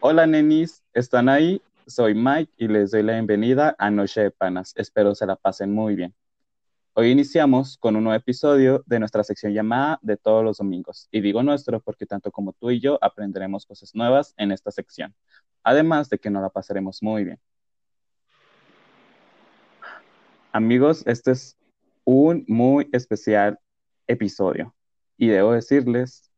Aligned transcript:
Hola 0.00 0.28
nenis, 0.28 0.84
¿están 0.94 1.28
ahí? 1.28 1.60
Soy 1.88 2.14
Mike 2.14 2.52
y 2.56 2.68
les 2.68 2.92
doy 2.92 3.02
la 3.02 3.14
bienvenida 3.14 3.74
a 3.80 3.90
Noche 3.90 4.20
de 4.20 4.30
Panas. 4.30 4.72
Espero 4.76 5.12
se 5.16 5.26
la 5.26 5.34
pasen 5.34 5.72
muy 5.74 5.96
bien. 5.96 6.14
Hoy 6.92 7.10
iniciamos 7.10 7.76
con 7.78 7.96
un 7.96 8.04
nuevo 8.04 8.16
episodio 8.16 8.84
de 8.86 9.00
nuestra 9.00 9.24
sección 9.24 9.52
llamada 9.52 9.98
de 10.00 10.16
todos 10.16 10.44
los 10.44 10.58
domingos. 10.58 11.08
Y 11.10 11.20
digo 11.20 11.42
nuestro 11.42 11.80
porque 11.80 12.06
tanto 12.06 12.30
como 12.30 12.52
tú 12.52 12.70
y 12.70 12.78
yo 12.78 13.00
aprenderemos 13.02 13.66
cosas 13.66 13.92
nuevas 13.92 14.34
en 14.36 14.52
esta 14.52 14.70
sección. 14.70 15.16
Además 15.64 16.08
de 16.08 16.18
que 16.20 16.30
nos 16.30 16.42
la 16.42 16.50
pasaremos 16.50 17.02
muy 17.02 17.24
bien. 17.24 17.40
Amigos, 20.52 21.02
este 21.08 21.32
es 21.32 21.58
un 22.04 22.44
muy 22.46 22.88
especial 22.92 23.58
episodio. 24.06 24.76
Y 25.16 25.26
debo 25.26 25.54
decirles 25.54 26.30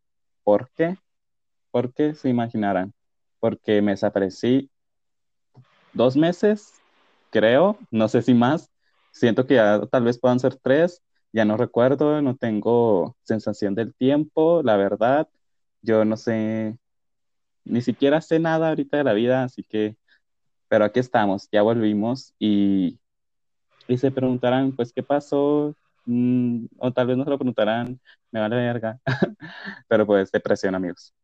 por 0.45 0.71
qué. 0.71 0.97
¿Por 1.71 1.93
qué 1.93 2.15
se 2.15 2.31
imaginarán? 2.31 2.95
Porque 3.41 3.83
me 3.83 3.93
desaparecí 3.93 4.71
dos 5.93 6.17
meses, 6.17 6.75
creo, 7.31 7.79
no 7.91 8.09
sé 8.09 8.23
si 8.23 8.35
más. 8.35 8.71
Siento 9.13 9.47
que 9.47 9.55
ya 9.55 9.81
tal 9.91 10.05
vez 10.05 10.19
puedan 10.19 10.41
ser 10.41 10.57
tres. 10.57 11.03
Ya 11.33 11.45
no 11.45 11.57
recuerdo, 11.57 12.21
no 12.23 12.37
tengo 12.37 13.17
sensación 13.23 13.75
del 13.75 13.95
tiempo, 13.95 14.63
la 14.65 14.77
verdad. 14.77 15.29
Yo 15.83 16.05
no 16.05 16.17
sé, 16.17 16.79
ni 17.65 17.83
siquiera 17.83 18.21
sé 18.21 18.39
nada 18.41 18.71
ahorita 18.71 18.99
de 18.99 19.05
la 19.05 19.13
vida, 19.15 19.45
así 19.45 19.63
que, 19.65 19.97
pero 20.69 20.85
aquí 20.85 21.01
estamos, 21.01 21.49
ya 21.53 21.63
volvimos 21.63 22.35
y, 22.39 23.01
y 23.89 23.99
se 23.99 24.11
preguntarán, 24.13 24.73
pues, 24.77 24.93
¿qué 24.93 25.03
pasó? 25.03 25.75
Mm, 26.07 26.67
o 26.79 26.93
tal 26.93 27.07
vez 27.09 27.17
no 27.17 27.25
se 27.25 27.31
lo 27.31 27.39
preguntarán, 27.39 28.01
me 28.33 28.41
vale 28.41 28.57
verga, 28.57 29.01
pero 29.89 30.07
pues 30.07 30.31
depresión, 30.33 30.75
amigos. 30.75 31.15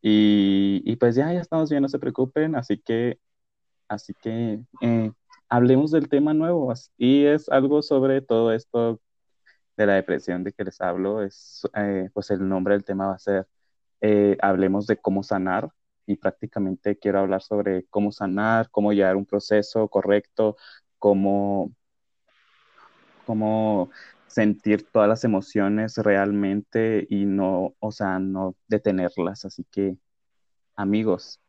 Y, 0.00 0.82
y, 0.84 0.96
pues 0.96 1.16
ya, 1.16 1.32
ya 1.32 1.40
estamos 1.40 1.70
bien, 1.70 1.82
no 1.82 1.88
se 1.88 1.98
preocupen, 1.98 2.54
así 2.56 2.78
que, 2.78 3.18
así 3.88 4.14
que 4.14 4.60
eh, 4.80 5.12
hablemos 5.48 5.90
del 5.90 6.08
tema 6.08 6.34
nuevo. 6.34 6.72
Y 6.96 7.24
es 7.26 7.48
algo 7.48 7.82
sobre 7.82 8.22
todo 8.22 8.52
esto 8.52 9.00
de 9.76 9.86
la 9.86 9.94
depresión 9.94 10.44
de 10.44 10.52
que 10.52 10.64
les 10.64 10.80
hablo, 10.80 11.22
es, 11.22 11.62
eh, 11.74 12.10
pues 12.12 12.30
el 12.30 12.48
nombre 12.48 12.74
del 12.74 12.84
tema 12.84 13.08
va 13.08 13.14
a 13.14 13.18
ser, 13.18 13.48
eh, 14.00 14.36
hablemos 14.42 14.86
de 14.86 14.98
cómo 14.98 15.22
sanar. 15.22 15.70
Y 16.06 16.16
prácticamente 16.16 16.98
quiero 16.98 17.20
hablar 17.20 17.42
sobre 17.42 17.84
cómo 17.90 18.12
sanar, 18.12 18.70
cómo 18.70 18.92
llevar 18.92 19.16
un 19.16 19.26
proceso 19.26 19.88
correcto, 19.88 20.56
cómo, 20.98 21.72
cómo 23.26 23.90
sentir 24.28 24.86
todas 24.92 25.08
las 25.08 25.24
emociones 25.24 25.96
realmente 25.98 27.06
y 27.10 27.26
no, 27.26 27.74
o 27.80 27.92
sea, 27.92 28.18
no 28.18 28.54
detenerlas. 28.68 29.44
Así 29.44 29.64
que, 29.70 29.96
amigos, 30.76 31.40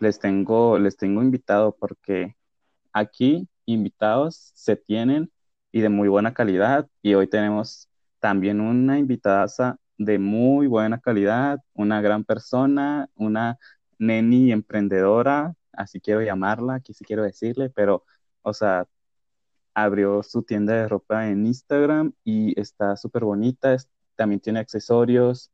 les 0.00 0.18
tengo, 0.18 0.78
les 0.78 0.96
tengo 0.96 1.22
invitado 1.22 1.76
porque 1.78 2.36
aquí 2.92 3.48
invitados 3.66 4.52
se 4.54 4.76
tienen 4.76 5.30
y 5.72 5.80
de 5.82 5.88
muy 5.88 6.08
buena 6.08 6.34
calidad 6.34 6.88
y 7.02 7.14
hoy 7.14 7.28
tenemos 7.28 7.88
también 8.20 8.60
una 8.60 8.98
invitada 8.98 9.46
de 9.98 10.18
muy 10.18 10.66
buena 10.66 10.98
calidad, 11.00 11.60
una 11.74 12.00
gran 12.00 12.24
persona, 12.24 13.08
una 13.14 13.58
neni 13.98 14.52
emprendedora, 14.52 15.54
así 15.72 16.00
quiero 16.00 16.22
llamarla, 16.22 16.76
aquí 16.76 16.94
sí 16.94 17.04
quiero 17.04 17.22
decirle, 17.22 17.70
pero, 17.70 18.04
o 18.42 18.54
sea, 18.54 18.86
abrió 19.74 20.22
su 20.22 20.42
tienda 20.42 20.74
de 20.74 20.88
ropa 20.88 21.28
en 21.28 21.46
Instagram 21.46 22.12
y 22.24 22.58
está 22.60 22.96
súper 22.96 23.24
bonita, 23.24 23.76
también 24.16 24.40
tiene 24.40 24.60
accesorios, 24.60 25.50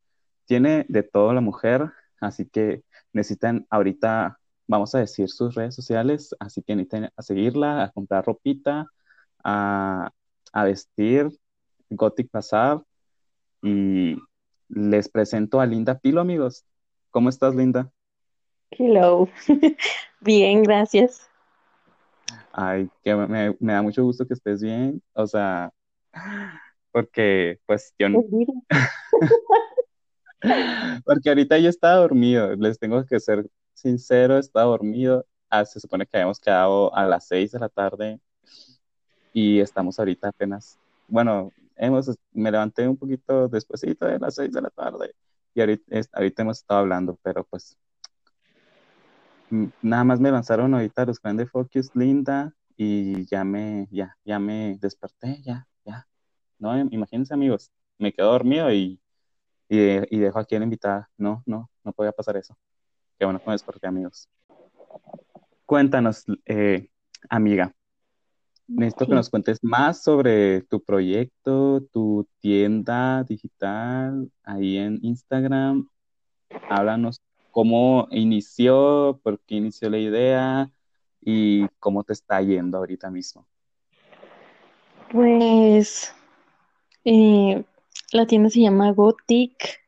tiene 0.47 0.87
de 0.89 1.03
todo 1.03 1.33
la 1.33 1.41
mujer, 1.41 1.91
así 2.21 2.47
que 2.47 2.83
necesitan 3.13 3.67
ahorita, 3.71 4.39
vamos 4.67 4.95
a 4.95 4.99
decir 4.99 5.29
sus 5.29 5.55
redes 5.55 5.75
sociales, 5.75 6.35
así 6.39 6.63
que 6.63 6.77
necesitan 6.77 7.11
a 7.17 7.23
seguirla, 7.23 7.85
a 7.85 7.91
comprar 7.93 8.25
ropita, 8.25 8.87
a, 9.45 10.11
a 10.53 10.65
vestir, 10.65 11.31
Gothic 11.91 12.31
Pasar 12.31 12.83
y 13.63 14.17
les 14.69 15.09
presento 15.09 15.61
a 15.61 15.67
Linda 15.67 15.99
Pilo, 15.99 16.21
amigos. 16.21 16.65
¿Cómo 17.11 17.29
estás, 17.29 17.55
Linda? 17.55 17.91
Hello. 18.71 19.29
Bien, 20.21 20.63
gracias. 20.63 21.29
Ay, 22.53 22.89
que 23.03 23.15
me, 23.15 23.57
me, 23.59 23.73
da 23.73 23.83
mucho 23.83 24.03
gusto 24.03 24.27
que 24.27 24.35
estés 24.35 24.63
bien, 24.63 25.03
o 25.13 25.27
sea, 25.27 25.73
porque 26.91 27.59
pues 27.67 27.95
yo 27.99 28.09
no... 28.09 28.25
porque 31.05 31.29
ahorita 31.29 31.59
yo 31.59 31.69
estaba 31.69 31.97
dormido, 31.97 32.55
les 32.57 32.79
tengo 32.79 33.05
que 33.05 33.21
ser 33.21 33.47
sincero, 33.75 34.39
estaba 34.39 34.67
dormido, 34.67 35.27
ah, 35.51 35.65
se 35.65 35.81
supone 35.81 36.07
que 36.07 36.17
habíamos 36.17 36.41
quedado 36.41 36.95
a 36.95 37.07
las 37.07 37.27
6 37.29 37.53
de 37.53 37.59
la 37.59 37.69
tarde 37.69 38.21
y 39.33 39.61
estamos 39.61 39.99
ahorita 39.99 40.29
apenas, 40.29 40.79
bueno, 41.09 41.53
hemos, 41.77 42.17
me 42.33 42.51
levanté 42.51 42.89
un 42.89 42.97
poquito 42.97 43.49
despuesito 43.49 44.07
de 44.07 44.19
las 44.19 44.37
6 44.37 44.53
de 44.53 44.63
la 44.63 44.71
tarde 44.71 45.15
y 45.55 45.61
ahorita, 45.61 46.01
ahorita 46.13 46.43
hemos 46.43 46.59
estado 46.59 46.81
hablando, 46.81 47.19
pero 47.23 47.45
pues 47.45 47.77
nada 49.51 50.05
más 50.05 50.21
me 50.21 50.31
lanzaron 50.31 50.75
ahorita 50.75 51.07
los 51.07 51.21
grandes 51.21 51.51
Focus 51.51 51.91
Linda 51.95 52.53
y 52.77 53.27
ya 53.27 53.45
me, 53.45 53.89
ya, 53.91 54.17
ya 54.25 54.39
me 54.39 54.77
desperté, 54.81 55.41
ya, 55.43 55.67
ya. 55.85 56.07
No, 56.59 56.79
imagínense 56.79 57.35
amigos, 57.35 57.71
me 57.99 58.13
quedo 58.13 58.33
dormido 58.33 58.73
y, 58.73 59.01
y, 59.69 60.19
dejo 60.19 60.39
aquí 60.39 60.57
a 60.57 60.59
la 60.59 60.65
invitada. 60.65 61.11
No, 61.17 61.43
no, 61.47 61.71
no 61.85 61.93
podía 61.93 62.13
pasar 62.13 62.37
eso. 62.37 62.57
Qué 63.19 63.25
bueno 63.25 63.41
que 63.41 63.47
me 63.47 63.53
desperté 63.53 63.87
amigos. 63.87 64.29
Cuéntanos, 65.65 66.25
eh, 66.45 66.89
amiga. 67.29 67.75
Necesito 68.69 69.07
que 69.07 69.15
nos 69.15 69.31
cuentes 69.31 69.59
más 69.63 70.03
sobre 70.03 70.63
tu 70.63 70.83
proyecto, 70.83 71.83
tu 71.93 72.29
tienda 72.41 73.23
digital 73.23 74.31
ahí 74.43 74.77
en 74.77 74.99
Instagram. 75.03 75.89
Háblanos 76.69 77.23
cómo 77.57 78.07
inició, 78.11 79.19
por 79.23 79.41
qué 79.41 79.55
inició 79.55 79.89
la 79.89 79.97
idea 79.97 80.71
y 81.23 81.67
cómo 81.81 82.05
te 82.05 82.13
está 82.13 82.43
yendo 82.43 82.77
ahorita 82.77 83.11
mismo. 83.11 83.49
Pues 85.11 86.15
eh, 87.07 87.65
la 88.13 88.27
tienda 88.27 88.51
se 88.51 88.61
llama 88.61 88.93
Gothic. 88.93 89.81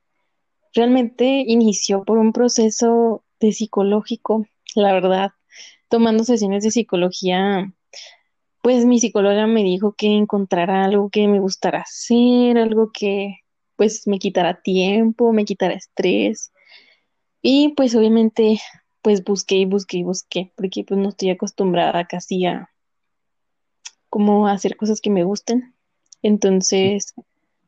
Realmente 0.72 1.44
inició 1.46 2.04
por 2.04 2.16
un 2.16 2.32
proceso 2.32 3.22
psicológico, 3.38 4.46
la 4.74 4.94
verdad, 4.94 5.32
tomando 5.90 6.24
sesiones 6.24 6.64
de 6.64 6.70
psicología. 6.70 7.70
Pues 8.62 8.86
mi 8.86 8.98
psicóloga 8.98 9.46
me 9.46 9.62
dijo 9.62 9.92
que 9.92 10.06
encontrara 10.06 10.84
algo 10.84 11.10
que 11.10 11.28
me 11.28 11.38
gustara 11.38 11.80
hacer, 11.80 12.56
algo 12.56 12.92
que 12.94 13.40
pues 13.76 14.06
me 14.06 14.18
quitara 14.18 14.62
tiempo, 14.62 15.34
me 15.34 15.44
quitara 15.44 15.74
estrés 15.74 16.50
y 17.42 17.70
pues 17.70 17.94
obviamente 17.94 18.60
pues 19.02 19.24
busqué 19.24 19.56
y 19.56 19.64
busqué 19.64 19.98
y 19.98 20.02
busqué, 20.02 20.52
porque 20.56 20.84
pues 20.84 20.98
no 20.98 21.10
estoy 21.10 21.30
acostumbrada 21.30 22.06
casi 22.06 22.46
a 22.46 22.70
como 24.10 24.48
hacer 24.48 24.76
cosas 24.76 25.00
que 25.00 25.10
me 25.10 25.24
gusten. 25.24 25.74
Entonces, 26.22 27.14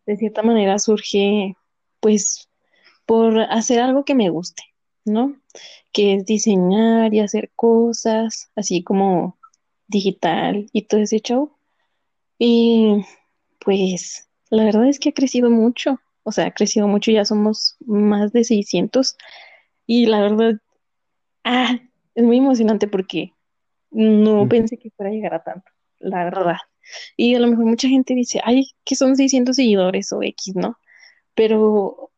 de 0.06 0.16
cierta 0.16 0.42
manera 0.42 0.78
surge 0.78 1.56
pues 2.00 2.48
por 3.06 3.40
hacer 3.40 3.80
algo 3.80 4.04
que 4.04 4.14
me 4.14 4.30
guste, 4.30 4.62
¿no? 5.04 5.36
Que 5.92 6.14
es 6.14 6.26
diseñar 6.26 7.12
y 7.14 7.20
hacer 7.20 7.50
cosas, 7.54 8.50
así 8.56 8.82
como 8.82 9.38
digital 9.88 10.68
y 10.72 10.82
todo 10.82 11.00
ese 11.00 11.20
show. 11.20 11.52
Y 12.38 13.04
pues 13.58 14.28
la 14.48 14.64
verdad 14.64 14.88
es 14.88 14.98
que 14.98 15.10
ha 15.10 15.12
crecido 15.12 15.50
mucho, 15.50 16.00
o 16.22 16.32
sea, 16.32 16.46
ha 16.46 16.54
crecido 16.54 16.88
mucho, 16.88 17.10
ya 17.10 17.24
somos 17.24 17.76
más 17.86 18.32
de 18.32 18.44
600 18.44 19.16
y 19.92 20.06
la 20.06 20.20
verdad, 20.20 20.52
ah, 21.42 21.80
es 22.14 22.22
muy 22.22 22.38
emocionante 22.38 22.86
porque 22.86 23.32
no 23.90 24.48
pensé 24.48 24.78
que 24.78 24.90
fuera 24.90 25.10
a 25.10 25.12
llegar 25.12 25.34
a 25.34 25.42
tanto, 25.42 25.68
la 25.98 26.22
verdad. 26.22 26.58
Y 27.16 27.34
a 27.34 27.40
lo 27.40 27.48
mejor 27.48 27.64
mucha 27.64 27.88
gente 27.88 28.14
dice, 28.14 28.40
ay, 28.44 28.68
que 28.84 28.94
son 28.94 29.16
600 29.16 29.56
seguidores 29.56 30.12
o 30.12 30.22
X, 30.22 30.54
¿no? 30.54 30.78
Pero 31.34 32.12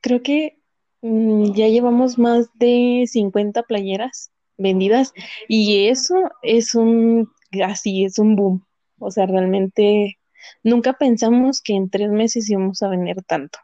creo 0.00 0.22
que 0.22 0.56
mm, 1.02 1.52
ya 1.52 1.68
llevamos 1.68 2.18
más 2.18 2.48
de 2.54 3.04
50 3.06 3.62
playeras 3.64 4.30
vendidas 4.56 5.12
y 5.48 5.88
eso 5.88 6.30
es 6.40 6.74
un, 6.74 7.30
así, 7.62 8.06
es 8.06 8.18
un 8.18 8.36
boom. 8.36 8.66
O 9.00 9.10
sea, 9.10 9.26
realmente 9.26 10.18
nunca 10.62 10.94
pensamos 10.94 11.60
que 11.60 11.74
en 11.74 11.90
tres 11.90 12.10
meses 12.10 12.48
íbamos 12.48 12.82
a 12.82 12.88
vender 12.88 13.22
tanto. 13.24 13.58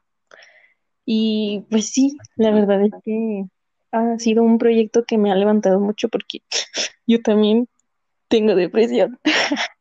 Y 1.07 1.65
pues 1.71 1.89
sí, 1.89 2.19
la 2.37 2.51
verdad 2.51 2.83
es 2.85 2.93
que 3.03 3.47
ha 3.95 4.19
sido 4.19 4.43
un 4.43 4.59
proyecto 4.59 5.05
que 5.05 5.19
me 5.19 5.31
ha 5.31 5.35
levantado 5.37 5.81
mucho 5.81 6.09
porque 6.09 6.41
yo 7.07 7.21
también 7.23 7.69
tengo 8.29 8.55
depresión. 8.55 9.19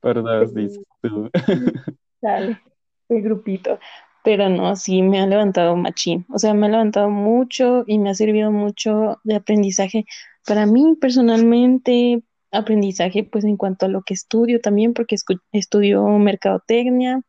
Perdón, 0.00 0.54
dices 0.54 0.84
tú. 1.02 1.30
Dale, 2.22 2.60
el 3.08 3.22
grupito. 3.22 3.78
pero 4.22 4.48
no, 4.48 4.74
sí 4.76 5.02
me 5.02 5.20
ha 5.20 5.26
levantado 5.26 5.76
machín. 5.76 6.26
O 6.30 6.38
sea, 6.38 6.54
me 6.54 6.66
ha 6.66 6.70
levantado 6.70 7.10
mucho 7.10 7.84
y 7.86 7.98
me 7.98 8.10
ha 8.10 8.14
servido 8.14 8.50
mucho 8.50 9.20
de 9.24 9.36
aprendizaje 9.36 10.04
para 10.46 10.66
mí 10.66 10.96
personalmente, 11.00 12.22
aprendizaje 12.52 13.24
pues 13.24 13.44
en 13.44 13.56
cuanto 13.56 13.86
a 13.86 13.88
lo 13.88 14.02
que 14.02 14.14
estudio 14.14 14.60
también, 14.60 14.94
porque 14.94 15.16
estudio 15.52 16.06
mercadotecnia. 16.18 17.22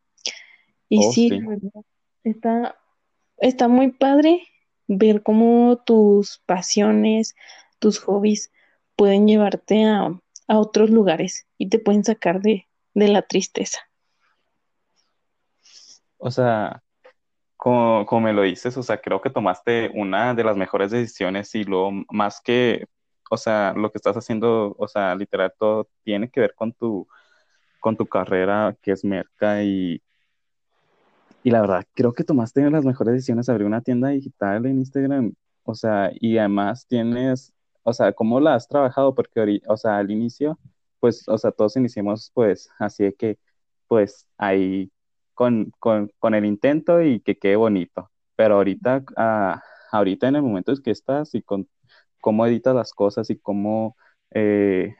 Y 0.89 0.99
Oh, 0.99 1.11
sí, 1.11 1.29
sí. 1.29 1.39
está, 2.23 2.77
está 3.37 3.67
muy 3.67 3.91
padre 3.91 4.41
ver 4.87 5.23
cómo 5.23 5.81
tus 5.85 6.41
pasiones, 6.45 7.35
tus 7.79 7.99
hobbies 7.99 8.51
pueden 8.95 9.27
llevarte 9.27 9.85
a, 9.85 10.19
a 10.47 10.59
otros 10.59 10.89
lugares 10.89 11.47
y 11.57 11.69
te 11.69 11.79
pueden 11.79 12.03
sacar 12.03 12.41
de, 12.41 12.67
de 12.93 13.07
la 13.07 13.21
tristeza. 13.21 13.79
O 16.17 16.31
sea, 16.31 16.81
como, 17.55 18.05
como 18.05 18.21
me 18.21 18.33
lo 18.33 18.41
dices, 18.43 18.75
o 18.77 18.83
sea, 18.83 18.99
creo 18.99 19.21
que 19.21 19.29
tomaste 19.29 19.91
una 19.93 20.33
de 20.33 20.43
las 20.43 20.57
mejores 20.57 20.91
decisiones 20.91 21.53
y 21.55 21.63
lo 21.63 21.91
más 22.09 22.41
que, 22.41 22.85
o 23.29 23.37
sea, 23.37 23.73
lo 23.75 23.91
que 23.91 23.97
estás 23.97 24.15
haciendo, 24.17 24.75
o 24.77 24.87
sea, 24.87 25.13
literal, 25.15 25.53
todo 25.59 25.89
tiene 26.03 26.29
que 26.29 26.39
ver 26.39 26.55
con 26.55 26.73
tu, 26.73 27.07
con 27.79 27.97
tu 27.97 28.07
carrera, 28.07 28.75
que 28.81 28.91
es 28.91 29.03
merca 29.05 29.63
y, 29.63 30.01
y 31.47 31.51
la 31.51 31.61
verdad, 31.61 31.85
creo 31.93 32.11
que 32.13 32.25
tomaste 32.25 32.69
las 32.69 32.83
mejores 32.83 33.13
decisiones, 33.13 33.47
abrir 33.47 33.67
una 33.67 33.81
tienda 33.81 34.09
digital 34.09 34.65
en 34.65 34.79
Instagram, 34.79 35.33
o 35.63 35.75
sea, 35.75 36.11
y 36.19 36.37
además 36.37 36.85
tienes, 36.87 37.53
o 37.83 37.93
sea, 37.93 38.11
¿cómo 38.11 38.41
la 38.41 38.55
has 38.55 38.67
trabajado? 38.67 39.15
Porque, 39.15 39.61
o 39.65 39.77
sea, 39.77 39.97
al 39.97 40.11
inicio, 40.11 40.59
pues, 40.99 41.25
o 41.29 41.37
sea, 41.37 41.51
todos 41.51 41.77
iniciamos, 41.77 42.31
pues, 42.33 42.69
así 42.79 43.05
de 43.05 43.13
que, 43.15 43.39
pues, 43.87 44.27
ahí 44.37 44.91
con, 45.35 45.71
con, 45.79 46.11
con 46.19 46.35
el 46.35 46.43
intento 46.43 47.01
y 47.01 47.21
que 47.21 47.37
quede 47.37 47.55
bonito, 47.55 48.11
pero 48.35 48.55
ahorita, 48.55 49.05
ah, 49.15 49.63
ahorita 49.93 50.27
en 50.27 50.35
el 50.35 50.41
momento 50.41 50.73
en 50.73 50.81
que 50.81 50.91
estás 50.91 51.33
y 51.33 51.41
con 51.41 51.69
cómo 52.19 52.45
editas 52.45 52.75
las 52.75 52.91
cosas 52.93 53.29
y 53.29 53.39
cómo 53.39 53.95
eh, 54.31 54.95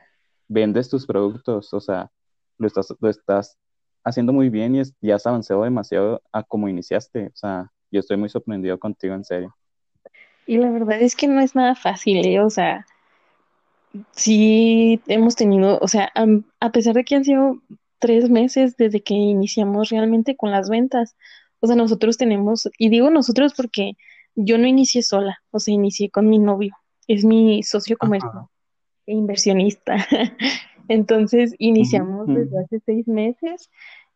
vendes 0.47 0.89
tus 0.89 1.05
productos, 1.07 1.73
o 1.73 1.81
sea, 1.81 2.09
lo 2.57 2.67
estás, 2.67 2.95
lo 3.01 3.09
estás 3.09 3.57
haciendo 4.07 4.33
muy 4.33 4.49
bien 4.49 4.75
y, 4.75 4.79
es- 4.79 4.93
y 5.01 5.11
has 5.11 5.25
avanzado 5.25 5.63
demasiado 5.63 6.21
a 6.31 6.43
como 6.43 6.69
iniciaste. 6.69 7.27
O 7.27 7.35
sea, 7.35 7.71
yo 7.91 7.99
estoy 7.99 8.17
muy 8.17 8.29
sorprendido 8.29 8.79
contigo, 8.79 9.13
en 9.13 9.23
serio. 9.23 9.55
Y 10.45 10.57
la 10.57 10.71
verdad 10.71 11.01
es 11.01 11.15
que 11.15 11.27
no 11.27 11.41
es 11.41 11.55
nada 11.55 11.75
fácil, 11.75 12.25
¿eh? 12.25 12.39
O 12.39 12.49
sea, 12.49 12.85
sí 14.11 15.01
hemos 15.07 15.35
tenido, 15.35 15.77
o 15.81 15.87
sea, 15.87 16.11
a, 16.59 16.71
pesar 16.71 16.95
de 16.95 17.03
que 17.03 17.15
han 17.15 17.25
sido 17.25 17.61
tres 17.99 18.29
meses 18.29 18.77
desde 18.77 19.01
que 19.01 19.13
iniciamos 19.13 19.89
realmente 19.89 20.37
con 20.37 20.51
las 20.51 20.69
ventas, 20.69 21.15
o 21.59 21.67
sea, 21.67 21.75
nosotros 21.75 22.17
tenemos, 22.17 22.69
y 22.77 22.89
digo 22.89 23.09
nosotros 23.09 23.53
porque 23.55 23.93
yo 24.35 24.57
no 24.57 24.67
inicié 24.67 25.01
sola, 25.01 25.39
o 25.51 25.59
sea, 25.59 25.73
inicié 25.73 26.09
con 26.09 26.29
mi 26.29 26.39
novio, 26.39 26.75
es 27.07 27.25
mi 27.25 27.63
socio 27.63 27.97
comercial 27.97 28.45
e 29.05 29.13
inversionista. 29.13 29.97
Entonces, 30.87 31.53
iniciamos 31.59 32.27
desde 32.33 32.59
hace 32.63 32.79
seis 32.85 33.07
meses 33.07 33.69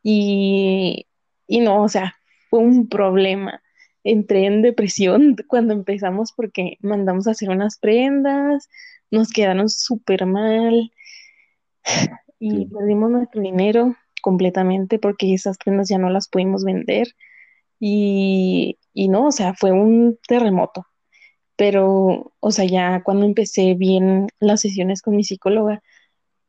y, 0.04 1.08
y 1.48 1.60
no, 1.62 1.84
o 1.84 1.90
sea, 1.90 2.16
fue 2.50 2.60
un 2.60 2.88
problema. 2.90 3.62
Entré 4.04 4.46
en 4.46 4.62
depresión 4.62 5.36
cuando 5.48 5.74
empezamos 5.74 6.32
porque 6.34 6.78
mandamos 6.82 7.28
a 7.28 7.32
hacer 7.32 7.50
unas 7.50 7.78
prendas, 7.80 8.70
nos 9.12 9.30
quedaron 9.32 9.70
súper 9.70 10.26
mal 10.26 10.92
y 12.40 12.50
Sí. 12.52 12.66
perdimos 12.68 13.12
nuestro 13.12 13.42
dinero 13.42 13.96
completamente 14.22 15.00
porque 15.00 15.34
esas 15.34 15.58
prendas 15.58 15.90
ya 15.90 15.98
no 15.98 16.10
las 16.10 16.28
pudimos 16.30 16.64
vender 16.64 17.08
y, 17.80 18.80
y 18.94 19.10
no, 19.10 19.28
o 19.28 19.32
sea, 19.32 19.54
fue 19.56 19.72
un 19.72 20.20
terremoto. 20.28 20.88
Pero, 21.58 22.34
o 22.40 22.52
sea, 22.52 22.66
ya 22.66 23.04
cuando 23.04 23.26
empecé 23.26 23.76
bien 23.76 24.28
las 24.40 24.62
sesiones 24.62 25.02
con 25.02 25.16
mi 25.16 25.24
psicóloga, 25.24 25.84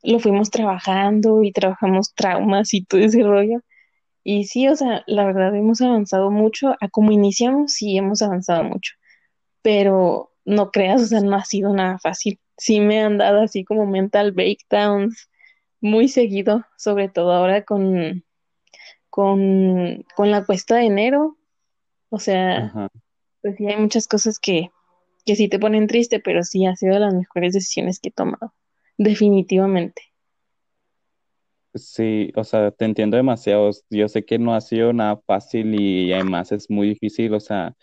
lo 0.02 0.18
fuimos 0.18 0.50
trabajando 0.50 1.42
y 1.42 1.52
trabajamos 1.52 2.14
traumas 2.14 2.74
y 2.74 2.84
todo 2.84 3.00
ese 3.00 3.22
rollo. 3.22 3.60
Y 4.24 4.44
sí, 4.44 4.68
o 4.68 4.76
sea, 4.76 5.02
la 5.06 5.24
verdad 5.24 5.54
hemos 5.56 5.80
avanzado 5.80 6.30
mucho. 6.30 6.76
A 6.80 6.88
como 6.88 7.12
iniciamos, 7.12 7.72
sí 7.72 7.96
hemos 7.96 8.22
avanzado 8.22 8.64
mucho. 8.64 8.94
Pero 9.62 10.32
no 10.44 10.70
creas, 10.70 11.02
o 11.02 11.06
sea, 11.06 11.20
no 11.20 11.36
ha 11.36 11.44
sido 11.44 11.72
nada 11.74 11.98
fácil. 11.98 12.40
Sí 12.58 12.80
me 12.80 13.00
han 13.00 13.18
dado 13.18 13.42
así 13.42 13.64
como 13.64 13.86
mental 13.86 14.32
breakdowns 14.32 15.28
muy 15.80 16.08
seguido, 16.08 16.64
sobre 16.76 17.08
todo 17.08 17.32
ahora 17.32 17.64
con, 17.64 18.24
con, 19.10 20.04
con 20.14 20.30
la 20.30 20.44
cuesta 20.44 20.76
de 20.76 20.86
enero. 20.86 21.36
O 22.08 22.18
sea, 22.18 22.66
Ajá. 22.66 22.88
pues 23.40 23.56
sí 23.56 23.66
hay 23.66 23.76
muchas 23.76 24.06
cosas 24.06 24.38
que, 24.38 24.70
que 25.24 25.36
sí 25.36 25.48
te 25.48 25.58
ponen 25.58 25.86
triste, 25.86 26.20
pero 26.20 26.42
sí 26.44 26.66
ha 26.66 26.76
sido 26.76 26.94
de 26.94 27.00
las 27.00 27.14
mejores 27.14 27.54
decisiones 27.54 27.98
que 28.00 28.10
he 28.10 28.12
tomado. 28.12 28.52
Definitivamente. 28.98 30.02
Sí, 31.74 32.30
o 32.36 32.44
sea, 32.44 32.70
te 32.70 32.84
entiendo 32.84 33.16
demasiado. 33.16 33.70
Yo 33.88 34.08
sé 34.08 34.24
que 34.24 34.38
no 34.38 34.54
ha 34.54 34.60
sido 34.60 34.92
nada 34.92 35.20
fácil 35.26 35.74
y 35.80 36.12
además 36.12 36.52
es 36.52 36.68
muy 36.68 36.88
difícil, 36.90 37.32
o 37.32 37.40
sea, 37.40 37.74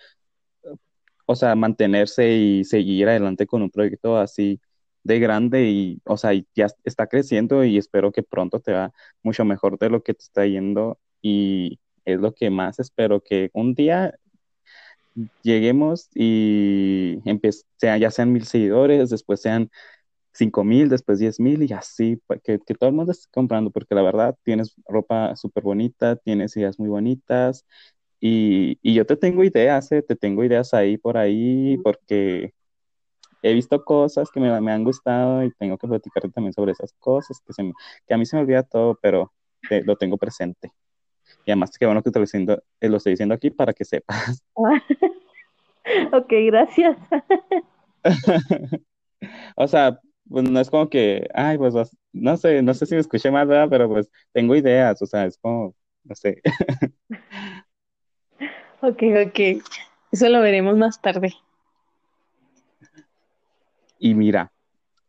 o 1.25 1.35
sea, 1.35 1.56
mantenerse 1.56 2.31
y 2.31 2.63
seguir 2.65 3.07
adelante 3.07 3.45
con 3.47 3.61
un 3.61 3.69
proyecto 3.69 4.17
así 4.17 4.59
de 5.03 5.19
grande 5.19 5.63
y, 5.69 6.01
o 6.06 6.17
sea, 6.17 6.31
ya 6.56 6.67
está 6.83 7.07
creciendo 7.07 7.63
y 7.63 7.77
espero 7.77 8.11
que 8.11 8.23
pronto 8.23 8.59
te 8.59 8.73
va 8.73 8.94
mucho 9.23 9.45
mejor 9.45 9.77
de 9.79 9.89
lo 9.89 10.03
que 10.03 10.13
te 10.13 10.23
está 10.23 10.45
yendo 10.45 11.00
y 11.21 11.79
es 12.06 12.19
lo 12.19 12.33
que 12.33 12.50
más 12.50 12.79
espero, 12.79 13.21
que 13.21 13.50
un 13.53 13.75
día 13.75 14.15
lleguemos 15.44 16.09
y 16.15 17.19
ya 17.81 18.11
sean 18.11 18.33
mil 18.33 18.45
seguidores, 18.45 19.09
después 19.09 19.41
sean 19.41 19.69
cinco 20.39 20.63
mil, 20.65 20.89
después 20.89 21.19
diez 21.19 21.39
mil 21.39 21.63
y 21.63 21.74
así, 21.74 22.18
pa- 22.27 22.39
que, 22.39 22.59
que 22.59 22.75
todo 22.75 22.89
el 22.89 22.95
mundo 22.97 23.12
esté 23.13 23.27
comprando, 23.31 23.71
porque 23.71 23.95
la 23.95 24.03
verdad 24.03 24.36
tienes 24.44 24.75
ropa 24.88 25.36
súper 25.38 25.63
bonita, 25.63 26.15
tienes 26.18 26.57
ideas 26.57 26.80
muy 26.80 26.89
bonitas 26.89 27.65
y, 28.21 28.80
y 28.81 28.95
yo 28.95 29.06
te 29.06 29.18
tengo 29.18 29.44
ideas, 29.44 29.91
eh, 29.91 30.01
te 30.03 30.15
tengo 30.18 30.44
ideas 30.45 30.74
ahí 30.74 30.97
por 30.97 31.18
ahí, 31.18 31.77
porque 31.83 32.53
he 33.44 33.53
visto 33.53 33.83
cosas 33.86 34.30
que 34.31 34.39
me, 34.39 34.62
me 34.62 34.71
han 34.71 34.83
gustado 34.83 35.44
y 35.44 35.51
tengo 35.53 35.77
que 35.77 35.88
platicarte 35.88 36.30
también 36.31 36.53
sobre 36.53 36.74
esas 36.74 36.94
cosas, 37.00 37.42
que, 37.45 37.53
se 37.53 37.63
me- 37.63 37.74
que 38.07 38.13
a 38.13 38.18
mí 38.18 38.25
se 38.25 38.35
me 38.38 38.44
olvida 38.44 38.63
todo, 38.63 38.97
pero 39.01 39.33
te- 39.69 39.83
lo 39.83 39.97
tengo 39.97 40.18
presente. 40.18 40.71
Y 41.45 41.51
además, 41.51 41.71
qué 41.80 41.85
bueno 41.85 42.03
que 42.03 42.12
te 42.12 42.19
lo, 42.19 42.25
diciendo, 42.25 42.63
eh, 42.81 42.89
lo 42.89 42.97
estoy 42.97 43.13
diciendo 43.13 43.35
aquí 43.35 43.51
para 43.51 43.74
que 43.74 43.85
sepas. 43.85 44.44
Ok, 46.13 46.31
gracias. 46.47 46.97
O 49.56 49.68
sea, 49.68 49.99
pues 50.30 50.50
no 50.50 50.59
es 50.59 50.69
como 50.69 50.90
que, 50.90 51.28
ay, 51.33 51.57
pues 51.57 51.74
no 52.14 52.38
sé, 52.38 52.62
no 52.62 52.74
sé 52.74 52.86
si 52.86 52.95
me 52.95 53.02
escuché 53.02 53.31
mal, 53.31 53.48
¿verdad? 53.48 53.68
Pero 53.69 53.90
pues 53.90 54.09
tengo 54.31 54.56
ideas, 54.56 55.02
o 55.02 55.06
sea, 55.06 55.26
es 55.26 55.38
como, 55.38 55.76
no 56.04 56.16
sé. 56.16 56.42
Ok, 58.81 59.04
ok. 59.28 59.62
Eso 60.09 60.30
lo 60.30 60.40
veremos 60.40 60.78
más 60.78 61.02
tarde. 61.02 61.33
Y 64.00 64.14
mira, 64.16 64.54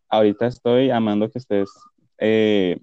ahorita 0.09 0.47
estoy 0.49 0.91
amando 0.91 1.31
que 1.31 1.39
estés 1.39 1.71
eh, 2.19 2.81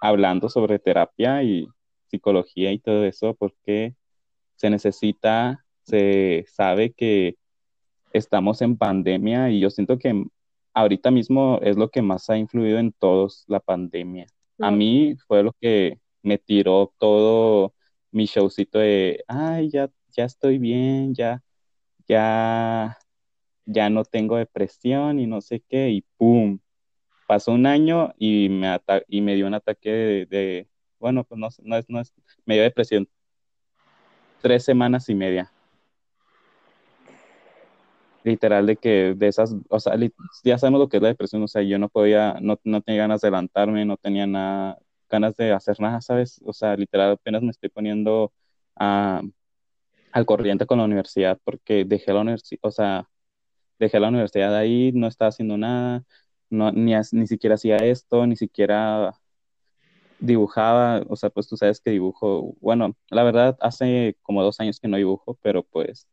hablando 0.00 0.48
sobre 0.48 0.78
terapia 0.78 1.42
y 1.42 1.66
psicología 2.06 2.70
y 2.70 2.78
todo 2.78 3.04
eso, 3.04 3.34
porque 3.34 3.96
se 4.54 4.70
necesita, 4.70 5.64
se 5.82 6.44
sabe 6.46 6.92
que 6.92 7.36
estamos 8.12 8.62
en 8.62 8.76
pandemia 8.76 9.50
y 9.50 9.58
yo 9.58 9.70
siento 9.70 9.98
que 9.98 10.24
ahorita 10.74 11.10
mismo 11.10 11.58
es 11.62 11.76
lo 11.76 11.88
que 11.90 12.02
más 12.02 12.28
ha 12.30 12.36
influido 12.38 12.78
en 12.78 12.92
todos 12.92 13.44
la 13.48 13.60
pandemia. 13.60 14.26
A 14.58 14.70
mí 14.70 15.16
fue 15.26 15.42
lo 15.42 15.52
que 15.60 15.98
me 16.22 16.38
tiró 16.38 16.94
todo 16.98 17.74
mi 18.10 18.26
showcito 18.26 18.78
de, 18.78 19.24
ay, 19.28 19.70
ya, 19.70 19.90
ya 20.10 20.24
estoy 20.24 20.58
bien, 20.58 21.14
ya, 21.14 21.42
ya, 22.08 22.98
ya 23.66 23.90
no 23.90 24.04
tengo 24.04 24.36
depresión 24.36 25.18
y 25.20 25.26
no 25.26 25.40
sé 25.40 25.62
qué, 25.68 25.90
y 25.90 26.02
¡pum! 26.16 26.58
Pasó 27.26 27.52
un 27.52 27.66
año 27.66 28.12
y 28.18 28.48
me, 28.50 28.68
ata- 28.68 29.02
y 29.08 29.20
me 29.22 29.34
dio 29.34 29.46
un 29.46 29.54
ataque 29.54 29.90
de, 29.90 30.26
de- 30.26 30.68
bueno, 30.98 31.24
pues 31.24 31.38
no, 31.40 31.48
no 31.64 31.76
es, 31.76 31.88
no 31.88 32.00
es, 32.00 32.14
me 32.44 32.54
dio 32.54 32.62
depresión 32.64 33.08
tres 34.42 34.64
semanas 34.64 35.08
y 35.08 35.14
media. 35.14 35.50
Literal 38.24 38.66
de 38.66 38.76
que 38.76 39.14
de 39.16 39.28
esas, 39.28 39.54
o 39.68 39.80
sea, 39.80 39.94
ya 40.44 40.58
sabemos 40.58 40.80
lo 40.80 40.88
que 40.88 40.98
es 40.98 41.02
la 41.02 41.08
depresión, 41.10 41.42
o 41.42 41.48
sea, 41.48 41.62
yo 41.62 41.78
no 41.78 41.88
podía, 41.88 42.38
no, 42.40 42.58
no 42.64 42.80
tenía 42.82 43.02
ganas 43.02 43.20
de 43.20 43.28
levantarme, 43.28 43.84
no 43.84 43.96
tenía 43.96 44.26
nada, 44.26 44.78
ganas 45.10 45.36
de 45.36 45.52
hacer 45.52 45.80
nada, 45.80 46.00
¿sabes? 46.00 46.40
O 46.44 46.52
sea, 46.52 46.76
literal 46.76 47.12
apenas 47.12 47.42
me 47.42 47.50
estoy 47.50 47.68
poniendo 47.70 48.32
al 48.76 49.32
corriente 50.26 50.66
con 50.66 50.78
la 50.78 50.84
universidad 50.84 51.38
porque 51.44 51.84
dejé 51.84 52.12
la 52.12 52.20
universidad, 52.20 52.60
o 52.62 52.70
sea, 52.70 53.08
dejé 53.78 54.00
la 54.00 54.08
universidad 54.08 54.56
ahí, 54.56 54.92
no 54.94 55.08
estaba 55.08 55.30
haciendo 55.30 55.56
nada, 55.58 56.04
no, 56.50 56.72
ni, 56.72 56.94
ni 57.12 57.26
siquiera 57.26 57.56
hacía 57.56 57.76
esto, 57.78 58.26
ni 58.26 58.36
siquiera 58.36 59.14
dibujaba, 60.20 61.02
o 61.08 61.16
sea, 61.16 61.30
pues 61.30 61.48
tú 61.48 61.56
sabes 61.56 61.80
que 61.80 61.90
dibujo, 61.90 62.54
bueno, 62.60 62.96
la 63.10 63.24
verdad 63.24 63.56
hace 63.60 64.16
como 64.22 64.42
dos 64.42 64.60
años 64.60 64.78
que 64.80 64.88
no 64.88 64.96
dibujo, 64.96 65.38
pero 65.42 65.64
pues 65.64 66.08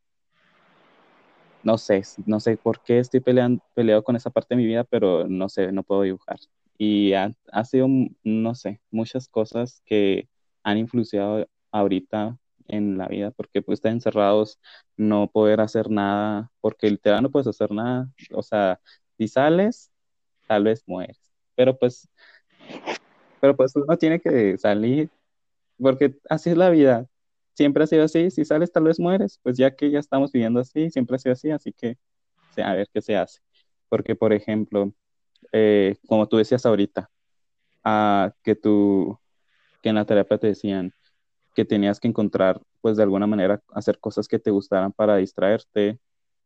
no 1.63 1.77
sé, 1.77 2.03
no 2.25 2.39
sé 2.39 2.57
por 2.57 2.81
qué 2.81 2.99
estoy 2.99 3.19
peleando, 3.19 3.63
peleado 3.73 4.03
con 4.03 4.15
esa 4.15 4.29
parte 4.29 4.55
de 4.55 4.61
mi 4.61 4.65
vida, 4.67 4.83
pero 4.83 5.27
no 5.27 5.49
sé, 5.49 5.71
no 5.71 5.83
puedo 5.83 6.03
dibujar. 6.03 6.39
Y 6.77 7.13
ha, 7.13 7.33
sido, 7.65 7.87
no 8.23 8.55
sé, 8.55 8.81
muchas 8.91 9.27
cosas 9.27 9.81
que 9.85 10.29
han 10.63 10.77
influenciado 10.77 11.47
ahorita 11.71 12.37
en 12.67 12.97
la 12.97 13.07
vida, 13.07 13.31
porque 13.31 13.61
pues 13.61 13.77
estar 13.77 13.91
encerrados, 13.91 14.59
no 14.95 15.29
poder 15.29 15.59
hacer 15.61 15.89
nada, 15.89 16.51
porque 16.61 16.89
literal 16.89 17.23
no 17.23 17.31
puedes 17.31 17.47
hacer 17.47 17.71
nada, 17.71 18.09
o 18.33 18.43
sea, 18.43 18.79
si 19.17 19.27
sales, 19.27 19.91
tal 20.47 20.63
vez 20.63 20.83
mueres, 20.87 21.19
pero 21.55 21.77
pues, 21.77 22.07
pero 23.41 23.55
pues 23.55 23.75
uno 23.75 23.97
tiene 23.97 24.19
que 24.21 24.57
salir, 24.57 25.09
porque 25.81 26.15
así 26.29 26.51
es 26.51 26.57
la 26.57 26.69
vida, 26.69 27.07
siempre 27.59 27.83
ha 27.83 27.87
sido 27.87 28.05
así, 28.05 28.31
si 28.31 28.45
sales 28.45 28.71
tal 28.71 28.83
vez 28.83 29.01
mueres, 29.01 29.37
pues 29.43 29.57
ya 29.57 29.75
que 29.75 29.91
ya 29.91 29.99
estamos 29.99 30.31
viviendo 30.31 30.61
así, 30.61 30.89
siempre 30.89 31.17
ha 31.17 31.19
sido 31.19 31.33
así, 31.33 31.51
así 31.51 31.73
que 31.73 31.97
a 32.55 32.73
ver 32.73 32.87
qué 32.93 33.01
se 33.01 33.17
hace, 33.17 33.41
porque 33.89 34.15
por 34.15 34.31
ejemplo, 34.31 34.93
eh, 35.51 35.97
como 36.07 36.25
tú 36.29 36.37
decías 36.37 36.65
ahorita, 36.65 37.09
a 37.83 38.33
que 38.43 38.55
tú, 38.55 39.19
que 39.81 39.89
en 39.89 39.95
la 39.95 40.05
terapia 40.05 40.37
te 40.37 40.47
decían, 40.47 40.93
que 41.53 41.65
tenías 41.65 41.99
que 41.99 42.07
encontrar, 42.07 42.61
pues 42.79 42.95
de 42.95 43.03
alguna 43.03 43.27
manera, 43.27 43.61
hacer 43.73 43.99
cosas 43.99 44.29
que 44.29 44.39
te 44.39 44.51
gustaran 44.51 44.93
para 44.93 45.17
distraerte. 45.17 45.99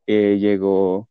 Eh, 0.08 0.38
llegó 0.40 1.10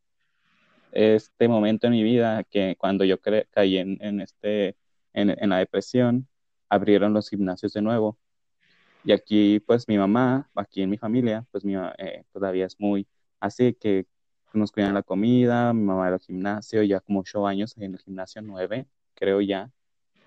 este 0.91 1.47
momento 1.47 1.87
en 1.87 1.93
mi 1.93 2.03
vida 2.03 2.43
que 2.43 2.75
cuando 2.77 3.05
yo 3.05 3.17
caí 3.21 3.77
en, 3.77 4.19
este, 4.19 4.75
en, 5.13 5.49
la 5.49 5.59
depresión, 5.59 6.27
abrieron 6.67 7.13
los 7.13 7.29
gimnasios 7.29 7.71
de 7.71 7.81
nuevo. 7.81 8.17
Y 9.05 9.11
aquí, 9.11 9.59
pues 9.59 9.87
mi 9.87 9.97
mamá, 9.97 10.49
aquí 10.55 10.81
en 10.81 10.89
mi 10.89 10.97
familia, 10.97 11.45
pues 11.51 11.65
mi, 11.65 11.75
eh, 11.97 12.23
todavía 12.31 12.65
es 12.65 12.79
muy 12.79 13.07
así 13.39 13.73
que 13.73 14.07
nos 14.53 14.71
cuidan 14.71 14.93
la 14.93 15.03
comida, 15.03 15.73
mi 15.73 15.83
mamá 15.83 16.07
era 16.07 16.15
al 16.15 16.21
gimnasio, 16.21 16.83
ya 16.83 16.99
como 17.01 17.21
ocho 17.21 17.45
años 17.47 17.75
en 17.77 17.93
el 17.93 17.99
gimnasio, 17.99 18.41
nueve, 18.41 18.87
creo 19.15 19.41
ya. 19.41 19.71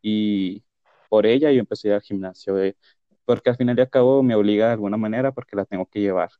Y 0.02 0.64
por 1.08 1.26
ella 1.26 1.52
yo 1.52 1.60
empecé 1.60 1.88
a 1.88 1.90
ir 1.90 1.94
al 1.96 2.02
gimnasio 2.02 2.54
de 2.54 2.76
porque 3.24 3.50
al 3.50 3.56
final 3.56 3.78
y 3.78 3.80
al 3.82 3.90
cabo 3.90 4.22
me 4.22 4.34
obliga 4.36 4.66
de 4.66 4.72
alguna 4.72 4.96
manera 4.96 5.32
porque 5.32 5.56
la 5.56 5.64
tengo 5.66 5.86
que 5.86 6.00
llevar. 6.00 6.30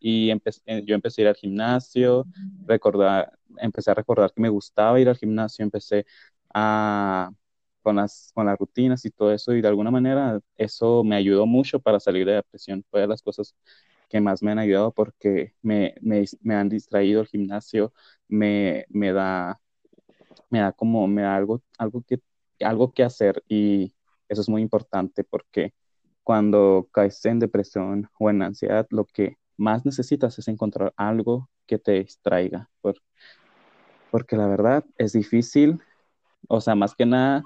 Y 0.00 0.30
eh, 0.30 0.84
yo 0.84 0.94
empecé 0.94 1.22
a 1.22 1.24
ir 1.24 1.28
al 1.28 1.36
gimnasio, 1.36 2.26
recordar, 2.66 3.32
empecé 3.58 3.90
a 3.90 3.94
recordar 3.94 4.32
que 4.34 4.40
me 4.42 4.48
gustaba 4.48 5.00
ir 5.00 5.08
al 5.08 5.16
gimnasio, 5.16 5.62
empecé 5.64 6.06
a, 6.54 7.30
con, 7.82 7.96
las, 7.96 8.32
con 8.34 8.46
las 8.46 8.58
rutinas 8.58 9.04
y 9.04 9.10
todo 9.10 9.32
eso, 9.32 9.54
y 9.54 9.62
de 9.62 9.68
alguna 9.68 9.90
manera 9.90 10.40
eso 10.56 11.04
me 11.04 11.16
ayudó 11.16 11.46
mucho 11.46 11.80
para 11.80 12.00
salir 12.00 12.26
de 12.26 12.32
la 12.32 12.36
depresión. 12.38 12.84
Fue 12.90 13.00
de 13.02 13.08
las 13.08 13.22
cosas 13.22 13.54
que 14.08 14.20
más 14.20 14.42
me 14.42 14.52
han 14.52 14.58
ayudado 14.58 14.92
porque 14.92 15.54
me, 15.62 15.94
me, 16.02 16.24
me 16.42 16.54
han 16.54 16.68
distraído 16.68 17.20
el 17.22 17.28
gimnasio, 17.28 17.92
me, 18.28 18.86
me, 18.90 19.12
da, 19.12 19.60
me 20.50 20.60
da 20.60 20.72
como, 20.72 21.06
me 21.08 21.22
da 21.22 21.36
algo, 21.36 21.62
algo, 21.78 22.02
que, 22.02 22.20
algo 22.60 22.92
que 22.92 23.04
hacer 23.04 23.42
y 23.48 23.94
eso 24.28 24.40
es 24.42 24.48
muy 24.48 24.62
importante 24.62 25.24
porque 25.24 25.74
cuando 26.22 26.88
caes 26.92 27.24
en 27.26 27.38
depresión 27.40 28.08
o 28.18 28.30
en 28.30 28.42
ansiedad, 28.42 28.86
lo 28.90 29.06
que 29.06 29.38
más 29.56 29.84
necesitas 29.86 30.38
es 30.38 30.48
encontrar 30.48 30.92
algo 30.96 31.50
que 31.66 31.78
te 31.78 31.92
distraiga, 31.92 32.70
porque 34.10 34.36
la 34.36 34.46
verdad 34.46 34.84
es 34.98 35.12
difícil, 35.12 35.80
o 36.48 36.60
sea, 36.60 36.74
más 36.74 36.94
que 36.94 37.06
nada, 37.06 37.42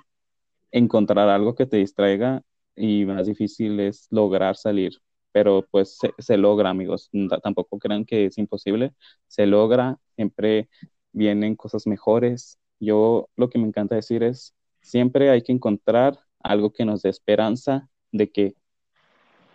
encontrar 0.78 1.28
algo 1.30 1.54
que 1.54 1.66
te 1.66 1.78
distraiga 1.78 2.42
y 2.76 3.06
más 3.06 3.26
difícil 3.26 3.80
es 3.80 4.06
lograr 4.10 4.56
salir, 4.56 5.00
pero 5.32 5.66
pues 5.70 5.98
se, 6.18 6.36
logra, 6.36 6.70
amigos, 6.70 7.10
tampoco 7.42 7.78
crean 7.78 8.04
que 8.04 8.26
es 8.26 8.38
imposible, 8.38 8.92
se 9.26 9.46
logra, 9.46 9.98
siempre 10.16 10.68
vienen 11.12 11.56
cosas 11.56 11.86
mejores. 11.86 12.58
Yo 12.78 13.28
lo 13.36 13.48
que 13.48 13.58
me 13.58 13.66
encanta 13.66 13.94
decir 13.94 14.22
es, 14.22 14.54
siempre 14.82 15.30
hay 15.30 15.42
que 15.42 15.52
encontrar 15.52 16.18
algo 16.40 16.72
que 16.72 16.84
nos 16.84 17.02
dé 17.02 17.08
esperanza 17.08 17.88
de 18.12 18.30
que 18.30 18.54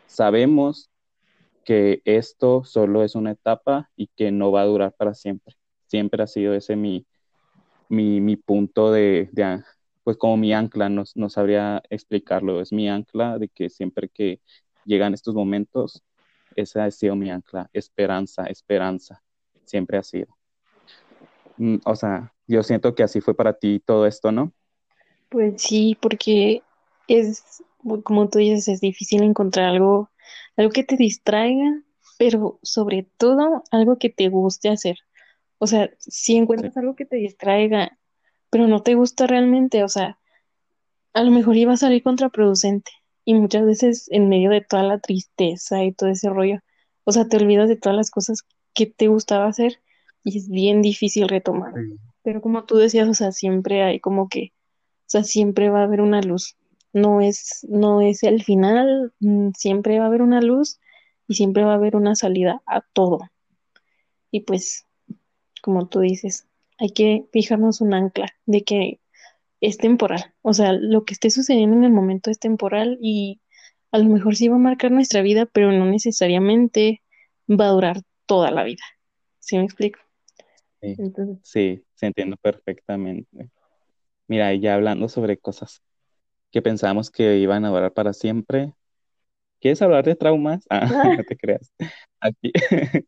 sabemos 0.07 0.89
que 1.63 2.01
esto 2.05 2.63
solo 2.63 3.03
es 3.03 3.13
una 3.15 3.31
etapa 3.31 3.91
y 3.95 4.07
que 4.07 4.31
no 4.31 4.51
va 4.51 4.61
a 4.61 4.65
durar 4.65 4.93
para 4.97 5.13
siempre. 5.13 5.55
Siempre 5.85 6.23
ha 6.23 6.27
sido 6.27 6.55
ese 6.55 6.75
mi, 6.75 7.05
mi, 7.89 8.35
punto 8.37 8.91
de, 8.91 9.29
pues 10.03 10.17
como 10.17 10.37
mi 10.37 10.53
ancla, 10.53 10.89
no, 10.89 11.03
no 11.15 11.29
sabría 11.29 11.81
explicarlo, 11.89 12.61
es 12.61 12.71
mi 12.71 12.89
ancla 12.89 13.37
de 13.37 13.49
que 13.49 13.69
siempre 13.69 14.09
que 14.09 14.41
llegan 14.85 15.13
estos 15.13 15.35
momentos, 15.35 16.03
esa 16.55 16.85
ha 16.85 16.91
sido 16.91 17.15
mi 17.15 17.29
ancla, 17.29 17.69
esperanza, 17.73 18.45
esperanza, 18.45 19.23
siempre 19.65 19.97
ha 19.97 20.03
sido. 20.03 20.37
Mm, 21.57 21.77
o 21.85 21.95
sea, 21.95 22.33
yo 22.47 22.63
siento 22.63 22.95
que 22.95 23.03
así 23.03 23.21
fue 23.21 23.35
para 23.35 23.53
ti 23.53 23.79
todo 23.85 24.05
esto, 24.05 24.31
¿no? 24.31 24.51
Pues 25.29 25.61
sí, 25.61 25.97
porque 26.01 26.63
es 27.07 27.63
como 28.03 28.29
tú 28.29 28.39
dices, 28.39 28.67
es 28.67 28.81
difícil 28.81 29.23
encontrar 29.23 29.67
algo, 29.67 30.09
algo 30.55 30.71
que 30.71 30.83
te 30.83 30.97
distraiga, 30.97 31.81
pero 32.17 32.59
sobre 32.61 33.07
todo 33.17 33.63
algo 33.71 33.97
que 33.97 34.09
te 34.09 34.29
guste 34.29 34.69
hacer. 34.69 34.97
O 35.57 35.67
sea, 35.67 35.89
si 35.99 36.35
encuentras 36.37 36.77
algo 36.77 36.95
que 36.95 37.05
te 37.05 37.17
distraiga, 37.17 37.97
pero 38.51 38.67
no 38.67 38.83
te 38.83 38.93
gusta 38.93 39.25
realmente, 39.25 39.83
o 39.83 39.89
sea, 39.89 40.19
a 41.13 41.23
lo 41.23 41.31
mejor 41.31 41.57
iba 41.57 41.73
a 41.73 41.77
salir 41.77 42.03
contraproducente. 42.03 42.91
Y 43.25 43.33
muchas 43.33 43.65
veces 43.65 44.07
en 44.11 44.29
medio 44.29 44.51
de 44.51 44.61
toda 44.61 44.83
la 44.83 44.99
tristeza 44.99 45.83
y 45.83 45.91
todo 45.91 46.09
ese 46.09 46.29
rollo, 46.29 46.59
o 47.03 47.11
sea, 47.11 47.27
te 47.27 47.37
olvidas 47.37 47.67
de 47.69 47.77
todas 47.77 47.95
las 47.95 48.11
cosas 48.11 48.43
que 48.73 48.85
te 48.85 49.07
gustaba 49.07 49.47
hacer 49.47 49.79
y 50.23 50.37
es 50.37 50.49
bien 50.49 50.83
difícil 50.83 51.27
retomar. 51.27 51.73
Pero 52.23 52.41
como 52.41 52.65
tú 52.65 52.77
decías, 52.77 53.09
o 53.09 53.13
sea, 53.15 53.31
siempre 53.31 53.81
hay 53.81 53.99
como 53.99 54.29
que, 54.29 54.53
o 54.53 55.07
sea, 55.07 55.23
siempre 55.23 55.69
va 55.69 55.81
a 55.81 55.83
haber 55.85 56.01
una 56.01 56.21
luz 56.21 56.55
no 56.93 57.21
es, 57.21 57.65
no 57.69 58.01
es 58.01 58.23
el 58.23 58.43
final, 58.43 59.13
mm, 59.19 59.51
siempre 59.55 59.97
va 59.99 60.05
a 60.05 60.07
haber 60.07 60.21
una 60.21 60.41
luz 60.41 60.79
y 61.27 61.35
siempre 61.35 61.63
va 61.63 61.71
a 61.73 61.75
haber 61.75 61.95
una 61.95 62.15
salida 62.15 62.61
a 62.65 62.81
todo. 62.81 63.19
Y 64.31 64.41
pues, 64.41 64.85
como 65.61 65.87
tú 65.87 65.99
dices, 65.99 66.47
hay 66.81 66.89
que 66.89 67.25
fijarnos 67.31 67.79
un 67.79 67.93
ancla 67.93 68.27
de 68.47 68.63
que 68.63 68.99
es 69.61 69.77
temporal, 69.77 70.33
o 70.41 70.53
sea, 70.53 70.73
lo 70.73 71.05
que 71.05 71.13
esté 71.13 71.29
sucediendo 71.29 71.77
en 71.77 71.83
el 71.83 71.91
momento 71.91 72.31
es 72.31 72.39
temporal 72.39 72.97
y 72.99 73.39
a 73.91 73.99
lo 73.99 74.05
mejor 74.05 74.35
sí 74.35 74.47
va 74.47 74.55
a 74.55 74.59
marcar 74.59 74.91
nuestra 74.91 75.21
vida, 75.21 75.45
pero 75.45 75.71
no 75.71 75.85
necesariamente 75.85 77.03
va 77.47 77.67
a 77.67 77.71
durar 77.71 78.01
toda 78.25 78.49
la 78.49 78.63
vida. 78.63 78.81
¿Sí 79.39 79.57
me 79.57 79.63
explico? 79.63 79.99
Sí, 80.81 80.95
sí, 81.43 81.83
se 81.93 82.07
entiendo 82.07 82.35
perfectamente. 82.37 83.51
Mira, 84.27 84.51
ya 84.55 84.73
hablando 84.73 85.07
sobre 85.07 85.37
cosas 85.37 85.83
que 86.51 86.63
pensábamos 86.63 87.11
que 87.11 87.37
iban 87.37 87.63
a 87.63 87.69
durar 87.69 87.93
para 87.93 88.13
siempre. 88.13 88.73
¿Quieres 89.59 89.83
hablar 89.83 90.03
de 90.03 90.15
traumas? 90.15 90.65
Ah, 90.71 90.85
no 91.19 91.23
te 91.23 91.37
creas. 91.37 91.71
Aquí, 92.19 92.51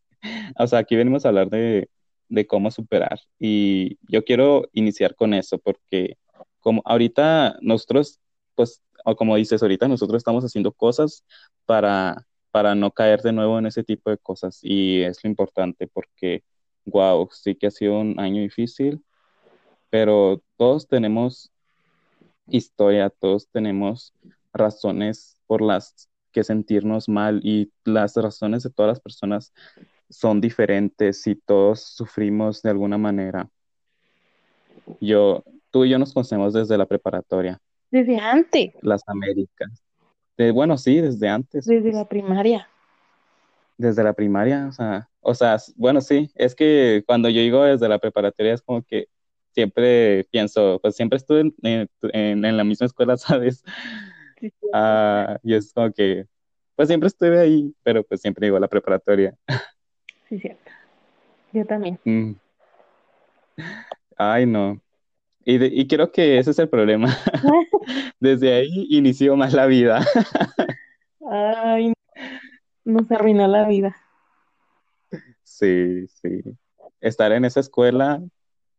o 0.59 0.67
sea, 0.67 0.79
aquí 0.79 0.95
venimos 0.95 1.25
a 1.25 1.29
hablar 1.29 1.49
de, 1.49 1.89
de 2.33 2.47
cómo 2.47 2.71
superar. 2.71 3.19
Y 3.39 3.97
yo 4.07 4.23
quiero 4.23 4.67
iniciar 4.73 5.15
con 5.15 5.33
eso, 5.33 5.59
porque 5.59 6.17
como 6.59 6.81
ahorita 6.85 7.57
nosotros, 7.61 8.19
pues, 8.55 8.81
o 9.05 9.15
como 9.15 9.35
dices, 9.35 9.61
ahorita 9.61 9.87
nosotros 9.87 10.17
estamos 10.17 10.43
haciendo 10.43 10.71
cosas 10.71 11.23
para, 11.65 12.25
para 12.51 12.73
no 12.73 12.91
caer 12.91 13.21
de 13.21 13.33
nuevo 13.33 13.59
en 13.59 13.67
ese 13.67 13.83
tipo 13.83 14.09
de 14.09 14.17
cosas. 14.17 14.59
Y 14.63 15.01
es 15.03 15.23
lo 15.23 15.29
importante, 15.29 15.87
porque, 15.87 16.43
wow, 16.85 17.29
sí 17.31 17.55
que 17.55 17.67
ha 17.67 17.71
sido 17.71 17.99
un 17.99 18.19
año 18.19 18.41
difícil, 18.41 19.03
pero 19.91 20.41
todos 20.57 20.87
tenemos 20.87 21.51
historia, 22.47 23.09
todos 23.11 23.47
tenemos 23.49 24.13
razones 24.53 25.37
por 25.45 25.61
las 25.61 26.09
que 26.31 26.43
sentirnos 26.43 27.07
mal 27.07 27.41
y 27.43 27.71
las 27.85 28.15
razones 28.15 28.63
de 28.63 28.71
todas 28.71 28.89
las 28.89 28.99
personas 28.99 29.53
son 30.09 30.41
diferentes 30.41 31.25
y 31.27 31.35
todos 31.35 31.81
sufrimos 31.81 32.61
de 32.61 32.69
alguna 32.69 32.97
manera. 32.97 33.49
Yo, 34.99 35.43
tú 35.71 35.85
y 35.85 35.89
yo 35.89 35.99
nos 35.99 36.13
conocemos 36.13 36.53
desde 36.53 36.77
la 36.77 36.85
preparatoria. 36.85 37.59
Desde 37.89 38.17
antes. 38.17 38.73
Las 38.81 39.03
Américas. 39.07 39.83
De, 40.37 40.51
bueno, 40.51 40.77
sí, 40.77 40.99
desde 40.99 41.29
antes. 41.29 41.65
Desde 41.65 41.91
la 41.91 42.07
primaria. 42.07 42.67
Desde 43.77 44.03
la 44.03 44.13
primaria, 44.13 44.67
o 44.67 44.71
sea, 44.71 45.09
o 45.19 45.33
sea, 45.33 45.57
bueno, 45.75 46.01
sí, 46.01 46.29
es 46.35 46.53
que 46.53 47.03
cuando 47.07 47.29
yo 47.29 47.41
digo 47.41 47.63
desde 47.63 47.87
la 47.87 47.97
preparatoria 47.97 48.53
es 48.53 48.61
como 48.61 48.83
que 48.83 49.07
siempre 49.53 50.25
pienso, 50.25 50.79
pues 50.81 50.95
siempre 50.95 51.17
estuve 51.17 51.53
en, 51.61 52.57
la 52.57 52.63
misma 52.63 52.85
escuela, 52.87 53.17
¿sabes? 53.17 53.63
Ah, 54.73 55.39
y 55.43 55.53
es 55.53 55.73
como 55.73 55.91
que, 55.91 56.27
pues 56.75 56.89
siempre 56.89 57.07
estuve 57.07 57.39
ahí, 57.39 57.73
pero 57.83 58.03
pues 58.03 58.21
siempre 58.21 58.47
digo 58.47 58.59
la 58.59 58.67
preparatoria. 58.67 59.35
Sí, 60.29 60.39
cierto. 60.39 60.71
Yo 61.51 61.65
también. 61.65 61.99
Mm. 62.05 62.33
Ay, 64.17 64.45
no. 64.45 64.81
Y, 65.45 65.81
y 65.81 65.87
creo 65.87 66.11
que 66.11 66.37
ese 66.37 66.51
es 66.51 66.59
el 66.59 66.69
problema. 66.69 67.15
Desde 68.19 68.53
ahí 68.53 68.87
inició 68.89 69.35
más 69.35 69.53
la 69.53 69.65
vida. 69.65 70.05
Ay, 71.29 71.93
nos 72.85 73.11
arruinó 73.11 73.47
la 73.47 73.67
vida. 73.67 73.95
Sí, 75.43 76.07
sí. 76.07 76.41
Estar 77.01 77.31
en 77.33 77.45
esa 77.45 77.59
escuela, 77.59 78.21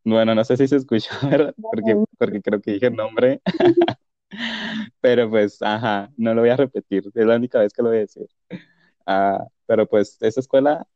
bueno, 0.05 0.35
no 0.35 0.45
sé 0.45 0.57
si 0.57 0.69
se 0.69 0.77
escuchó, 0.77 1.11
¿verdad? 1.31 1.55
Porque, 1.61 1.97
porque 2.19 2.43
creo 2.43 2.61
que 2.61 2.73
dije 2.73 2.87
el 2.87 2.97
nombre. 2.97 3.41
Pero 5.01 5.31
pues, 5.31 5.63
ajá, 5.63 6.11
no 6.17 6.35
lo 6.35 6.41
voy 6.41 6.51
a 6.51 6.57
repetir. 6.57 7.05
Es 7.15 7.27
la 7.27 7.37
única 7.37 7.61
vez 7.61 7.73
que 7.73 7.83
lo 7.83 7.89
voy 7.89 7.99
a 7.99 8.01
decir. 8.01 8.27
Ah, 9.07 9.47
pero 9.67 9.87
pues 9.87 10.17
esa 10.21 10.41
escuela, 10.41 10.87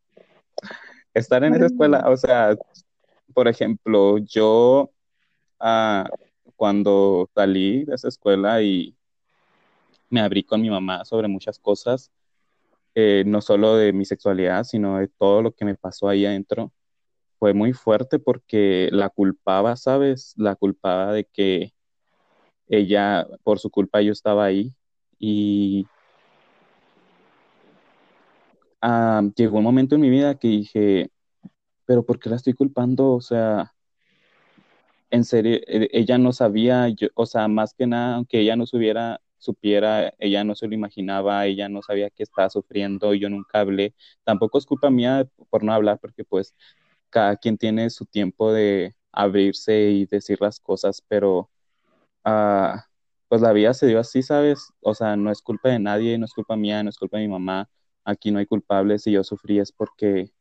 estar 1.15 1.45
en 1.45 1.55
esa 1.55 1.67
escuela, 1.67 2.05
o 2.09 2.17
sea, 2.17 2.57
por 3.35 3.49
ejemplo, 3.49 4.19
yo 4.19 4.91
ah, 5.61 6.09
cuando 6.57 7.29
salí 7.35 7.85
de 7.85 7.95
esa 7.95 8.09
escuela 8.09 8.62
y 8.62 8.97
me 10.11 10.21
abrí 10.21 10.43
con 10.43 10.61
mi 10.61 10.71
mamá 10.71 11.05
sobre 11.05 11.29
muchas 11.29 11.59
cosas, 11.59 12.11
eh, 12.95 13.23
no 13.27 13.41
solo 13.41 13.77
de 13.77 13.93
mi 13.93 14.05
sexualidad, 14.05 14.65
sino 14.65 14.99
de 14.99 15.09
todo 15.09 15.43
lo 15.43 15.53
que 15.53 15.65
me 15.65 15.75
pasó 15.75 16.09
ahí 16.09 16.27
adentro, 16.27 16.73
fue 17.38 17.55
muy 17.55 17.73
fuerte 17.73 18.19
porque 18.19 18.88
la 18.91 19.11
culpaba, 19.11 19.77
¿sabes? 19.77 20.35
La 20.37 20.57
culpaba 20.57 21.12
de 21.12 21.25
que 21.25 21.73
ella, 22.69 23.27
por 23.45 23.59
su 23.59 23.71
culpa 23.71 24.00
yo 24.00 24.12
estaba 24.12 24.45
ahí 24.45 24.75
y 25.19 25.87
ah, 28.82 29.23
llegó 29.37 29.58
un 29.58 29.64
momento 29.64 29.94
en 29.94 30.00
mi 30.02 30.11
vida 30.11 30.38
que 30.38 30.49
dije, 30.49 31.11
pero 31.87 32.04
¿por 32.04 32.18
qué 32.20 32.30
la 32.30 32.37
estoy 32.37 32.54
culpando? 32.54 33.12
O 33.14 33.20
sea, 33.20 33.75
en 35.11 35.25
serio, 35.25 35.58
e, 35.66 35.88
ella 35.92 36.18
no 36.18 36.32
sabía, 36.32 36.88
yo, 36.88 37.08
o 37.14 37.26
sea, 37.26 37.49
más 37.49 37.75
que 37.75 37.87
nada, 37.87 38.16
aunque 38.16 38.40
ella 38.40 38.56
no 38.56 38.66
supiera, 38.66 39.20
supiera, 39.38 40.14
ella 40.18 40.44
no 40.44 40.54
se 40.54 40.66
lo 40.68 40.75
imaginaba, 40.75 41.47
ella 41.47 41.68
no 41.68 41.82
sabía 41.82 42.11
que 42.11 42.23
estaba 42.25 42.50
sufriendo, 42.50 43.14
yo 43.14 43.30
nunca 43.30 43.61
hablé. 43.61 43.94
Tampoco 44.25 44.58
es 44.58 44.66
culpa 44.66 44.90
mía 44.90 45.28
por 45.50 45.64
no 45.64 45.73
hablar, 45.73 45.99
porque 46.00 46.25
pues 46.25 46.54
cada 47.11 47.37
quien 47.37 47.58
tiene 47.58 47.90
su 47.90 48.06
tiempo 48.06 48.52
de 48.52 48.94
abrirse 49.12 49.90
y 49.90 50.06
decir 50.06 50.38
las 50.40 50.61
cosas, 50.61 51.02
pero 51.08 51.50
uh, 52.25 52.78
pues 53.28 53.42
la 53.42 53.52
vida 53.52 53.75
se 53.75 53.87
dio 53.87 54.00
así, 54.00 54.23
¿sabes? 54.23 54.73
O 54.80 54.94
sea, 54.94 55.16
no 55.16 55.30
es 55.30 55.42
culpa 55.42 55.70
de 55.70 55.78
nadie, 55.78 56.18
no 56.18 56.25
es 56.26 56.35
culpa 56.35 56.56
mía, 56.56 56.82
no 56.82 56.90
es 56.90 56.99
culpa 56.99 57.18
de 57.18 57.25
mi 57.26 57.32
mamá, 57.32 57.68
aquí 58.09 58.31
no 58.31 58.38
hay 58.38 58.47
culpables, 58.47 59.03
si 59.03 59.12
yo 59.12 59.23
sufrí 59.23 59.59
es 59.59 59.71
porque, 59.71 60.33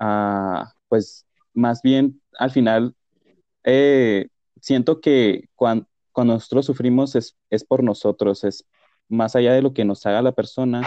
uh, 0.00 0.64
pues 0.88 1.26
más 1.54 1.82
bien 1.82 2.20
al 2.38 2.50
final 2.50 2.94
eh, 3.64 4.28
siento 4.60 5.00
que 5.00 5.48
cuando, 5.56 5.86
nosotros 6.16 6.66
sufrimos 6.66 7.16
es, 7.16 7.36
es 7.50 7.64
por 7.64 7.82
nosotros, 7.82 8.44
es 8.44 8.66
más 9.08 9.34
allá 9.34 9.52
de 9.54 9.62
lo 9.62 9.74
que 9.74 9.84
nos 9.84 10.06
haga 10.06 10.22
la 10.22 10.32
persona, 10.32 10.82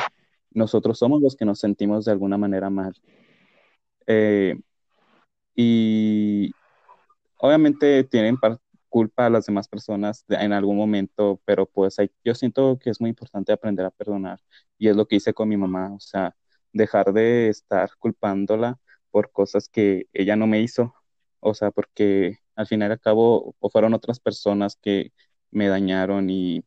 nosotros 0.51 0.99
somos 0.99 1.21
los 1.21 1.35
que 1.35 1.45
nos 1.45 1.59
sentimos 1.59 2.05
de 2.05 2.11
alguna 2.11 2.37
manera 2.37 2.69
mal. 2.69 2.93
Eh, 4.07 4.55
y 5.55 6.51
obviamente 7.37 8.03
tienen 8.05 8.37
culpa 8.95 9.25
a 9.25 9.29
las 9.29 9.45
demás 9.45 9.67
personas 9.67 10.23
en 10.29 10.53
algún 10.53 10.77
momento, 10.77 11.41
pero 11.45 11.65
pues 11.65 11.99
hay, 11.99 12.09
yo 12.23 12.33
siento 12.33 12.79
que 12.79 12.89
es 12.91 13.01
muy 13.01 13.09
importante 13.09 13.51
aprender 13.51 13.85
a 13.85 13.91
perdonar 13.91 14.39
y 14.77 14.87
es 14.87 14.95
lo 14.95 15.05
que 15.07 15.17
hice 15.17 15.33
con 15.33 15.49
mi 15.49 15.57
mamá, 15.57 15.93
o 15.93 15.99
sea, 15.99 16.33
dejar 16.71 17.11
de 17.13 17.49
estar 17.49 17.89
culpándola 17.99 18.79
por 19.11 19.31
cosas 19.33 19.67
que 19.69 20.07
ella 20.13 20.37
no 20.37 20.47
me 20.47 20.61
hizo, 20.61 20.93
o 21.41 21.53
sea, 21.53 21.71
porque 21.71 22.37
al 22.55 22.67
final 22.67 22.89
y 22.91 22.93
al 22.93 23.01
cabo 23.01 23.55
fueron 23.71 23.93
otras 23.93 24.21
personas 24.21 24.77
que 24.81 25.11
me 25.51 25.67
dañaron 25.67 26.29
y, 26.29 26.63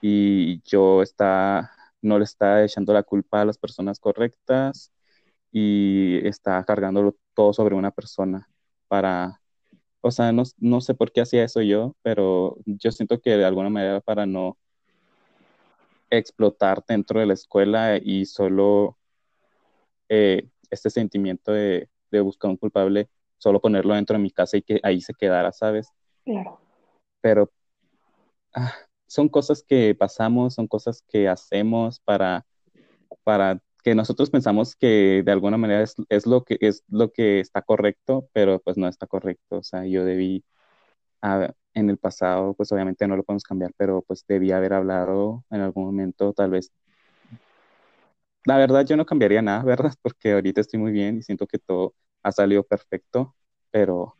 y 0.00 0.62
yo 0.64 1.02
está, 1.02 1.72
no 2.02 2.18
le 2.18 2.24
estaba 2.24 2.64
echando 2.64 2.92
la 2.94 3.02
culpa 3.02 3.42
a 3.42 3.44
las 3.44 3.58
personas 3.58 3.98
correctas 4.00 4.92
y 5.52 6.26
está 6.26 6.64
cargándolo 6.64 7.16
todo 7.34 7.52
sobre 7.52 7.74
una 7.76 7.90
persona 7.92 8.48
para, 8.88 9.40
o 10.06 10.10
sea, 10.12 10.30
no, 10.30 10.44
no 10.58 10.80
sé 10.80 10.94
por 10.94 11.10
qué 11.10 11.20
hacía 11.20 11.42
eso 11.42 11.62
yo, 11.62 11.96
pero 12.02 12.58
yo 12.64 12.92
siento 12.92 13.20
que 13.20 13.30
de 13.36 13.44
alguna 13.44 13.70
manera 13.70 14.00
para 14.00 14.24
no 14.24 14.56
explotar 16.10 16.84
dentro 16.86 17.18
de 17.18 17.26
la 17.26 17.34
escuela 17.34 17.98
y 18.00 18.24
solo 18.26 18.96
eh, 20.08 20.48
este 20.70 20.90
sentimiento 20.90 21.50
de, 21.50 21.88
de 22.12 22.20
buscar 22.20 22.50
un 22.50 22.56
culpable 22.56 23.08
solo 23.38 23.60
ponerlo 23.60 23.94
dentro 23.94 24.16
de 24.16 24.22
mi 24.22 24.30
casa 24.30 24.56
y 24.56 24.62
que 24.62 24.78
ahí 24.84 25.00
se 25.00 25.12
quedara, 25.12 25.50
¿sabes? 25.50 25.92
Claro. 26.24 26.60
Pero 27.20 27.50
ah, 28.54 28.74
son 29.08 29.28
cosas 29.28 29.64
que 29.66 29.92
pasamos, 29.96 30.54
son 30.54 30.68
cosas 30.68 31.02
que 31.08 31.28
hacemos 31.28 31.98
para, 31.98 32.46
para 33.24 33.60
que 33.86 33.94
nosotros 33.94 34.30
pensamos 34.30 34.74
que 34.74 35.22
de 35.24 35.30
alguna 35.30 35.58
manera 35.58 35.80
es, 35.82 35.94
es, 36.08 36.26
lo 36.26 36.42
que, 36.42 36.58
es 36.60 36.82
lo 36.88 37.12
que 37.12 37.38
está 37.38 37.62
correcto, 37.62 38.28
pero 38.32 38.58
pues 38.58 38.76
no 38.76 38.88
está 38.88 39.06
correcto. 39.06 39.58
O 39.58 39.62
sea, 39.62 39.86
yo 39.86 40.04
debí, 40.04 40.44
ah, 41.22 41.52
en 41.72 41.90
el 41.90 41.96
pasado, 41.96 42.54
pues 42.54 42.72
obviamente 42.72 43.06
no 43.06 43.16
lo 43.16 43.22
podemos 43.22 43.44
cambiar, 43.44 43.72
pero 43.76 44.02
pues 44.02 44.24
debí 44.26 44.50
haber 44.50 44.72
hablado 44.72 45.44
en 45.50 45.60
algún 45.60 45.84
momento, 45.84 46.32
tal 46.32 46.50
vez. 46.50 46.72
La 48.44 48.56
verdad, 48.58 48.84
yo 48.84 48.96
no 48.96 49.06
cambiaría 49.06 49.40
nada, 49.40 49.62
¿verdad? 49.64 49.94
Porque 50.02 50.32
ahorita 50.32 50.60
estoy 50.62 50.80
muy 50.80 50.90
bien 50.90 51.18
y 51.18 51.22
siento 51.22 51.46
que 51.46 51.58
todo 51.60 51.94
ha 52.24 52.32
salido 52.32 52.64
perfecto, 52.64 53.36
pero 53.70 54.16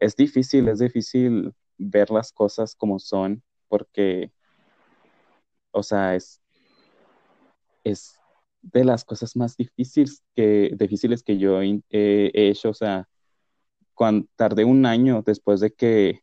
es 0.00 0.14
difícil, 0.16 0.68
es 0.68 0.80
difícil 0.80 1.54
ver 1.78 2.10
las 2.10 2.30
cosas 2.32 2.74
como 2.74 2.98
son, 2.98 3.42
porque, 3.68 4.32
o 5.70 5.82
sea, 5.82 6.14
es, 6.14 6.42
es 7.84 8.17
de 8.62 8.84
las 8.84 9.04
cosas 9.04 9.36
más 9.36 9.56
difíciles 9.56 10.22
que, 10.34 10.72
difíciles 10.78 11.22
que 11.22 11.38
yo 11.38 11.60
he, 11.62 11.80
hecho, 11.90 12.70
o 12.70 12.74
sea, 12.74 13.08
cuando 13.94 14.28
tardé 14.36 14.64
un 14.64 14.86
año 14.86 15.22
después 15.24 15.60
de 15.60 15.72
que 15.72 16.22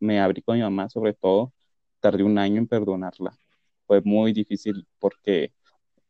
me 0.00 0.20
abrí 0.20 0.42
con 0.42 0.56
mi 0.56 0.62
mamá, 0.62 0.88
sobre 0.90 1.14
todo, 1.14 1.52
tardé 2.00 2.24
un 2.24 2.38
año 2.38 2.58
en 2.58 2.68
perdonarla. 2.68 3.38
Fue 3.86 4.00
muy 4.02 4.32
difícil 4.32 4.86
porque, 4.98 5.52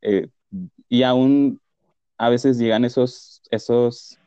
eh, 0.02 0.28
y 0.88 1.02
aún 1.02 1.61
a 2.18 2.30
veces 2.30 2.58
llegan 2.58 2.85
esos, 2.85 3.42
esos, 3.50 4.18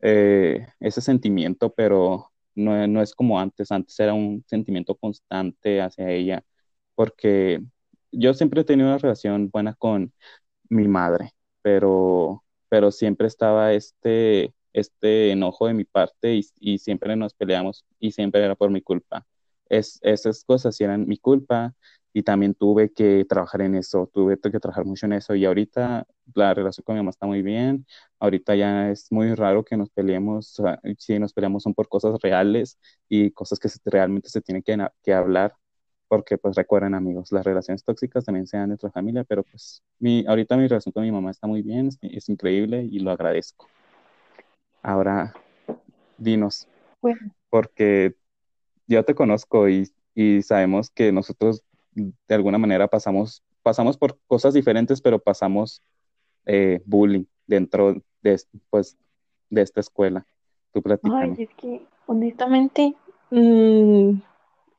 eh, 0.00 0.66
ese 0.80 1.00
sentimiento, 1.00 1.72
pero 1.74 2.32
no, 2.54 2.86
no, 2.88 3.02
es 3.02 3.14
como 3.14 3.38
antes. 3.40 3.70
Antes 3.72 3.98
era 4.00 4.14
un 4.14 4.44
sentimiento 4.46 4.94
constante 4.96 5.80
hacia 5.80 6.10
ella, 6.10 6.44
porque 6.94 7.62
yo 8.12 8.34
siempre 8.34 8.62
he 8.62 8.64
tenido 8.64 8.88
una 8.88 8.98
relación 8.98 9.50
buena 9.50 9.74
con 9.74 10.12
mi 10.72 10.88
madre, 10.88 11.34
pero, 11.62 12.44
pero 12.68 12.90
siempre 12.90 13.26
estaba 13.26 13.72
este, 13.72 14.54
este 14.72 15.30
enojo 15.32 15.66
de 15.66 15.74
mi 15.74 15.84
parte 15.84 16.40
y, 16.60 16.78
siempre 16.78 17.16
nos 17.16 17.34
peleamos 17.34 17.84
y 18.00 18.12
siempre 18.12 18.44
era 18.44 18.54
por 18.54 18.70
mi 18.70 18.82
culpa. 18.82 19.26
Es, 19.68 19.98
esas 20.02 20.44
cosas 20.44 20.80
eran 20.80 21.06
mi 21.06 21.18
culpa 21.18 21.74
y 22.12 22.22
también 22.22 22.54
tuve 22.54 22.92
que 22.92 23.24
trabajar 23.28 23.62
en 23.62 23.74
eso, 23.74 24.10
tuve 24.12 24.38
que 24.38 24.60
trabajar 24.60 24.84
mucho 24.84 25.06
en 25.06 25.14
eso 25.14 25.34
y 25.34 25.44
ahorita 25.44 26.06
la 26.34 26.54
relación 26.54 26.84
con 26.84 26.94
mi 26.94 27.00
mamá 27.00 27.10
está 27.10 27.26
muy 27.26 27.42
bien, 27.42 27.86
ahorita 28.18 28.54
ya 28.54 28.90
es 28.90 29.10
muy 29.10 29.34
raro 29.34 29.64
que 29.64 29.76
nos 29.76 29.90
peleemos, 29.90 30.60
si 30.98 31.18
nos 31.18 31.32
peleamos 31.32 31.62
son 31.62 31.74
por 31.74 31.88
cosas 31.88 32.20
reales 32.22 32.78
y 33.08 33.30
cosas 33.32 33.58
que 33.58 33.68
realmente 33.86 34.28
se 34.28 34.40
tienen 34.42 34.62
que, 34.62 35.12
hablar, 35.14 35.54
porque 36.12 36.36
pues 36.36 36.56
recuerden 36.56 36.92
amigos, 36.92 37.32
las 37.32 37.42
relaciones 37.42 37.82
tóxicas 37.84 38.26
también 38.26 38.46
se 38.46 38.58
dan 38.58 38.68
dentro 38.68 38.86
de 38.86 38.90
la 38.90 38.92
familia, 38.92 39.24
pero 39.24 39.42
pues 39.44 39.82
mi, 39.98 40.26
ahorita 40.26 40.58
mi 40.58 40.68
relación 40.68 40.92
con 40.92 41.04
mi 41.04 41.10
mamá 41.10 41.30
está 41.30 41.46
muy 41.46 41.62
bien, 41.62 41.88
es, 41.88 41.98
es 42.02 42.28
increíble 42.28 42.82
y 42.82 42.98
lo 42.98 43.12
agradezco. 43.12 43.66
Ahora, 44.82 45.32
dinos, 46.18 46.68
bueno. 47.00 47.32
porque 47.48 48.14
yo 48.86 49.02
te 49.06 49.14
conozco 49.14 49.70
y, 49.70 49.90
y 50.14 50.42
sabemos 50.42 50.90
que 50.90 51.12
nosotros 51.12 51.62
de 51.94 52.34
alguna 52.34 52.58
manera 52.58 52.88
pasamos, 52.88 53.42
pasamos 53.62 53.96
por 53.96 54.18
cosas 54.26 54.52
diferentes, 54.52 55.00
pero 55.00 55.18
pasamos 55.18 55.80
eh, 56.44 56.82
bullying 56.84 57.24
dentro 57.46 57.94
de, 58.20 58.38
pues, 58.68 58.98
de 59.48 59.62
esta 59.62 59.80
escuela. 59.80 60.26
Tú 60.74 60.82
Ay, 61.04 61.36
es 61.38 61.48
que 61.56 61.86
honestamente 62.04 62.94
mmm, 63.30 64.18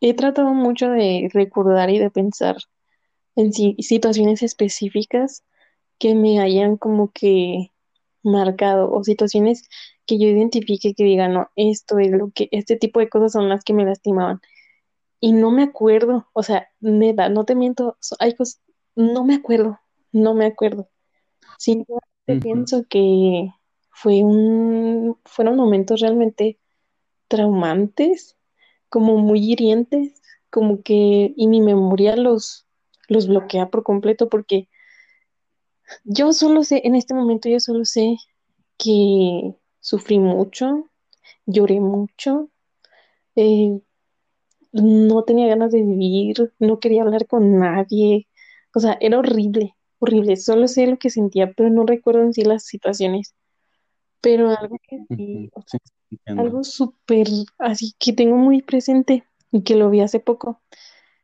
he 0.03 0.13
tratado 0.13 0.53
mucho 0.53 0.89
de 0.89 1.29
recordar 1.33 1.89
y 1.89 1.97
de 1.97 2.11
pensar 2.11 2.57
en 3.37 3.53
si, 3.53 3.77
situaciones 3.79 4.43
específicas 4.43 5.45
que 5.97 6.13
me 6.13 6.41
hayan 6.41 6.75
como 6.75 7.11
que 7.13 7.71
marcado 8.21 8.91
o 8.91 9.03
situaciones 9.05 9.63
que 10.05 10.19
yo 10.19 10.27
identifique 10.27 10.93
que 10.93 11.05
diga, 11.05 11.29
no, 11.29 11.49
esto 11.55 11.99
es 11.99 12.11
lo 12.11 12.31
que, 12.31 12.49
este 12.51 12.75
tipo 12.75 12.99
de 12.99 13.07
cosas 13.07 13.31
son 13.31 13.47
las 13.47 13.63
que 13.63 13.73
me 13.73 13.85
lastimaban 13.85 14.41
y 15.21 15.31
no 15.31 15.51
me 15.51 15.63
acuerdo, 15.63 16.27
o 16.33 16.43
sea, 16.43 16.67
neta, 16.81 17.29
no 17.29 17.45
te 17.45 17.55
miento, 17.55 17.97
hay 18.19 18.35
cosas, 18.35 18.61
no 18.95 19.23
me 19.23 19.35
acuerdo, 19.35 19.79
no 20.11 20.33
me 20.33 20.45
acuerdo. 20.45 20.89
Simplemente 21.57 22.05
uh 22.27 22.33
-huh. 22.33 22.41
pienso 22.41 22.83
que 22.89 23.51
fue 23.89 24.21
un, 24.21 25.17
fueron 25.23 25.55
momentos 25.55 26.01
realmente 26.01 26.59
traumantes, 27.29 28.35
como 28.93 29.17
muy 29.17 29.39
hirientes, 29.39 30.21
como 30.51 30.83
que, 30.83 31.33
y 31.35 31.47
mi 31.47 31.61
memoria 31.61 32.15
los, 32.15 32.67
los 33.07 33.25
bloquea 33.25 33.71
por 33.71 33.81
completo 33.81 34.29
porque 34.29 34.69
yo 36.03 36.31
solo 36.31 36.63
sé, 36.63 36.79
en 36.83 36.93
este 36.93 37.15
momento 37.15 37.49
yo 37.49 37.59
solo 37.59 37.85
sé 37.85 38.17
que 38.77 39.55
sufrí 39.79 40.19
mucho, 40.19 40.91
lloré 41.47 41.79
mucho, 41.79 42.51
eh, 43.35 43.81
no 44.73 45.23
tenía 45.23 45.47
ganas 45.47 45.71
de 45.71 45.81
vivir, 45.81 46.53
no 46.59 46.79
quería 46.79 47.01
hablar 47.01 47.25
con 47.25 47.57
nadie, 47.57 48.27
o 48.75 48.79
sea, 48.79 48.95
era 49.01 49.17
horrible, 49.17 49.75
horrible, 49.97 50.35
solo 50.35 50.67
sé 50.67 50.85
lo 50.85 50.99
que 50.99 51.09
sentía, 51.09 51.51
pero 51.51 51.71
no 51.71 51.83
recuerdo 51.87 52.21
en 52.21 52.33
sí 52.33 52.43
las 52.43 52.63
situaciones. 52.63 53.33
Pero 54.21 54.51
algo 54.51 54.77
que 54.87 54.99
sí, 55.17 55.49
o 55.51 55.63
sea, 55.65 55.79
Sí, 55.79 56.02
entiendo. 56.13 56.41
algo 56.41 56.63
súper 56.63 57.27
así 57.57 57.93
que 57.99 58.13
tengo 58.13 58.37
muy 58.37 58.61
presente 58.61 59.25
y 59.51 59.63
que 59.63 59.75
lo 59.75 59.89
vi 59.89 60.01
hace 60.01 60.19
poco, 60.19 60.61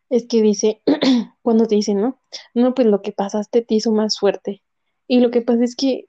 es 0.10 0.28
que 0.28 0.42
dice, 0.42 0.82
cuando 1.42 1.68
te 1.68 1.76
dicen, 1.76 2.02
¿no? 2.02 2.20
No, 2.54 2.74
pues 2.74 2.88
lo 2.88 3.02
que 3.02 3.12
pasaste 3.12 3.62
te 3.62 3.76
hizo 3.76 3.92
más 3.92 4.20
fuerte. 4.20 4.64
Y 5.08 5.20
lo 5.20 5.32
que 5.32 5.42
pasa 5.42 5.64
es 5.64 5.76
que 5.76 6.08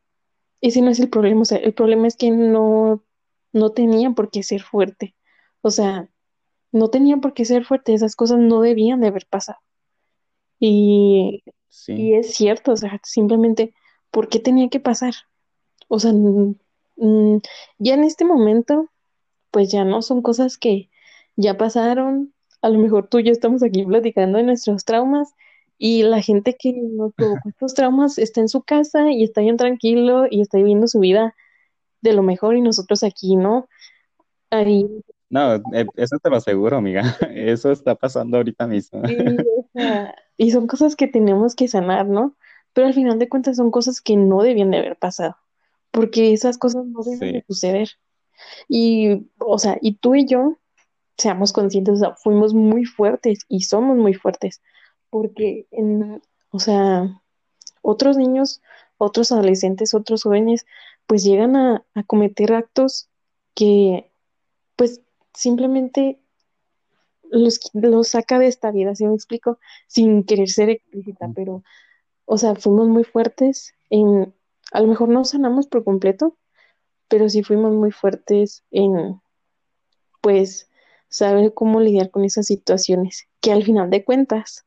ese 0.60 0.82
no 0.82 0.90
es 0.90 1.00
el 1.00 1.08
problema, 1.08 1.42
o 1.42 1.44
sea, 1.44 1.58
el 1.58 1.72
problema 1.72 2.06
es 2.06 2.16
que 2.16 2.30
no, 2.30 3.04
no 3.52 3.70
tenía 3.70 4.10
por 4.10 4.30
qué 4.30 4.42
ser 4.42 4.62
fuerte. 4.62 5.14
O 5.62 5.70
sea, 5.70 6.10
no 6.72 6.88
tenía 6.88 7.16
por 7.18 7.34
qué 7.34 7.44
ser 7.44 7.64
fuerte, 7.64 7.94
esas 7.94 8.16
cosas 8.16 8.38
no 8.38 8.60
debían 8.60 9.00
de 9.00 9.08
haber 9.08 9.26
pasado. 9.26 9.58
Y, 10.58 11.42
Sí, 11.70 11.92
y 11.92 12.14
es 12.14 12.34
cierto, 12.34 12.72
o 12.72 12.76
sea, 12.76 13.00
simplemente, 13.04 13.74
¿por 14.10 14.28
qué 14.28 14.40
tenía 14.40 14.68
que 14.68 14.80
pasar? 14.80 15.14
O 15.88 16.00
sea, 16.00 16.12
mm, 17.00 17.38
ya 17.78 17.94
en 17.94 18.04
este 18.04 18.24
momento, 18.24 18.88
pues 19.50 19.70
ya 19.72 19.84
no 19.84 20.02
son 20.02 20.22
cosas 20.22 20.58
que 20.58 20.90
ya 21.36 21.56
pasaron. 21.56 22.32
A 22.62 22.68
lo 22.68 22.78
mejor 22.78 23.08
tú 23.08 23.18
y 23.18 23.24
yo 23.24 23.32
estamos 23.32 23.62
aquí 23.62 23.84
platicando 23.84 24.38
de 24.38 24.44
nuestros 24.44 24.84
traumas 24.84 25.34
y 25.78 26.02
la 26.02 26.22
gente 26.22 26.56
que 26.58 26.72
nos 26.74 27.12
provocó 27.16 27.48
estos 27.48 27.74
traumas 27.74 28.18
está 28.18 28.40
en 28.40 28.48
su 28.48 28.62
casa 28.62 29.10
y 29.10 29.24
está 29.24 29.40
bien 29.40 29.56
tranquilo 29.56 30.26
y 30.30 30.42
está 30.42 30.58
viviendo 30.58 30.86
su 30.86 31.00
vida 31.00 31.34
de 32.02 32.12
lo 32.12 32.22
mejor 32.22 32.56
y 32.56 32.60
nosotros 32.60 33.02
aquí, 33.02 33.36
¿no? 33.36 33.68
Ahí, 34.50 34.86
no, 35.30 35.54
eh, 35.54 35.86
eso 35.96 36.18
te 36.18 36.28
lo 36.28 36.36
aseguro, 36.36 36.76
amiga. 36.76 37.02
Eso 37.34 37.70
está 37.70 37.94
pasando 37.94 38.36
ahorita 38.36 38.66
mismo. 38.66 39.00
sí, 39.06 39.16
y 40.36 40.50
son 40.50 40.66
cosas 40.66 40.96
que 40.96 41.06
tenemos 41.06 41.54
que 41.54 41.68
sanar, 41.68 42.06
¿no? 42.06 42.36
Pero 42.72 42.88
al 42.88 42.94
final 42.94 43.18
de 43.18 43.28
cuentas 43.28 43.56
son 43.56 43.70
cosas 43.70 44.00
que 44.00 44.16
no 44.16 44.42
debían 44.42 44.72
de 44.72 44.78
haber 44.78 44.96
pasado, 44.96 45.36
porque 45.90 46.32
esas 46.32 46.58
cosas 46.58 46.86
no 46.86 47.02
deben 47.02 47.32
de 47.32 47.44
suceder. 47.46 47.90
Y, 48.68 49.26
o 49.38 49.58
sea, 49.58 49.78
y 49.80 49.96
tú 49.96 50.14
y 50.14 50.26
yo, 50.26 50.58
seamos 51.18 51.52
conscientes, 51.52 51.94
o 51.94 51.98
sea, 51.98 52.14
fuimos 52.14 52.54
muy 52.54 52.84
fuertes 52.84 53.40
y 53.48 53.62
somos 53.62 53.96
muy 53.96 54.14
fuertes, 54.14 54.62
porque, 55.10 55.66
en, 55.70 56.22
o 56.50 56.58
sea, 56.58 57.22
otros 57.82 58.16
niños, 58.16 58.62
otros 58.96 59.32
adolescentes, 59.32 59.94
otros 59.94 60.22
jóvenes, 60.22 60.66
pues 61.06 61.24
llegan 61.24 61.56
a, 61.56 61.84
a 61.94 62.02
cometer 62.04 62.52
actos 62.52 63.08
que, 63.54 64.10
pues, 64.76 65.02
simplemente 65.34 66.18
los, 67.30 67.60
los 67.74 68.08
saca 68.08 68.38
de 68.38 68.46
esta 68.46 68.70
vida, 68.70 68.94
¿sí 68.94 69.06
me 69.06 69.14
explico? 69.14 69.58
Sin 69.86 70.24
querer 70.24 70.48
ser 70.48 70.70
explícita, 70.70 71.30
pero, 71.34 71.62
o 72.24 72.38
sea, 72.38 72.54
fuimos 72.54 72.88
muy 72.88 73.04
fuertes 73.04 73.74
en, 73.90 74.34
a 74.72 74.80
lo 74.80 74.86
mejor 74.86 75.08
no 75.08 75.24
sanamos 75.24 75.66
por 75.66 75.84
completo, 75.84 76.36
pero 77.08 77.28
sí 77.28 77.42
fuimos 77.42 77.72
muy 77.72 77.90
fuertes 77.90 78.64
en 78.70 79.20
pues 80.20 80.70
saber 81.08 81.52
cómo 81.54 81.80
lidiar 81.80 82.10
con 82.10 82.24
esas 82.24 82.46
situaciones 82.46 83.28
que 83.40 83.52
al 83.52 83.64
final 83.64 83.90
de 83.90 84.04
cuentas 84.04 84.66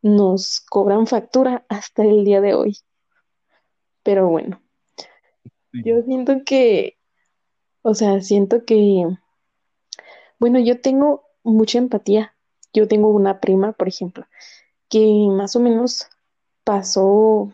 nos 0.00 0.60
cobran 0.60 1.06
factura 1.06 1.64
hasta 1.68 2.02
el 2.02 2.24
día 2.24 2.40
de 2.40 2.54
hoy. 2.54 2.78
Pero 4.02 4.28
bueno, 4.28 4.60
yo 5.72 6.02
siento 6.02 6.44
que, 6.44 6.98
o 7.82 7.94
sea, 7.94 8.20
siento 8.20 8.64
que, 8.64 9.06
bueno, 10.38 10.58
yo 10.58 10.80
tengo 10.80 11.24
mucha 11.44 11.78
empatía. 11.78 12.34
Yo 12.72 12.88
tengo 12.88 13.08
una 13.08 13.38
prima, 13.38 13.72
por 13.72 13.86
ejemplo, 13.86 14.26
que 14.88 15.26
más 15.30 15.56
o 15.56 15.60
menos 15.60 16.08
pasó 16.64 17.52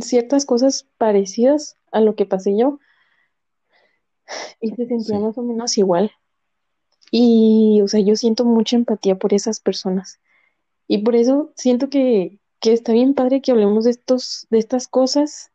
ciertas 0.00 0.46
cosas 0.46 0.86
parecidas 0.98 1.76
a 1.90 2.00
lo 2.00 2.14
que 2.14 2.26
pasé 2.26 2.56
yo 2.56 2.78
y 4.60 4.68
se 4.70 4.86
sentía 4.86 5.16
sí, 5.16 5.22
más 5.22 5.36
o 5.36 5.42
menos 5.42 5.76
igual. 5.78 6.12
Y, 7.10 7.80
o 7.82 7.88
sea, 7.88 8.00
yo 8.00 8.14
siento 8.14 8.44
mucha 8.44 8.76
empatía 8.76 9.18
por 9.18 9.34
esas 9.34 9.60
personas. 9.60 10.20
Y 10.86 10.98
por 10.98 11.16
eso 11.16 11.52
siento 11.56 11.90
que, 11.90 12.38
que 12.60 12.72
está 12.72 12.92
bien 12.92 13.14
padre 13.14 13.40
que 13.40 13.50
hablemos 13.50 13.84
de 13.84 13.90
estos, 13.90 14.46
de 14.50 14.58
estas 14.58 14.86
cosas 14.86 15.50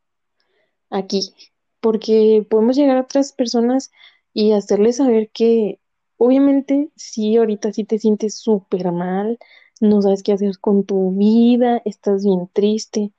aquí, 0.89 1.33
porque 1.79 2.45
podemos 2.49 2.75
llegar 2.75 2.97
a 2.97 3.01
otras 3.01 3.31
personas 3.31 3.91
y 4.33 4.51
hacerles 4.51 4.97
saber 4.97 5.29
que 5.29 5.79
obviamente 6.17 6.89
sí, 6.95 7.37
ahorita 7.37 7.73
sí 7.73 7.83
te 7.83 7.99
sientes 7.99 8.35
súper 8.35 8.91
mal, 8.91 9.39
no 9.81 10.01
sabes 10.01 10.23
qué 10.23 10.33
hacer 10.33 10.59
con 10.59 10.85
tu 10.85 11.11
vida, 11.11 11.81
estás 11.85 12.23
bien 12.23 12.49
triste, 12.51 13.11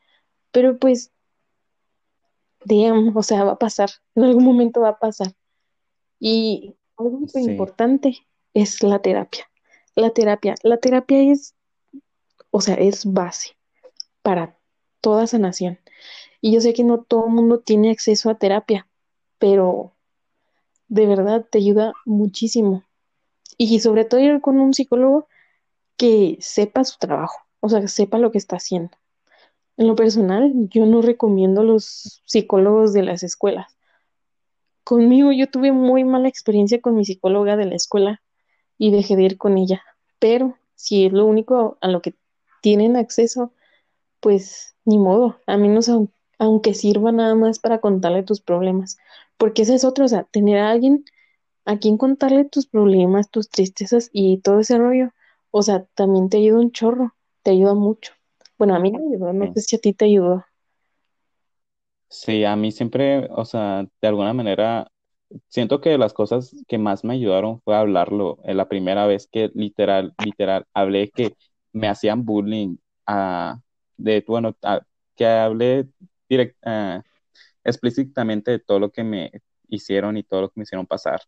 pero 0.57 0.79
pues, 0.79 1.12
damn, 2.64 3.14
o 3.14 3.23
sea, 3.23 3.45
va 3.45 3.53
a 3.53 3.59
pasar, 3.59 3.90
en 4.14 4.25
algún 4.25 4.42
momento 4.42 4.81
va 4.81 4.88
a 4.88 4.99
pasar. 4.99 5.35
Y 6.19 6.75
algo 6.97 7.29
sí, 7.29 7.40
importante 7.40 8.27
es 8.55 8.83
la 8.83 9.01
terapia. 9.01 9.51
La 9.97 10.09
terapia, 10.14 10.55
la 10.62 10.79
terapia 10.79 11.31
es, 11.31 11.55
o 12.51 12.62
sea, 12.62 12.77
es 12.77 13.05
base 13.05 13.51
para 14.23 14.57
toda 15.03 15.27
sanación. 15.27 15.79
Y 16.40 16.55
yo 16.55 16.62
sé 16.62 16.73
que 16.73 16.85
no 16.85 17.03
todo 17.03 17.27
el 17.27 17.35
mundo 17.35 17.61
tiene 17.61 17.90
acceso 17.90 18.31
a 18.31 18.38
terapia, 18.38 18.88
pero 19.37 19.92
de 20.88 21.07
verdad 21.07 21.45
te 21.45 21.59
ayuda 21.59 21.92
muchísimo. 22.07 22.83
Y 23.59 23.81
sobre 23.81 24.07
todo 24.07 24.21
ir 24.21 24.40
con 24.40 24.59
un 24.59 24.73
psicólogo 24.73 25.29
que 25.99 26.38
sepa 26.40 26.83
su 26.85 26.97
trabajo, 26.99 27.45
o 27.61 27.69
sea, 27.69 27.83
que 27.83 27.88
sepa 27.88 28.16
lo 28.16 28.31
que 28.31 28.38
está 28.38 28.57
haciendo. 28.57 28.97
En 29.79 29.87
lo 29.89 29.97
personal, 29.97 30.53
yo 30.69 30.85
no 30.85 31.01
recomiendo 31.01 31.65
los 31.65 32.21
psicólogos 32.27 32.93
de 32.93 33.03
las 33.05 33.23
escuelas. 33.23 33.75
Conmigo 34.85 35.33
yo 35.33 35.51
tuve 35.51 35.73
muy 35.73 36.05
mala 36.05 36.29
experiencia 36.29 36.81
con 36.81 36.97
mi 36.97 37.05
psicóloga 37.05 37.57
de 37.57 37.67
la 37.67 37.75
escuela 37.75 38.23
y 38.79 38.91
dejé 38.93 39.17
de 39.17 39.25
ir 39.25 39.39
con 39.39 39.59
ella. 39.59 39.83
Pero 40.21 40.57
si 40.77 41.07
es 41.07 41.12
lo 41.12 41.27
único 41.27 41.79
a 41.81 41.89
lo 41.89 42.03
que 42.03 42.15
tienen 42.62 42.97
acceso, 42.97 43.53
pues 44.21 44.77
ni 44.85 44.99
modo, 44.99 45.41
a 45.47 45.57
menos 45.59 45.89
aun- 45.89 46.12
aunque 46.39 46.75
sirva 46.75 47.12
nada 47.12 47.35
más 47.37 47.59
para 47.61 47.81
contarle 47.81 48.23
tus 48.25 48.41
problemas, 48.43 48.99
porque 49.39 49.62
ese 49.62 49.75
es 49.77 49.85
otro, 49.85 50.07
o 50.07 50.09
sea, 50.09 50.25
tener 50.25 50.59
a 50.59 50.71
alguien 50.71 51.05
a 51.67 51.79
quien 51.79 51.99
contarle 51.99 52.45
tus 52.47 52.67
problemas, 52.67 53.31
tus 53.31 53.51
tristezas 53.51 54.11
y 54.12 54.39
todo 54.39 54.61
ese 54.61 54.79
rollo, 54.79 55.12
o 55.53 55.62
sea, 55.62 55.85
también 55.97 56.31
te 56.31 56.39
ayuda 56.39 56.61
un 56.61 56.73
chorro, 56.73 57.15
te 57.43 57.53
ayuda 57.53 57.75
mucho. 57.75 58.12
Bueno, 58.59 58.75
a 58.75 58.79
mí 58.79 58.90
me 58.92 58.99
ayudó, 58.99 59.33
no 59.33 59.51
sé 59.55 59.61
si 59.62 59.77
a 59.77 59.79
ti 59.79 59.92
te 59.95 60.05
ayudó. 60.07 60.45
Sí, 62.09 62.45
a 62.45 62.57
mí 62.57 62.71
siempre, 62.73 63.29
o 63.31 63.45
sea, 63.45 63.85
de 64.01 64.09
alguna 64.09 64.33
manera, 64.33 64.90
siento 65.49 65.81
que 65.81 65.99
las 65.99 66.12
cosas 66.14 66.55
que 66.69 66.79
más 66.79 67.05
me 67.05 67.14
ayudaron 67.14 67.61
fue 67.62 67.77
hablarlo. 67.77 68.38
Eh, 68.45 68.55
La 68.55 68.69
primera 68.69 69.07
vez 69.07 69.29
que 69.31 69.51
literal, 69.55 70.14
literal, 70.25 70.66
hablé 70.75 71.11
que 71.11 71.35
me 71.73 71.88
hacían 71.88 72.25
bullying, 72.25 72.77
ah, 73.07 73.61
de, 73.97 74.25
bueno, 74.27 74.57
que 75.16 75.27
hablé 75.27 75.88
direct, 76.29 76.57
ah, 76.64 77.03
explícitamente 77.64 78.53
de 78.53 78.59
todo 78.61 78.81
lo 78.81 78.92
que 78.92 79.05
me 79.05 79.33
hicieron 79.69 80.16
y 80.16 80.25
todo 80.25 80.42
lo 80.42 80.49
que 80.51 80.61
me 80.61 80.64
hicieron 80.64 80.87
pasar 80.87 81.23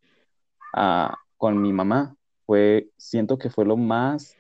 ah, 0.75 1.19
con 1.37 1.61
mi 1.63 1.73
mamá. 1.73 2.17
Fue, 2.47 2.91
siento 2.97 3.39
que 3.39 3.51
fue 3.51 3.65
lo 3.67 3.77
más 3.77 4.38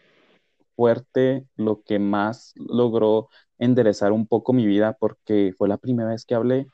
fuerte, 0.79 1.45
lo 1.57 1.83
que 1.83 1.99
más 1.99 2.55
logró 2.55 3.31
enderezar 3.59 4.13
un 4.13 4.29
poco 4.29 4.53
mi 4.53 4.65
vida, 4.65 4.97
porque 5.01 5.53
fue 5.59 5.67
la 5.67 5.77
primera 5.77 6.11
vez 6.11 6.25
que 6.25 6.37
hablé 6.37 6.69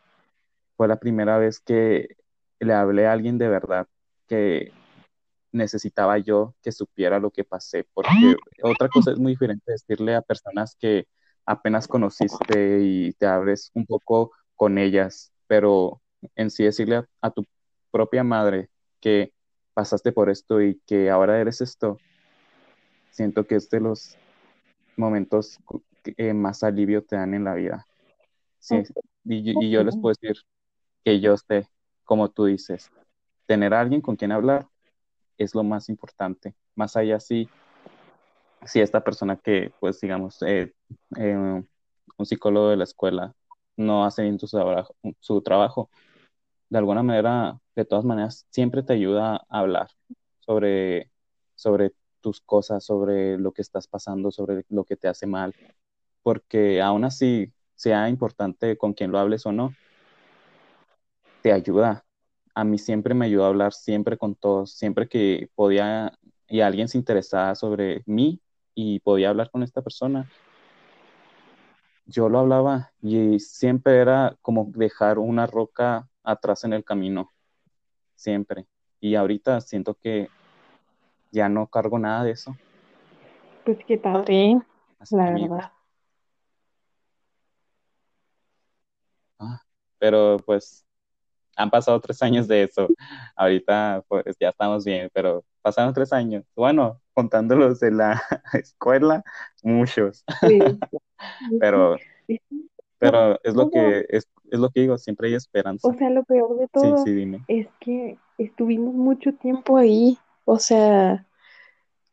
fue 0.76 0.88
la 0.88 0.98
primera 0.98 1.38
vez 1.38 1.58
que 1.60 2.16
le 2.60 2.74
hablé 2.74 3.06
a 3.06 3.12
alguien 3.12 3.38
de 3.38 3.48
verdad 3.48 3.88
que 4.26 4.72
necesitaba 5.52 6.18
yo 6.18 6.54
que 6.62 6.72
supiera 6.72 7.18
lo 7.18 7.30
que 7.30 7.44
pasé, 7.44 7.86
porque 7.94 8.36
otra 8.62 8.88
cosa 8.88 9.12
es 9.12 9.18
muy 9.18 9.32
diferente 9.32 9.72
decirle 9.72 10.14
a 10.14 10.20
personas 10.20 10.76
que 10.78 11.06
apenas 11.46 11.86
conociste 11.86 12.80
y 12.82 13.12
te 13.14 13.26
abres 13.26 13.70
un 13.72 13.86
poco 13.86 14.32
con 14.54 14.76
ellas, 14.76 15.32
pero 15.46 16.02
en 16.34 16.50
sí 16.50 16.64
decirle 16.64 16.96
a, 16.96 17.08
a 17.22 17.30
tu 17.30 17.46
propia 17.90 18.24
madre 18.24 18.68
que 19.00 19.32
pasaste 19.72 20.12
por 20.12 20.28
esto 20.28 20.60
y 20.60 20.80
que 20.86 21.08
ahora 21.08 21.40
eres 21.40 21.60
esto, 21.62 21.98
siento 23.14 23.46
que 23.46 23.54
es 23.54 23.70
de 23.70 23.80
los 23.80 24.16
momentos 24.96 25.58
que 26.02 26.34
más 26.34 26.62
alivio 26.64 27.04
te 27.04 27.16
dan 27.16 27.32
en 27.34 27.44
la 27.44 27.54
vida. 27.54 27.86
Sí, 28.58 28.82
y, 29.24 29.64
y 29.64 29.70
yo 29.70 29.84
les 29.84 29.96
puedo 29.96 30.14
decir 30.20 30.42
que 31.04 31.20
yo 31.20 31.36
sé, 31.36 31.68
como 32.04 32.30
tú 32.30 32.46
dices, 32.46 32.90
tener 33.46 33.72
a 33.72 33.80
alguien 33.80 34.00
con 34.00 34.16
quien 34.16 34.32
hablar 34.32 34.66
es 35.38 35.54
lo 35.54 35.62
más 35.62 35.88
importante. 35.88 36.54
Más 36.74 36.96
allá 36.96 37.20
si, 37.20 37.48
si 38.66 38.80
esta 38.80 39.04
persona 39.04 39.36
que, 39.36 39.72
pues 39.78 40.00
digamos, 40.00 40.42
eh, 40.42 40.72
eh, 41.16 41.62
un 42.16 42.26
psicólogo 42.26 42.70
de 42.70 42.76
la 42.76 42.84
escuela 42.84 43.34
no 43.76 44.04
hace 44.04 44.22
bien 44.22 44.38
su 44.38 44.48
trabajo, 44.48 44.96
su 45.20 45.40
trabajo, 45.42 45.90
de 46.68 46.78
alguna 46.78 47.02
manera, 47.02 47.60
de 47.76 47.84
todas 47.84 48.04
maneras, 48.04 48.46
siempre 48.50 48.82
te 48.82 48.94
ayuda 48.94 49.36
a 49.48 49.60
hablar 49.60 49.88
sobre, 50.40 51.10
sobre 51.54 51.92
tus 52.24 52.40
cosas, 52.40 52.82
sobre 52.82 53.36
lo 53.38 53.52
que 53.52 53.60
estás 53.60 53.86
pasando, 53.86 54.30
sobre 54.30 54.64
lo 54.70 54.84
que 54.84 54.96
te 54.96 55.08
hace 55.08 55.26
mal, 55.26 55.54
porque 56.22 56.80
aún 56.80 57.04
así, 57.04 57.52
sea 57.74 58.08
importante 58.08 58.78
con 58.78 58.94
quien 58.94 59.12
lo 59.12 59.18
hables 59.18 59.44
o 59.44 59.52
no, 59.52 59.74
te 61.42 61.52
ayuda. 61.52 62.06
A 62.54 62.64
mí 62.64 62.78
siempre 62.78 63.12
me 63.12 63.26
ayudó 63.26 63.44
a 63.44 63.48
hablar 63.48 63.74
siempre 63.74 64.16
con 64.16 64.34
todos, 64.34 64.72
siempre 64.72 65.06
que 65.06 65.50
podía 65.54 66.18
y 66.48 66.60
alguien 66.60 66.88
se 66.88 66.96
interesaba 66.96 67.54
sobre 67.54 68.02
mí 68.06 68.40
y 68.74 69.00
podía 69.00 69.28
hablar 69.28 69.50
con 69.50 69.62
esta 69.62 69.82
persona, 69.82 70.26
yo 72.06 72.30
lo 72.30 72.38
hablaba 72.38 72.92
y 73.02 73.38
siempre 73.38 73.98
era 73.98 74.36
como 74.40 74.70
dejar 74.74 75.18
una 75.18 75.46
roca 75.46 76.08
atrás 76.22 76.64
en 76.64 76.72
el 76.72 76.84
camino, 76.84 77.32
siempre. 78.14 78.66
Y 78.98 79.14
ahorita 79.14 79.60
siento 79.60 79.94
que 79.94 80.30
ya 81.34 81.48
no 81.48 81.66
cargo 81.66 81.98
nada 81.98 82.24
de 82.24 82.30
eso. 82.30 82.56
Pues 83.64 83.78
qué 83.86 83.98
padre, 83.98 84.60
la 85.10 85.30
verdad. 85.32 85.72
Ah, 89.38 89.60
pero 89.98 90.38
pues 90.46 90.86
han 91.56 91.70
pasado 91.70 92.00
tres 92.00 92.22
años 92.22 92.48
de 92.48 92.62
eso. 92.62 92.88
Ahorita 93.36 94.04
pues 94.08 94.36
ya 94.38 94.50
estamos 94.50 94.84
bien, 94.84 95.10
pero 95.12 95.44
pasaron 95.60 95.92
tres 95.92 96.12
años. 96.12 96.44
Bueno, 96.54 97.00
contándolos 97.12 97.80
de 97.80 97.90
la 97.90 98.22
escuela, 98.52 99.24
muchos. 99.62 100.24
pero, 101.60 101.96
pero 102.98 103.40
es 103.42 103.54
lo 103.54 103.70
que 103.70 104.06
es, 104.08 104.28
es, 104.50 104.58
lo 104.58 104.70
que 104.70 104.80
digo, 104.80 104.98
siempre 104.98 105.28
hay 105.28 105.34
esperanza. 105.34 105.88
O 105.88 105.94
sea, 105.94 106.10
lo 106.10 106.22
peor 106.24 106.58
de 106.58 106.68
todo 106.68 107.04
es 107.48 107.66
que 107.80 108.18
estuvimos 108.38 108.94
mucho 108.94 109.32
tiempo 109.34 109.76
ahí. 109.76 110.18
O 110.44 110.58
sea, 110.58 111.26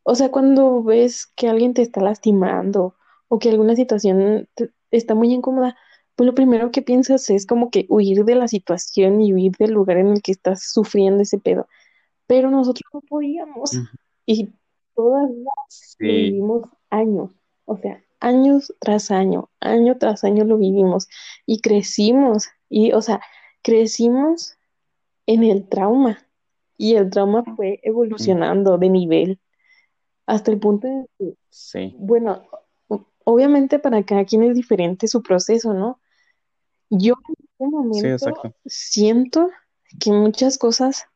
o 0.04 0.14
sea, 0.14 0.30
cuando 0.30 0.82
ves 0.82 1.26
que 1.26 1.48
alguien 1.48 1.74
te 1.74 1.82
está 1.82 2.00
lastimando 2.00 2.96
o 3.28 3.38
que 3.38 3.50
alguna 3.50 3.76
situación 3.76 4.48
está 4.90 5.14
muy 5.14 5.32
incómoda, 5.32 5.76
pues 6.16 6.26
lo 6.26 6.34
primero 6.34 6.70
que 6.70 6.82
piensas 6.82 7.30
es 7.30 7.46
como 7.46 7.70
que 7.70 7.86
huir 7.88 8.24
de 8.24 8.34
la 8.34 8.48
situación 8.48 9.20
y 9.20 9.32
huir 9.32 9.52
del 9.58 9.72
lugar 9.72 9.98
en 9.98 10.08
el 10.08 10.22
que 10.22 10.32
estás 10.32 10.70
sufriendo 10.70 11.22
ese 11.22 11.38
pedo. 11.38 11.68
Pero 12.26 12.50
nosotros 12.50 12.84
no 12.92 13.00
podíamos. 13.00 13.72
Y 14.26 14.52
todavía 14.94 15.50
vivimos 15.98 16.68
años, 16.90 17.30
o 17.64 17.76
sea, 17.78 18.02
años 18.20 18.72
tras 18.78 19.10
año, 19.10 19.50
año 19.60 19.98
tras 19.98 20.24
año 20.24 20.44
lo 20.44 20.58
vivimos 20.58 21.08
y 21.46 21.60
crecimos. 21.60 22.48
Y, 22.68 22.92
o 22.92 23.00
sea, 23.00 23.20
crecimos 23.62 24.56
en 25.26 25.44
el 25.44 25.68
trauma 25.68 26.18
y 26.76 26.94
el 26.94 27.10
trauma 27.10 27.44
fue 27.56 27.80
evolucionando 27.82 28.78
de 28.78 28.88
nivel 28.88 29.40
hasta 30.26 30.50
el 30.50 30.58
punto 30.58 30.88
de 30.88 31.06
que, 31.18 31.34
sí. 31.50 31.94
bueno, 31.98 32.42
obviamente 33.24 33.78
para 33.78 34.02
cada 34.04 34.24
quien 34.24 34.42
es 34.42 34.54
diferente 34.54 35.08
su 35.08 35.22
proceso, 35.22 35.74
¿no? 35.74 36.00
Yo 36.90 37.14
en 37.28 37.34
este 37.38 37.66
momento 37.66 38.56
siento 38.66 39.50
que 40.00 40.12
muchas 40.12 40.58
cosas, 40.58 41.06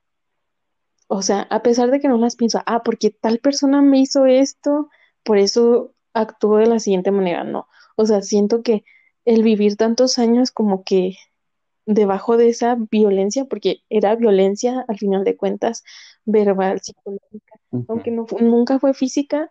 o 1.09 1.23
sea, 1.23 1.43
a 1.51 1.63
pesar 1.63 1.91
de 1.91 2.01
que 2.01 2.09
no 2.09 2.19
las 2.19 2.37
pienso, 2.37 2.63
ah, 2.67 2.83
porque 2.83 3.11
tal 3.11 3.39
persona 3.39 3.83
me 3.83 4.01
hizo 4.01 4.27
esto, 4.27 4.89
por 5.23 5.39
eso 5.39 5.95
actúo 6.15 6.59
de 6.59 6.67
la 6.67 6.79
siguiente 6.79 7.11
manera, 7.11 7.45
no. 7.45 7.69
O 7.97 8.07
sea, 8.07 8.23
siento 8.23 8.63
que 8.63 8.85
el 9.25 9.43
vivir 9.43 9.77
tantos 9.77 10.19
años 10.19 10.51
como 10.51 10.85
que 10.85 11.17
debajo 11.87 12.37
de 12.37 12.49
esa 12.49 12.77
violencia, 12.91 13.45
porque 13.45 13.83
era 13.89 14.15
violencia 14.17 14.85
al 14.89 14.99
final 14.99 15.25
de 15.25 15.37
cuentas, 15.37 15.85
verbal, 16.25 16.81
psicológica, 16.81 17.61
aunque 17.89 18.11
no, 18.11 18.27
nunca 18.41 18.79
fue 18.79 18.93
física, 18.93 19.51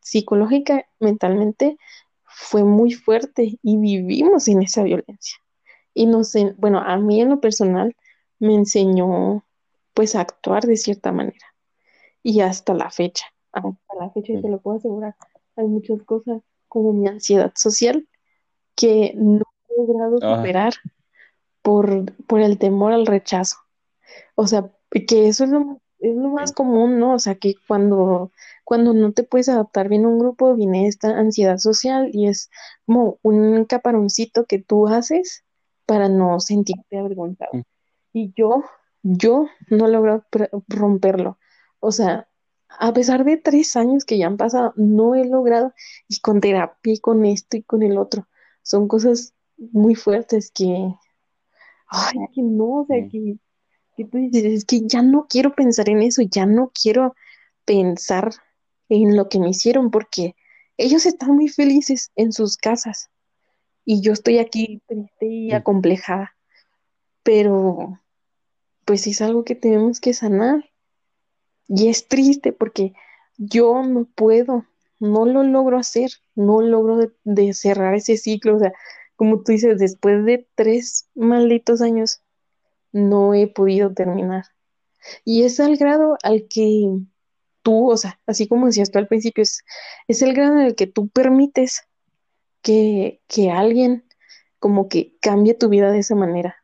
psicológica, 0.00 0.86
mentalmente, 1.00 1.78
fue 2.24 2.62
muy 2.62 2.92
fuerte 2.92 3.58
y 3.62 3.76
vivimos 3.78 4.48
en 4.48 4.62
esa 4.62 4.82
violencia. 4.82 5.38
Y 5.94 6.06
no 6.06 6.24
sé, 6.24 6.54
bueno, 6.58 6.78
a 6.78 6.96
mí 6.98 7.20
en 7.20 7.30
lo 7.30 7.40
personal 7.40 7.96
me 8.38 8.54
enseñó 8.54 9.44
pues 9.94 10.14
a 10.14 10.20
actuar 10.20 10.64
de 10.64 10.76
cierta 10.76 11.12
manera. 11.12 11.46
Y 12.22 12.40
hasta 12.40 12.74
la 12.74 12.90
fecha, 12.90 13.26
hasta 13.52 13.94
la 13.98 14.10
fecha, 14.10 14.32
y 14.32 14.42
te 14.42 14.48
lo 14.48 14.60
puedo 14.60 14.76
asegurar, 14.76 15.16
hay 15.56 15.66
muchas 15.66 16.02
cosas 16.02 16.42
como 16.68 16.92
mi 16.92 17.08
ansiedad 17.08 17.52
social 17.54 18.06
que 18.74 19.12
no 19.16 19.44
he 19.68 19.80
logrado 19.80 20.16
superar 20.16 20.74
por, 21.62 22.12
por 22.26 22.40
el 22.40 22.58
temor 22.58 22.92
al 22.92 23.06
rechazo. 23.06 23.56
O 24.34 24.46
sea, 24.46 24.70
que 24.90 25.28
eso 25.28 25.44
es 25.44 25.50
lo, 25.50 25.80
es 26.00 26.16
lo 26.16 26.28
más 26.30 26.52
común, 26.52 26.98
¿no? 26.98 27.14
O 27.14 27.18
sea, 27.18 27.36
que 27.36 27.54
cuando, 27.66 28.32
cuando 28.64 28.92
no 28.92 29.12
te 29.12 29.24
puedes 29.24 29.48
adaptar 29.48 29.88
bien 29.88 30.04
a 30.04 30.08
un 30.08 30.18
grupo, 30.18 30.54
viene 30.54 30.88
esta 30.88 31.18
ansiedad 31.18 31.58
social 31.58 32.10
y 32.12 32.28
es 32.28 32.50
como 32.86 33.18
un 33.22 33.64
caparoncito 33.64 34.44
que 34.44 34.58
tú 34.58 34.88
haces 34.88 35.44
para 35.86 36.08
no 36.08 36.40
sentirte 36.40 36.98
avergonzado. 36.98 37.52
Y 38.12 38.32
yo, 38.36 38.64
yo 39.02 39.46
no 39.68 39.88
logro 39.88 40.24
romperlo. 40.68 41.38
O 41.80 41.92
sea, 41.92 42.28
a 42.78 42.92
pesar 42.92 43.24
de 43.24 43.36
tres 43.36 43.76
años 43.76 44.04
que 44.04 44.18
ya 44.18 44.26
han 44.26 44.36
pasado, 44.36 44.72
no 44.76 45.14
he 45.14 45.24
logrado, 45.26 45.72
y 46.08 46.20
con 46.20 46.40
terapia 46.40 46.92
y 46.94 47.00
con 47.00 47.24
esto 47.24 47.56
y 47.56 47.62
con 47.62 47.82
el 47.82 47.98
otro, 47.98 48.26
son 48.62 48.88
cosas 48.88 49.34
muy 49.56 49.94
fuertes 49.94 50.50
que, 50.50 50.94
ay, 51.92 52.16
que 52.34 52.42
no, 52.42 52.80
o 52.80 52.86
sea, 52.86 53.06
que, 53.08 53.36
que 53.96 54.04
tú 54.04 54.18
dices, 54.18 54.44
es 54.44 54.64
que 54.64 54.80
ya 54.86 55.02
no 55.02 55.26
quiero 55.28 55.54
pensar 55.54 55.88
en 55.90 56.02
eso, 56.02 56.22
ya 56.22 56.46
no 56.46 56.72
quiero 56.74 57.14
pensar 57.64 58.30
en 58.88 59.16
lo 59.16 59.28
que 59.28 59.38
me 59.38 59.50
hicieron, 59.50 59.90
porque 59.90 60.34
ellos 60.78 61.06
están 61.06 61.36
muy 61.36 61.48
felices 61.48 62.10
en 62.16 62.32
sus 62.32 62.56
casas 62.56 63.10
y 63.84 64.00
yo 64.00 64.12
estoy 64.12 64.38
aquí 64.38 64.80
triste 64.86 65.26
y 65.26 65.52
acomplejada, 65.52 66.34
pero 67.22 68.00
pues 68.84 69.06
es 69.06 69.20
algo 69.20 69.44
que 69.44 69.54
tenemos 69.54 70.00
que 70.00 70.14
sanar 70.14 70.70
y 71.68 71.88
es 71.88 72.08
triste 72.08 72.52
porque 72.52 72.94
yo 73.36 73.82
no 73.82 74.06
puedo, 74.06 74.64
no 74.98 75.26
lo 75.26 75.42
logro 75.42 75.78
hacer, 75.78 76.10
no 76.34 76.62
logro 76.62 77.12
de 77.24 77.54
cerrar 77.54 77.94
ese 77.94 78.16
ciclo, 78.16 78.56
o 78.56 78.58
sea, 78.58 78.72
como 79.16 79.42
tú 79.42 79.52
dices, 79.52 79.78
después 79.78 80.24
de 80.24 80.48
tres 80.54 81.08
malditos 81.14 81.82
años, 81.82 82.22
no 82.92 83.34
he 83.34 83.46
podido 83.46 83.92
terminar. 83.92 84.44
Y 85.24 85.44
es 85.44 85.60
al 85.60 85.76
grado 85.76 86.16
al 86.22 86.46
que 86.48 86.88
tú, 87.62 87.90
o 87.90 87.96
sea, 87.96 88.20
así 88.26 88.48
como 88.48 88.66
decías 88.66 88.90
tú 88.90 88.98
al 88.98 89.08
principio, 89.08 89.42
es, 89.42 89.64
es 90.08 90.22
el 90.22 90.34
grado 90.34 90.60
en 90.60 90.66
el 90.66 90.74
que 90.74 90.86
tú 90.86 91.08
permites 91.08 91.82
que, 92.62 93.20
que 93.26 93.50
alguien 93.50 94.04
como 94.58 94.88
que 94.88 95.16
cambie 95.20 95.54
tu 95.54 95.68
vida 95.68 95.90
de 95.90 95.98
esa 95.98 96.14
manera. 96.14 96.56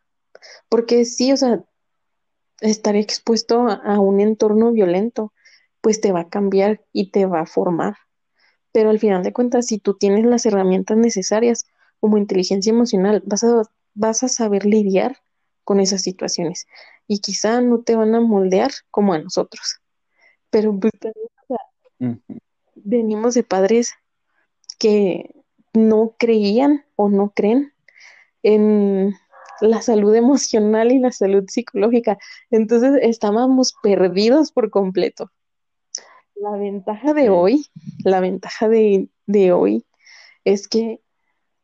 Porque 0.69 1.05
sí, 1.05 1.33
o 1.33 1.37
sea, 1.37 1.65
estar 2.61 2.97
expuesto 2.97 3.69
a 3.69 3.99
un 4.01 4.21
entorno 4.21 4.73
violento, 4.73 5.33
pues 5.81 6.01
te 6.01 6.13
va 6.13 6.21
a 6.21 6.29
cambiar 6.29 6.85
y 6.93 7.11
te 7.11 7.27
va 7.27 7.41
a 7.41 7.47
formar. 7.47 7.97
Pero 8.73 8.91
al 8.91 8.99
final 8.99 9.23
de 9.23 9.33
cuentas, 9.33 9.67
si 9.67 9.79
tú 9.79 9.95
tienes 9.95 10.25
las 10.27 10.47
herramientas 10.47 10.97
necesarias, 10.97 11.67
como 12.01 12.19
inteligencia 12.19 12.71
emocional, 12.71 13.23
vas 13.27 13.45
a, 13.45 13.63
vas 13.95 14.23
a 14.23 14.29
saber 14.29 14.65
lidiar 14.65 15.19
con 15.65 15.81
esas 15.81 16.03
situaciones 16.03 16.67
y 17.07 17.21
quizá 17.21 17.61
no 17.61 17.81
te 17.81 17.97
van 17.97 18.15
a 18.15 18.21
moldear 18.21 18.71
como 18.91 19.13
a 19.13 19.19
nosotros. 19.19 19.81
Pero 20.51 20.79
pues, 20.79 20.93
venimos 22.75 23.35
de 23.35 23.43
padres 23.43 23.93
que 24.79 25.35
no 25.75 26.15
creían 26.19 26.85
o 26.97 27.09
no 27.09 27.33
creen 27.35 27.73
en 28.43 29.15
la 29.61 29.83
salud 29.83 30.15
emocional 30.15 30.93
y 30.93 30.99
la 30.99 31.13
salud 31.13 31.45
psicológica. 31.49 32.19
Entonces 32.51 32.93
estábamos 33.03 33.75
perdidos 33.83 34.53
por 34.53 34.71
completo. 34.71 35.31
La 36.35 36.53
ventaja 36.53 37.15
de 37.15 37.31
hoy, 37.31 37.67
la 38.05 38.21
ventaja 38.21 38.69
de, 38.69 39.09
de 39.27 39.53
hoy 39.53 39.85
es 40.45 40.69
que 40.69 41.01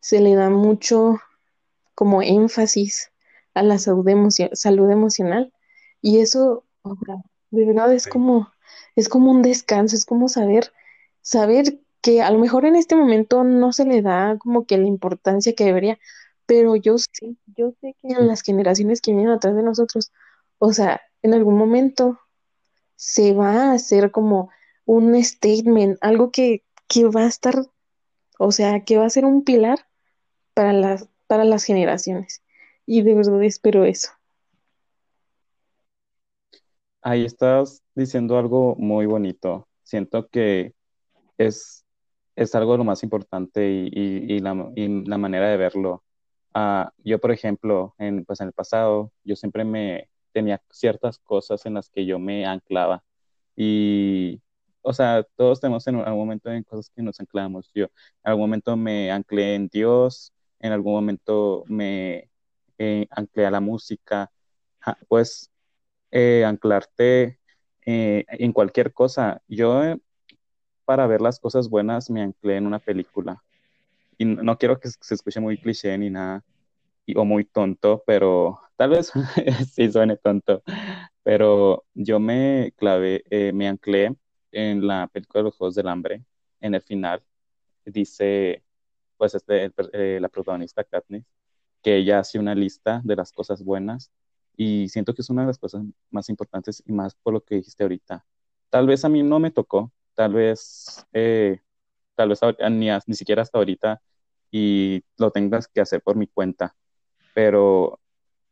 se 0.05 0.21
le 0.21 0.35
da 0.35 0.51
mucho 0.51 1.19
como 1.95 2.21
énfasis 2.21 3.11
a 3.55 3.62
la 3.62 3.79
salud, 3.79 4.07
salud 4.53 4.90
emocional. 4.90 5.51
Y 6.03 6.19
eso 6.19 6.67
de 7.51 7.64
verdad 7.64 7.90
es 7.95 8.07
como 8.07 8.53
es 8.97 9.09
como 9.09 9.31
un 9.31 9.40
descanso, 9.40 9.97
es 9.97 10.05
como 10.05 10.29
saber 10.29 10.75
saber 11.23 11.81
que 12.03 12.21
a 12.21 12.31
lo 12.31 12.38
mejor 12.38 12.67
en 12.67 12.77
este 12.77 12.95
momento 12.95 13.45
no 13.45 13.73
se 13.73 13.87
le 13.87 14.03
da 14.03 14.37
como 14.37 14.67
que 14.67 14.77
la 14.77 14.87
importancia 14.87 15.55
que 15.55 15.64
debería, 15.64 15.99
pero 16.45 16.77
yo 16.77 16.99
sé, 16.99 17.37
yo 17.57 17.73
sé 17.81 17.97
que 18.03 18.09
en 18.09 18.27
las 18.27 18.43
generaciones 18.43 19.01
que 19.01 19.12
vienen 19.12 19.31
atrás 19.31 19.57
de 19.57 19.62
nosotros, 19.62 20.12
o 20.59 20.75
sea, 20.75 21.01
en 21.23 21.33
algún 21.33 21.57
momento 21.57 22.21
se 22.97 23.33
va 23.33 23.71
a 23.71 23.73
hacer 23.73 24.11
como 24.11 24.51
un 24.85 25.25
statement, 25.25 25.97
algo 26.03 26.31
que, 26.31 26.62
que 26.88 27.07
va 27.07 27.23
a 27.23 27.29
estar, 27.29 27.55
o 28.38 28.53
sea, 28.53 28.85
que 28.85 28.99
va 28.99 29.07
a 29.07 29.11
ser 29.11 29.25
un 29.25 29.45
pilar 29.45 29.87
para 30.55 30.73
las, 30.73 31.09
para 31.27 31.45
las 31.45 31.64
generaciones. 31.64 32.43
Y 32.87 33.03
de 33.03 33.14
verdad 33.14 33.43
espero 33.43 33.85
eso. 33.85 34.11
Ahí 37.03 37.25
estás 37.25 37.83
diciendo 37.95 38.38
algo 38.38 38.77
muy 38.77 39.07
bonito. 39.07 39.69
Siento 39.83 40.29
que 40.29 40.75
es, 41.38 41.85
es 42.37 42.55
algo 42.55 42.73
de 42.73 42.79
lo 42.79 42.85
más 42.85 43.03
importante 43.03 43.71
y, 43.71 43.88
y, 43.93 44.35
y, 44.37 44.38
la, 44.40 44.71
y 44.75 45.05
la, 45.07 45.19
manera 45.19 45.49
de 45.49 45.57
verlo. 45.57 46.03
Uh, 46.55 46.88
yo, 47.05 47.19
por 47.21 47.33
ejemplo, 47.33 47.95
en, 47.99 48.25
pues 48.25 48.40
en 48.40 48.49
el 48.49 48.53
pasado, 48.53 49.12
yo 49.25 49.37
siempre 49.37 49.64
me 49.64 50.09
tenía 50.33 50.62
ciertas 50.71 51.19
cosas 51.19 51.64
en 51.67 51.75
las 51.75 51.88
que 51.90 52.07
yo 52.07 52.19
me 52.19 52.47
anclaba. 52.47 53.05
Y, 53.57 54.43
o 54.83 54.93
sea, 54.93 55.25
todos 55.37 55.61
tenemos 55.61 55.87
en 55.87 55.97
algún 55.97 56.21
momento 56.21 56.51
en 56.51 56.64
cosas 56.64 56.90
que 56.95 57.03
nos 57.03 57.19
anclamos. 57.21 57.71
Yo 57.75 57.85
en 57.85 57.90
algún 58.25 58.43
momento 58.43 58.77
me 58.77 59.11
anclé 59.11 59.55
en 59.55 59.69
Dios, 59.69 60.34
en 60.64 60.72
algún 60.72 60.94
momento 60.94 61.64
me 61.68 62.31
eh, 62.79 63.07
anclé 63.11 63.46
a 63.46 63.50
la 63.50 63.61
música. 63.61 64.31
Pues 65.09 65.50
eh, 66.11 66.44
anclarte 66.44 67.40
eh, 67.87 68.24
en 68.29 68.53
cualquier 68.53 68.92
cosa. 68.92 69.42
Yo, 69.48 69.85
eh, 69.85 69.98
para 70.85 71.07
ver 71.07 71.20
las 71.20 71.40
cosas 71.40 71.68
buenas, 71.68 72.11
me 72.11 72.22
anclé 72.22 72.57
en 72.57 72.66
una 72.66 72.79
película. 72.79 73.42
Y 74.18 74.24
no 74.24 74.59
quiero 74.59 74.81
que 74.81 74.88
se 74.90 75.14
escuche 75.14 75.40
muy 75.40 75.59
cliché 75.59 75.98
ni 75.98 76.11
nada, 76.11 76.44
y, 77.07 77.16
o 77.18 77.24
muy 77.24 77.44
tonto, 77.44 78.03
pero 78.07 78.61
tal 78.77 78.90
vez 78.90 79.12
sí 79.72 79.90
suene 79.92 80.16
tonto. 80.16 80.62
Pero 81.24 81.85
yo 81.94 82.20
me 82.20 82.72
clavé, 82.77 83.24
me 83.55 83.68
anclé 83.68 84.16
en 84.53 84.87
la 84.87 85.09
película 85.09 85.40
de 85.40 85.44
los 85.44 85.57
Juegos 85.57 85.74
del 85.74 85.88
Hambre, 85.88 86.24
en 86.61 86.74
el 86.74 86.83
final. 86.83 87.22
Dice, 87.85 88.63
pues, 89.16 89.35
este, 89.35 89.64
el, 89.92 90.22
la 90.22 90.29
protagonista 90.29 90.85
Katniss, 90.85 91.24
que 91.83 91.96
ella 91.96 92.20
hace 92.20 92.38
una 92.38 92.55
lista 92.55 93.00
de 93.05 93.16
las 93.16 93.33
cosas 93.33 93.62
buenas 93.62 94.11
y 94.57 94.88
siento 94.88 95.14
que 95.14 95.22
es 95.22 95.31
una 95.31 95.42
de 95.42 95.48
las 95.48 95.59
cosas 95.59 95.83
más 96.11 96.29
importantes 96.29 96.83
y 96.87 96.92
más 96.92 97.14
por 97.14 97.35
lo 97.35 97.42
que 97.42 97.57
dijiste 97.57 97.83
ahorita. 97.83 98.24
Tal 98.70 98.87
vez 98.87 99.05
a 99.05 99.09
mí 99.09 99.22
no 99.22 99.38
me 99.38 99.50
tocó, 99.50 99.92
tal 100.14 100.35
vez, 100.35 101.05
eh, 101.12 101.61
tal 102.14 102.31
vez 102.31 102.40
ni, 102.70 102.88
ni 103.07 103.14
siquiera 103.14 103.42
hasta 103.42 103.59
ahorita 103.59 104.00
y 104.50 105.05
lo 105.18 105.31
tengas 105.31 105.68
que 105.68 105.81
hacer 105.81 106.00
por 106.03 106.16
mi 106.16 106.27
cuenta, 106.27 106.74
pero 107.35 108.00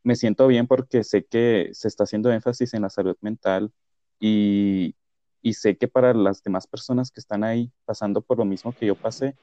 me 0.03 0.17
siento 0.17 0.47
bien 0.49 0.67
porque 0.67 1.05
sé 1.05 1.25
que 1.25 1.71
se 1.73 1.89
está 1.89 2.05
haciendo 2.05 2.33
énfasis 2.33 2.75
en 2.75 2.83
la 2.83 2.91
salud 2.91 3.17
mental 3.21 3.73
y, 4.19 4.97
y 5.43 5.55
sé 5.55 5.77
que 5.77 5.89
para 5.89 6.13
las 6.13 6.43
demás 6.43 6.67
personas 6.67 7.11
que 7.11 7.21
están 7.21 7.45
ahí 7.45 7.73
pasando 7.85 8.21
por 8.21 8.39
lo 8.39 8.45
mismo 8.45 8.73
que 8.73 8.87
yo 8.87 8.95
pasé, 8.95 9.37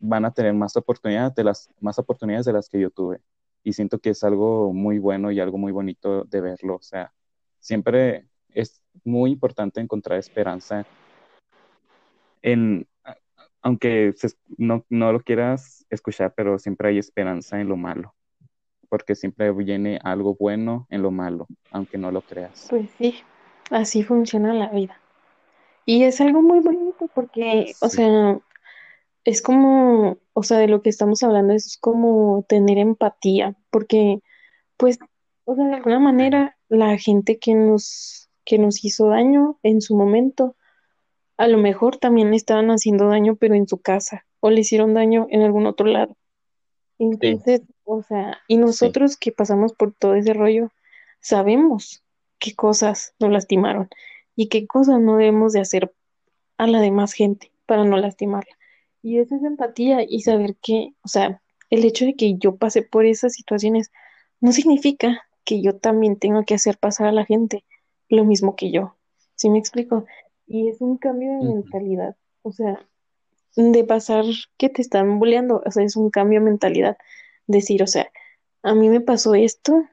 van 0.00 0.24
a 0.24 0.32
tener 0.32 0.54
más 0.54 0.76
oportunidades 0.76 1.34
de 1.34 1.44
las, 1.44 1.70
más 1.80 1.98
oportunidades 1.98 2.46
de 2.46 2.52
las 2.52 2.68
que 2.68 2.80
yo 2.80 2.90
tuve 2.90 3.20
y 3.62 3.72
siento 3.72 3.98
que 3.98 4.10
es 4.10 4.24
algo 4.24 4.72
muy 4.72 4.98
bueno 4.98 5.30
y 5.30 5.40
algo 5.40 5.58
muy 5.58 5.72
bonito 5.72 6.24
de 6.24 6.40
verlo. 6.40 6.76
O 6.76 6.82
sea, 6.82 7.12
siempre 7.58 8.26
es 8.48 8.82
muy 9.04 9.32
importante 9.32 9.80
encontrar 9.80 10.18
esperanza 10.18 10.86
en, 12.42 12.86
aunque 13.62 14.14
no, 14.56 14.84
no 14.88 15.12
lo 15.12 15.20
quieras 15.20 15.84
escuchar, 15.90 16.32
pero 16.34 16.58
siempre 16.58 16.88
hay 16.88 16.98
esperanza 16.98 17.60
en 17.60 17.68
lo 17.68 17.76
malo, 17.76 18.14
porque 18.88 19.14
siempre 19.14 19.52
viene 19.52 20.00
algo 20.02 20.34
bueno 20.34 20.86
en 20.90 21.02
lo 21.02 21.10
malo, 21.10 21.46
aunque 21.70 21.98
no 21.98 22.10
lo 22.10 22.22
creas. 22.22 22.66
Pues 22.70 22.88
sí, 22.98 23.16
así 23.70 24.02
funciona 24.02 24.54
la 24.54 24.70
vida. 24.70 24.98
Y 25.84 26.04
es 26.04 26.20
algo 26.20 26.40
muy 26.40 26.60
bonito 26.60 27.08
porque, 27.14 27.66
sí. 27.68 27.74
o 27.80 27.88
sea, 27.88 28.38
es 29.24 29.42
como, 29.42 30.18
o 30.32 30.42
sea, 30.42 30.58
de 30.58 30.68
lo 30.68 30.82
que 30.82 30.90
estamos 30.90 31.22
hablando 31.22 31.52
es 31.52 31.76
como 31.78 32.44
tener 32.48 32.78
empatía, 32.78 33.56
porque, 33.70 34.20
pues, 34.76 34.98
o 35.44 35.54
sea, 35.54 35.66
de 35.66 35.74
alguna 35.74 35.98
manera, 35.98 36.56
la 36.68 36.96
gente 36.96 37.38
que 37.38 37.54
nos, 37.54 38.28
que 38.44 38.58
nos 38.58 38.84
hizo 38.84 39.08
daño 39.08 39.58
en 39.62 39.80
su 39.80 39.96
momento, 39.96 40.56
a 41.36 41.48
lo 41.48 41.58
mejor 41.58 41.96
también 41.96 42.30
le 42.30 42.36
estaban 42.36 42.70
haciendo 42.70 43.08
daño, 43.08 43.36
pero 43.36 43.54
en 43.54 43.68
su 43.68 43.78
casa, 43.78 44.26
o 44.40 44.50
le 44.50 44.60
hicieron 44.60 44.94
daño 44.94 45.26
en 45.30 45.42
algún 45.42 45.66
otro 45.66 45.86
lado. 45.86 46.16
Entonces, 46.98 47.62
sí. 47.66 47.74
o 47.84 48.02
sea, 48.02 48.38
y 48.46 48.58
nosotros 48.58 49.12
sí. 49.12 49.18
que 49.20 49.32
pasamos 49.32 49.72
por 49.72 49.92
todo 49.94 50.14
ese 50.14 50.34
rollo, 50.34 50.70
sabemos 51.20 52.02
qué 52.38 52.54
cosas 52.54 53.14
nos 53.18 53.30
lastimaron 53.30 53.88
y 54.36 54.48
qué 54.48 54.66
cosas 54.66 55.00
no 55.00 55.16
debemos 55.16 55.52
de 55.52 55.60
hacer 55.60 55.94
a 56.58 56.66
la 56.66 56.80
demás 56.80 57.12
gente 57.12 57.52
para 57.66 57.84
no 57.84 57.96
lastimarla. 57.96 58.59
Y 59.02 59.18
eso 59.18 59.36
es 59.36 59.42
empatía 59.42 60.04
y 60.06 60.22
saber 60.22 60.56
que, 60.56 60.94
o 61.02 61.08
sea, 61.08 61.42
el 61.70 61.84
hecho 61.84 62.04
de 62.04 62.14
que 62.14 62.36
yo 62.36 62.56
pasé 62.56 62.82
por 62.82 63.06
esas 63.06 63.32
situaciones 63.32 63.90
no 64.40 64.52
significa 64.52 65.22
que 65.44 65.62
yo 65.62 65.76
también 65.76 66.18
tengo 66.18 66.44
que 66.44 66.54
hacer 66.54 66.78
pasar 66.78 67.08
a 67.08 67.12
la 67.12 67.24
gente 67.24 67.64
lo 68.08 68.24
mismo 68.24 68.56
que 68.56 68.70
yo. 68.70 68.96
¿Sí 69.36 69.48
me 69.50 69.58
explico? 69.58 70.04
Y 70.46 70.68
es 70.68 70.80
un 70.80 70.98
cambio 70.98 71.32
de 71.32 71.38
uh 71.38 71.42
-huh. 71.42 71.54
mentalidad. 71.54 72.16
O 72.42 72.52
sea, 72.52 72.86
de 73.56 73.84
pasar 73.84 74.24
que 74.56 74.68
te 74.68 74.82
están 74.82 75.18
bulleando, 75.18 75.62
o 75.64 75.70
sea, 75.70 75.84
es 75.84 75.96
un 75.96 76.10
cambio 76.10 76.40
de 76.40 76.46
mentalidad. 76.46 76.96
Decir, 77.46 77.82
o 77.82 77.86
sea, 77.86 78.10
a 78.62 78.74
mí 78.74 78.88
me 78.88 79.00
pasó 79.00 79.34
esto 79.34 79.84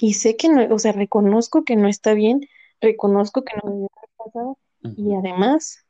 y 0.00 0.14
sé 0.14 0.36
que 0.36 0.48
no, 0.48 0.74
o 0.74 0.78
sea, 0.78 0.92
reconozco 0.92 1.64
que 1.64 1.76
no 1.76 1.88
está 1.88 2.14
bien, 2.14 2.40
reconozco 2.80 3.44
que 3.44 3.54
no 3.62 3.74
me 3.74 3.86
ha 3.86 4.24
pasado 4.24 4.58
uh 4.82 4.88
-huh. 4.88 4.94
y 4.96 5.14
además 5.14 5.85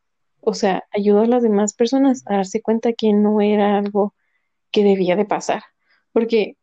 o 0.46 0.54
sea, 0.54 0.84
ayudó 0.92 1.22
a 1.22 1.26
las 1.26 1.42
demás 1.42 1.74
personas 1.74 2.22
a 2.26 2.36
darse 2.36 2.62
cuenta 2.62 2.92
que 2.92 3.12
no 3.12 3.40
era 3.40 3.76
algo 3.76 4.14
que 4.70 4.84
debía 4.84 5.16
de 5.16 5.24
pasar. 5.24 5.64
Porque 6.12 6.56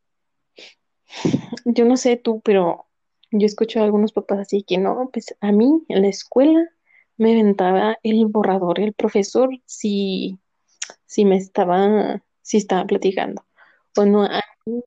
yo 1.65 1.83
no 1.83 1.97
sé 1.97 2.15
tú, 2.15 2.39
pero 2.45 2.85
yo 3.29 3.45
escucho 3.45 3.81
a 3.81 3.83
algunos 3.83 4.13
papás 4.13 4.39
así 4.39 4.63
que 4.63 4.77
no, 4.77 5.09
pues 5.11 5.35
a 5.41 5.51
mí 5.51 5.83
en 5.89 6.01
la 6.01 6.07
escuela 6.07 6.65
me 7.17 7.33
aventaba 7.33 7.97
el 8.03 8.25
borrador, 8.27 8.79
el 8.79 8.93
profesor, 8.93 9.49
si, 9.65 10.39
si 11.05 11.25
me 11.25 11.35
estaba, 11.35 12.23
si 12.41 12.57
estaba 12.57 12.85
platicando. 12.85 13.45
O 13.97 14.05
no, 14.05 14.23
a 14.23 14.41
mí, 14.65 14.81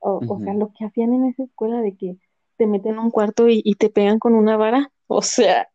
o, 0.00 0.18
uh 0.18 0.20
-huh. 0.20 0.36
o 0.36 0.38
sea, 0.44 0.52
lo 0.52 0.70
que 0.78 0.84
hacían 0.84 1.14
en 1.14 1.24
esa 1.24 1.44
escuela 1.44 1.80
de 1.80 1.96
que 1.96 2.18
te 2.58 2.66
meten 2.66 2.92
en 2.92 2.98
un 2.98 3.10
cuarto 3.10 3.48
y, 3.48 3.62
y 3.64 3.76
te 3.76 3.88
pegan 3.88 4.18
con 4.18 4.34
una 4.34 4.58
vara, 4.58 4.92
o 5.06 5.22
sea, 5.22 5.70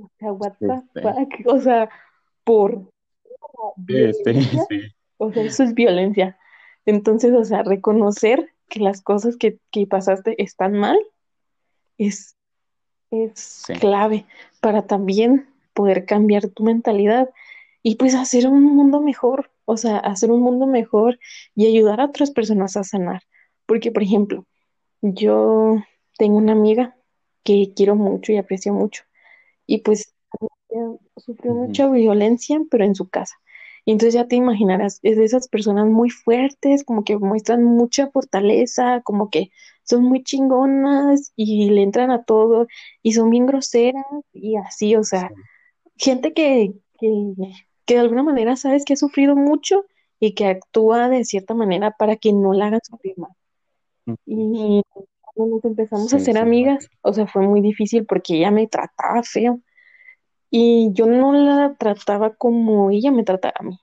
o 0.00 0.10
sea, 0.18 0.32
what 0.32 0.52
the 0.58 0.66
este. 0.66 1.02
fuck, 1.02 1.54
o 1.54 1.60
sea, 1.60 1.90
por 2.44 2.90
este, 3.88 4.34
sí. 4.68 4.80
o 5.18 5.32
sea, 5.32 5.44
eso 5.44 5.62
es 5.62 5.74
violencia. 5.74 6.38
Entonces, 6.86 7.32
o 7.32 7.44
sea, 7.44 7.62
reconocer 7.62 8.52
que 8.68 8.80
las 8.80 9.02
cosas 9.02 9.36
que, 9.36 9.58
que 9.70 9.86
pasaste 9.86 10.42
están 10.42 10.72
mal 10.74 10.98
es, 11.98 12.36
es 13.10 13.64
sí. 13.66 13.74
clave 13.74 14.26
para 14.60 14.86
también 14.86 15.48
poder 15.74 16.06
cambiar 16.06 16.48
tu 16.48 16.64
mentalidad 16.64 17.30
y 17.82 17.96
pues 17.96 18.14
hacer 18.14 18.46
un 18.48 18.62
mundo 18.62 19.00
mejor, 19.00 19.50
o 19.64 19.76
sea, 19.76 19.98
hacer 19.98 20.30
un 20.30 20.40
mundo 20.40 20.66
mejor 20.66 21.18
y 21.54 21.66
ayudar 21.66 22.00
a 22.00 22.06
otras 22.06 22.30
personas 22.30 22.76
a 22.76 22.84
sanar. 22.84 23.22
Porque, 23.66 23.92
por 23.92 24.02
ejemplo, 24.02 24.46
yo 25.00 25.76
tengo 26.18 26.36
una 26.36 26.52
amiga 26.52 26.96
que 27.44 27.72
quiero 27.74 27.96
mucho 27.96 28.32
y 28.32 28.36
aprecio 28.36 28.72
mucho 28.72 29.04
y 29.66 29.78
pues 29.78 30.14
sufrió 31.16 31.54
mucha 31.54 31.88
violencia, 31.88 32.60
pero 32.70 32.84
en 32.84 32.94
su 32.94 33.08
casa. 33.08 33.36
Y 33.84 33.92
entonces 33.92 34.14
ya 34.14 34.28
te 34.28 34.36
imaginarás, 34.36 35.00
es 35.02 35.16
de 35.16 35.24
esas 35.24 35.48
personas 35.48 35.86
muy 35.86 36.08
fuertes, 36.10 36.84
como 36.84 37.04
que 37.04 37.18
muestran 37.18 37.64
mucha 37.64 38.10
fortaleza, 38.10 39.00
como 39.02 39.28
que 39.28 39.50
son 39.82 40.04
muy 40.04 40.22
chingonas 40.22 41.32
y 41.34 41.70
le 41.70 41.82
entran 41.82 42.10
a 42.12 42.22
todo 42.24 42.68
y 43.02 43.12
son 43.14 43.30
bien 43.30 43.46
groseras 43.46 44.04
y 44.32 44.56
así, 44.56 44.94
o 44.94 45.02
sea, 45.02 45.28
sí. 45.28 45.34
gente 45.96 46.32
que, 46.32 46.74
que, 47.00 47.34
que 47.84 47.94
de 47.94 48.00
alguna 48.00 48.22
manera 48.22 48.56
sabes 48.56 48.84
que 48.84 48.92
ha 48.92 48.96
sufrido 48.96 49.34
mucho 49.34 49.84
y 50.20 50.34
que 50.34 50.46
actúa 50.46 51.08
de 51.08 51.24
cierta 51.24 51.54
manera 51.54 51.90
para 51.90 52.16
que 52.16 52.32
no 52.32 52.52
la 52.52 52.66
hagan 52.66 52.80
sufrir 52.84 53.14
más. 53.18 53.32
Y 54.24 54.82
cuando 55.34 55.56
nos 55.56 55.64
empezamos 55.64 56.10
sí, 56.10 56.16
a 56.16 56.18
ser 56.20 56.34
sí, 56.34 56.40
amigas, 56.40 56.88
o 57.02 57.12
sea, 57.12 57.26
fue 57.26 57.46
muy 57.46 57.60
difícil 57.60 58.06
porque 58.06 58.36
ella 58.36 58.50
me 58.50 58.66
trataba 58.66 59.22
feo 59.22 59.60
y 60.50 60.90
yo 60.92 61.06
no 61.06 61.32
la 61.32 61.74
trataba 61.78 62.34
como 62.34 62.90
ella 62.90 63.10
me 63.10 63.24
trataba 63.24 63.54
a 63.58 63.62
mí. 63.62 63.78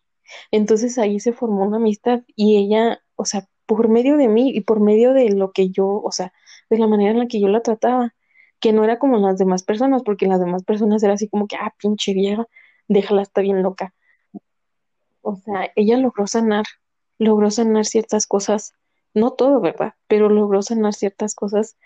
Entonces 0.52 0.97
ahí 0.97 1.20
se 1.20 1.34
formó 1.34 1.64
una 1.64 1.78
amistad 1.78 2.22
y 2.36 2.58
ella, 2.58 3.02
o 3.16 3.26
sea, 3.26 3.47
por 3.66 3.89
medio 3.89 4.18
de 4.18 4.28
mí 4.28 4.52
y 4.54 4.62
por 4.62 4.80
medio 4.80 5.14
de 5.14 5.30
lo 5.32 5.52
que 5.52 5.70
yo, 5.70 5.88
o 5.88 6.12
sea, 6.12 6.34
de 6.70 6.78
la 6.78 6.88
manera 6.88 7.12
en 7.12 7.20
la 7.20 7.28
que 7.28 7.39
yo 7.39 7.47
la 7.47 7.62
trataba, 7.62 8.14
que 8.60 8.74
no 8.74 8.84
era 8.84 9.00
como 9.00 9.18
las 9.18 9.38
demás 9.38 9.64
personas, 9.64 10.04
porque 10.04 10.28
las 10.28 10.39
demás 10.39 10.64
personas 10.64 11.02
era 11.04 11.14
así 11.14 11.28
como 11.30 11.47
que, 11.47 11.56
ah, 11.56 11.74
pinche 11.80 12.14
vieja, 12.14 12.45
déjala, 12.88 13.22
está 13.24 13.41
bien 13.41 13.64
loca. 13.64 13.93
O 15.22 15.36
sea, 15.36 15.72
ella 15.76 15.97
logró 15.97 16.28
sanar, 16.28 16.66
logró 17.18 17.52
sanar 17.52 17.86
ciertas 17.86 18.28
cosas 18.28 18.74
no 19.14 19.32
todo, 19.34 19.62
¿verdad? 19.62 19.95
Pero 20.07 20.30
logró 20.30 20.62
sanar 20.62 20.93
ciertas 20.93 21.36
cosas 21.36 21.78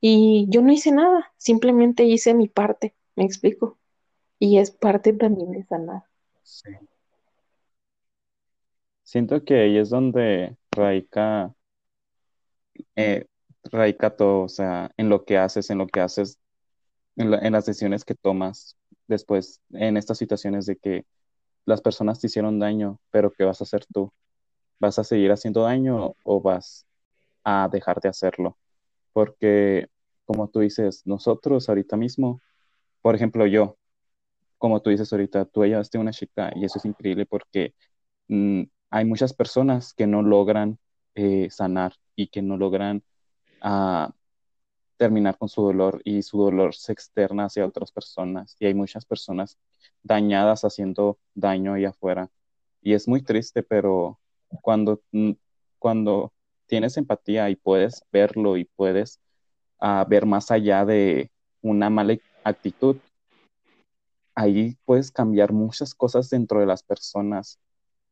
Y 0.00 0.46
yo 0.50 0.62
no 0.62 0.72
hice 0.72 0.92
nada, 0.92 1.32
simplemente 1.38 2.04
hice 2.04 2.34
mi 2.34 2.48
parte, 2.48 2.94
me 3.16 3.24
explico. 3.24 3.78
Y 4.40 4.58
es 4.58 4.70
parte 4.72 5.12
también 5.14 5.52
de 5.52 5.64
sanar. 5.64 6.04
Sí. 6.42 6.70
Siento 9.04 9.44
que 9.44 9.54
ahí 9.60 9.76
es 9.78 9.90
donde 9.90 10.56
radica, 10.72 11.54
eh, 12.96 13.26
radica 13.64 14.16
todo, 14.16 14.42
o 14.44 14.48
sea, 14.48 14.90
en 14.96 15.08
lo 15.08 15.24
que 15.24 15.38
haces, 15.38 15.70
en 15.70 15.78
lo 15.78 15.86
que 15.86 16.00
haces, 16.00 16.38
en, 17.16 17.30
la- 17.32 17.38
en 17.40 17.52
las 17.54 17.66
decisiones 17.66 18.04
que 18.04 18.14
tomas 18.16 18.76
después, 19.08 19.62
en 19.72 19.96
estas 19.96 20.18
situaciones 20.18 20.66
de 20.66 20.76
que 20.76 21.06
las 21.66 21.82
personas 21.82 22.20
te 22.20 22.28
hicieron 22.28 22.58
daño, 22.60 23.00
pero 23.10 23.32
¿qué 23.32 23.44
vas 23.44 23.60
a 23.62 23.64
hacer 23.64 23.86
tú? 23.92 24.12
¿Vas 24.82 24.98
a 24.98 25.04
seguir 25.04 25.30
haciendo 25.30 25.62
daño 25.62 26.16
o 26.24 26.40
vas 26.40 26.88
a 27.44 27.68
dejar 27.70 28.00
de 28.00 28.08
hacerlo? 28.08 28.58
Porque, 29.12 29.86
como 30.24 30.48
tú 30.48 30.58
dices, 30.58 31.02
nosotros 31.06 31.68
ahorita 31.68 31.96
mismo, 31.96 32.40
por 33.00 33.14
ejemplo, 33.14 33.46
yo, 33.46 33.78
como 34.58 34.82
tú 34.82 34.90
dices 34.90 35.12
ahorita, 35.12 35.44
tú 35.44 35.64
llevaste 35.64 35.98
una 35.98 36.10
chica 36.10 36.52
y 36.56 36.64
eso 36.64 36.80
es 36.80 36.84
increíble 36.84 37.26
porque 37.26 37.74
mm, 38.28 38.64
hay 38.90 39.04
muchas 39.04 39.32
personas 39.34 39.94
que 39.94 40.08
no 40.08 40.20
logran 40.22 40.78
eh, 41.14 41.48
sanar 41.50 41.94
y 42.16 42.26
que 42.28 42.42
no 42.42 42.56
logran 42.56 43.04
ah, 43.60 44.12
terminar 44.96 45.38
con 45.38 45.48
su 45.48 45.62
dolor 45.62 46.02
y 46.04 46.22
su 46.22 46.38
dolor 46.38 46.74
se 46.74 46.92
externa 46.92 47.44
hacia 47.46 47.66
otras 47.66 47.92
personas 47.92 48.56
y 48.58 48.66
hay 48.66 48.74
muchas 48.74 49.04
personas 49.04 49.58
dañadas 50.02 50.64
haciendo 50.64 51.20
daño 51.34 51.74
ahí 51.74 51.84
afuera 51.84 52.30
y 52.82 52.94
es 52.94 53.06
muy 53.08 53.22
triste, 53.22 53.62
pero 53.62 54.18
cuando, 54.60 55.00
mm, 55.12 55.32
cuando 55.78 56.32
tienes 56.66 56.96
empatía 56.96 57.50
y 57.50 57.56
puedes 57.56 58.02
verlo 58.12 58.56
y 58.56 58.64
puedes 58.64 59.20
ah, 59.80 60.06
ver 60.08 60.26
más 60.26 60.50
allá 60.50 60.84
de 60.84 61.30
una 61.62 61.90
mala 61.90 62.16
actitud, 62.44 62.96
ahí 64.34 64.76
puedes 64.84 65.10
cambiar 65.10 65.52
muchas 65.52 65.94
cosas 65.94 66.30
dentro 66.30 66.60
de 66.60 66.66
las 66.66 66.82
personas. 66.82 67.58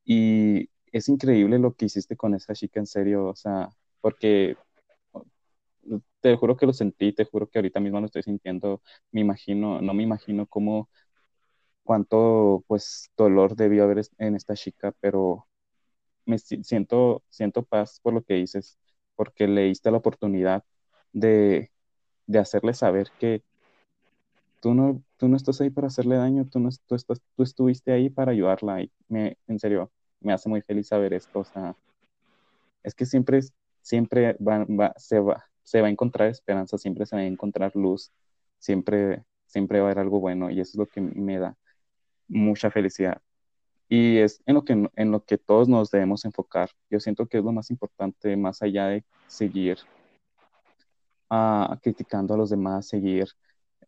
Y 0.05 0.69
es 0.93 1.09
increíble 1.09 1.59
lo 1.59 1.75
que 1.75 1.87
hiciste 1.87 2.17
con 2.17 2.35
esa 2.35 2.55
chica, 2.55 2.81
en 2.81 2.87
serio, 2.87 3.27
o 3.27 3.37
sea, 3.37 3.71
porque 4.01 4.57
te 6.21 6.37
juro 6.37 6.57
que 6.57 6.67
lo 6.67 6.73
sentí, 6.73 7.13
te 7.13 7.25
juro 7.25 7.49
que 7.49 7.59
ahorita 7.59 7.81
mismo 7.81 8.01
lo 8.01 8.07
estoy 8.07 8.23
sintiendo, 8.23 8.83
me 9.11 9.21
imagino, 9.21 9.81
no 9.81 9.95
me 9.95 10.03
imagino 10.03 10.47
cómo, 10.47 10.89
cuánto, 11.85 12.65
pues, 12.67 13.11
dolor 13.17 13.57
debió 13.57 13.85
haber 13.85 14.03
en 14.19 14.37
esta 14.37 14.55
chica, 14.55 14.95
pero 15.01 15.47
me 16.27 16.39
si- 16.39 16.63
siento, 16.65 17.25
siento 17.29 17.65
paz 17.65 18.01
por 18.03 18.15
lo 18.15 18.23
que 18.25 18.35
dices, 18.35 18.79
porque 19.17 19.47
le 19.49 19.63
diste 19.65 19.91
la 19.91 19.99
oportunidad 19.99 20.65
de, 21.13 21.71
de 22.27 22.39
hacerle 22.39 22.75
saber 22.75 23.13
que 23.19 23.45
tú 24.61 24.75
no, 24.75 25.03
tú 25.17 25.29
no 25.29 25.37
estás 25.37 25.61
ahí 25.61 25.71
para 25.71 25.89
hacerle 25.89 26.17
daño, 26.17 26.47
tú 26.51 26.61
no 26.61 26.69
tú 26.87 26.95
estás, 26.95 27.21
tú 27.37 27.43
estuviste 27.43 27.93
ahí 27.93 28.11
para 28.11 28.33
ayudarla 28.33 28.83
y 28.83 28.93
me, 29.09 29.39
en 29.47 29.59
serio, 29.59 29.93
me 30.21 30.33
hace 30.33 30.49
muy 30.49 30.63
feliz 30.63 30.89
saber 30.89 31.13
esto, 31.15 31.41
o 31.41 31.45
sea, 31.45 31.77
es 32.83 32.95
que 32.95 33.07
siempre, 33.07 33.41
siempre 33.83 34.35
va, 34.35 34.65
va- 34.67 34.95
se 34.97 35.21
va, 35.21 35.45
se 35.63 35.81
va 35.81 35.89
a 35.89 35.91
encontrar 35.91 36.29
esperanza, 36.31 36.79
siempre 36.79 37.07
se 37.07 37.17
va 37.17 37.23
a 37.23 37.27
encontrar 37.27 37.73
luz, 37.77 38.13
siempre, 38.59 39.25
siempre 39.47 39.81
va 39.81 39.87
a 39.89 39.91
haber 39.91 39.99
algo 40.01 40.21
bueno 40.21 40.51
y 40.51 40.61
eso 40.61 40.71
es 40.73 40.77
lo 40.77 40.87
que 40.89 41.01
me 41.01 41.39
da 41.39 41.57
mucha 42.29 42.71
felicidad. 42.71 43.23
Y 43.93 44.19
es 44.19 44.41
en 44.47 44.55
lo 44.55 44.65
que, 44.65 44.89
en 44.95 45.11
lo 45.11 45.25
que 45.25 45.37
todos 45.37 45.69
nos 45.69 45.91
debemos 45.91 46.25
enfocar. 46.25 46.71
Yo 46.91 47.01
siento 47.01 47.27
que 47.27 47.39
es 47.39 47.45
lo 47.45 47.51
más 47.51 47.71
importante, 47.71 48.37
más 48.37 48.63
allá 48.63 48.87
de 48.87 49.05
seguir 49.27 49.79
ah, 51.29 51.77
criticando 51.83 52.35
a 52.35 52.37
los 52.37 52.51
demás, 52.51 52.87
seguir 52.87 53.29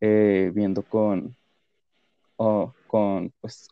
eh, 0.00 0.50
viendo 0.52 0.82
con, 0.82 1.36
o 2.36 2.74
con, 2.88 3.32
pues, 3.40 3.68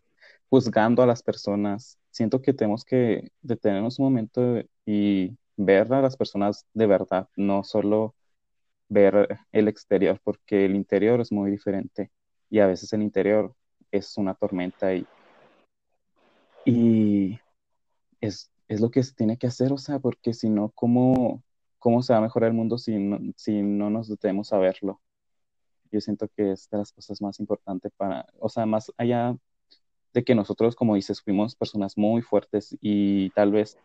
juzgando 0.49 1.03
a 1.03 1.07
las 1.07 1.21
personas. 1.21 1.99
Siento 2.13 2.41
que 2.41 2.55
tenemos 2.55 2.85
que 2.85 3.33
detenernos 3.43 3.99
un 3.99 4.05
momento 4.05 4.63
y 4.87 5.37
ver 5.57 5.93
a 5.93 6.01
las 6.01 6.17
personas 6.17 6.65
de 6.75 6.87
verdad, 6.87 7.29
no 7.37 7.65
solo 7.65 8.15
ver 8.89 9.37
el 9.51 9.67
exterior, 9.67 10.21
porque 10.23 10.65
el 10.65 10.77
interior 10.77 11.21
es 11.21 11.33
muy 11.33 11.51
diferente 11.51 12.13
y 12.51 12.61
a 12.61 12.69
veces 12.69 12.93
el 12.93 13.03
interior 13.03 13.53
es 13.91 14.17
una 14.17 14.35
tormenta 14.35 14.95
y, 14.95 15.07
y 16.65 17.39
es, 18.21 18.51
es 18.69 18.81
lo 18.81 18.91
que 18.91 19.03
se 19.03 19.15
tiene 19.15 19.37
que 19.37 19.47
hacer, 19.47 19.73
o 19.73 19.79
sea, 19.79 19.99
porque 19.99 20.35
si 20.35 20.49
no, 20.49 20.71
¿cómo, 20.71 21.43
cómo 21.79 22.03
se 22.03 22.13
va 22.13 22.19
a 22.19 22.23
mejorar 22.23 22.49
el 22.49 22.57
mundo 22.57 22.79
si 22.79 22.99
no, 22.99 23.19
si 23.37 23.63
no 23.63 23.91
nos 23.91 24.09
detenemos 24.09 24.53
a 24.53 24.59
verlo? 24.59 25.01
Yo 25.91 26.01
siento 26.01 26.29
que 26.29 26.53
es 26.53 26.69
de 26.71 26.79
las 26.79 26.93
cosas 26.93 27.21
más 27.21 27.41
importantes 27.41 27.93
para, 27.97 28.27
o 28.39 28.49
sea, 28.49 28.67
más 28.67 28.93
allá 28.97 29.37
de 30.13 30.25
que 30.25 30.35
nosotros, 30.35 30.77
como 30.77 30.95
dices, 30.95 31.21
fuimos 31.21 31.55
personas 31.55 31.97
muy 31.97 32.23
fuertes 32.23 32.77
y 32.81 33.31
tal 33.31 33.53
vez, 33.53 33.77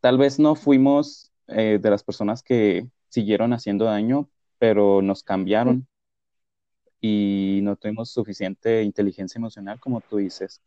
tal 0.00 0.18
vez 0.18 0.38
no 0.38 0.54
fuimos 0.54 1.32
eh, 1.48 1.78
de 1.80 1.90
las 1.90 2.02
personas 2.02 2.42
que 2.42 2.88
siguieron 3.08 3.52
haciendo 3.52 3.86
daño, 3.86 4.28
pero 4.58 5.02
nos 5.02 5.22
cambiaron 5.22 5.86
y 7.00 7.60
no 7.62 7.76
tuvimos 7.76 8.10
suficiente 8.10 8.82
inteligencia 8.82 9.38
emocional, 9.38 9.78
como 9.80 10.00
tú 10.00 10.18
dices. 10.18 10.60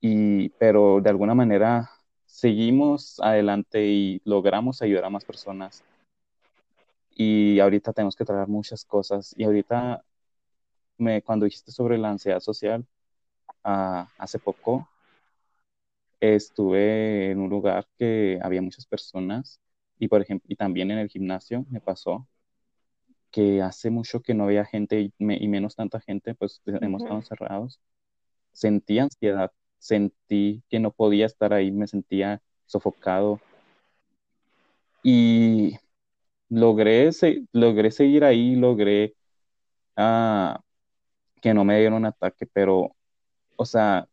Y, 0.00 0.50
pero 0.50 1.00
de 1.00 1.10
alguna 1.10 1.34
manera 1.34 1.90
seguimos 2.26 3.18
adelante 3.20 3.86
y 3.86 4.20
logramos 4.24 4.82
ayudar 4.82 5.06
a 5.06 5.10
más 5.10 5.24
personas. 5.24 5.84
Y 7.10 7.58
ahorita 7.60 7.92
tenemos 7.92 8.14
que 8.16 8.24
tratar 8.24 8.48
muchas 8.48 8.84
cosas. 8.84 9.34
Y 9.36 9.44
ahorita, 9.44 10.04
me, 10.98 11.22
cuando 11.22 11.44
dijiste 11.46 11.72
sobre 11.72 11.98
la 11.98 12.10
ansiedad 12.10 12.40
social, 12.40 12.86
uh, 13.64 14.04
hace 14.18 14.38
poco 14.38 14.88
estuve 16.20 17.30
en 17.30 17.38
un 17.40 17.50
lugar 17.50 17.86
que 17.98 18.38
había 18.42 18.62
muchas 18.62 18.86
personas 18.86 19.60
y 19.98 20.08
por 20.08 20.20
ejemplo, 20.22 20.46
y 20.48 20.56
también 20.56 20.90
en 20.90 20.98
el 20.98 21.08
gimnasio 21.08 21.64
me 21.70 21.80
pasó 21.80 22.28
que 23.30 23.62
hace 23.62 23.90
mucho 23.90 24.20
que 24.20 24.34
no 24.34 24.44
había 24.44 24.64
gente 24.64 25.00
y, 25.00 25.12
me, 25.18 25.36
y 25.36 25.48
menos 25.48 25.76
tanta 25.76 26.00
gente, 26.00 26.34
pues 26.34 26.62
uh 26.66 26.70
-huh. 26.72 26.84
hemos 26.84 27.02
estado 27.02 27.22
cerrados. 27.22 27.80
Sentí 28.52 28.98
ansiedad, 28.98 29.52
sentí 29.86 30.62
que 30.68 30.80
no 30.80 30.90
podía 30.92 31.26
estar 31.26 31.52
ahí, 31.54 31.70
me 31.72 31.86
sentía 31.86 32.42
sofocado. 32.66 33.40
Y 35.02 35.78
logré, 36.48 37.12
se, 37.12 37.44
logré 37.52 37.90
seguir 37.90 38.24
ahí, 38.24 38.56
logré 38.56 39.14
uh, 39.96 40.58
que 41.42 41.54
no 41.54 41.64
me 41.64 41.78
dieron 41.78 41.94
un 41.98 42.06
ataque, 42.06 42.46
pero, 42.46 42.96
o 43.56 43.66
sea, 43.66 44.08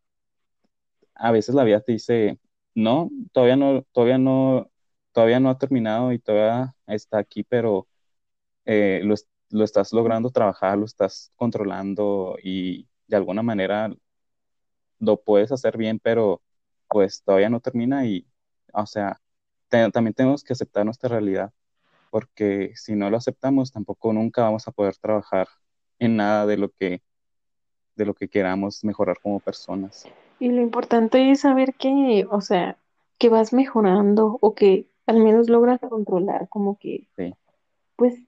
a 1.15 1.32
veces 1.32 1.55
la 1.55 1.63
vida 1.63 1.82
te 1.82 1.93
dice, 1.93 2.39
no, 2.76 3.09
todavía 3.32 3.55
no, 3.55 3.84
todavía 3.91 4.17
no, 4.17 4.69
todavía 5.11 5.39
no 5.39 5.49
ha 5.49 5.57
terminado 5.57 6.11
y 6.11 6.19
todavía 6.19 6.76
está 6.88 7.19
aquí, 7.19 7.43
pero 7.43 7.88
eh, 8.65 9.01
lo, 9.03 9.15
lo, 9.51 9.63
estás 9.65 9.93
logrando 9.93 10.32
trabajar, 10.32 10.78
lo 10.78 10.86
estás 10.86 11.32
controlando 11.36 12.38
y 12.43 12.88
de 13.07 13.17
alguna 13.17 13.43
manera 13.43 13.93
lo 15.04 15.18
puedes 15.22 15.51
hacer 15.51 15.78
bien, 15.78 15.99
pero 15.99 16.41
pues 16.89 17.24
todavía 17.24 17.49
no 17.49 17.60
termina 17.60 18.06
y, 18.06 18.28
o 18.74 18.86
sea, 18.86 19.20
te, 19.70 19.89
también 19.91 20.14
tenemos 20.14 20.43
que 20.43 20.54
aceptar 20.54 20.86
nuestra 20.86 21.10
realidad, 21.10 21.51
porque 22.10 22.72
si 22.76 22.95
no 22.95 23.10
lo 23.10 23.18
aceptamos, 23.18 23.72
tampoco 23.72 24.14
nunca 24.14 24.43
vamos 24.43 24.68
a 24.68 24.72
poder 24.72 24.95
trabajar 24.97 25.47
en 25.99 26.16
nada 26.16 26.45
de 26.45 26.58
lo 26.58 26.70
que, 26.70 27.01
de 27.95 28.06
lo 28.06 28.14
que 28.14 28.28
queramos 28.28 28.84
mejorar 28.84 29.18
como 29.22 29.39
personas. 29.39 30.06
Y 30.39 30.49
lo 30.49 30.62
importante 30.62 31.32
es 31.32 31.41
saber 31.41 31.74
que, 31.76 32.28
o 32.30 32.41
sea, 32.41 32.78
que 33.18 33.30
vas 33.30 33.54
mejorando 33.54 34.38
o 34.41 34.54
que 34.54 34.88
al 35.06 35.20
menos 35.20 35.49
logras 35.49 35.80
controlar, 35.80 36.47
como 36.49 36.78
que, 36.78 37.08
sí. 37.16 37.34
pues, 37.95 38.20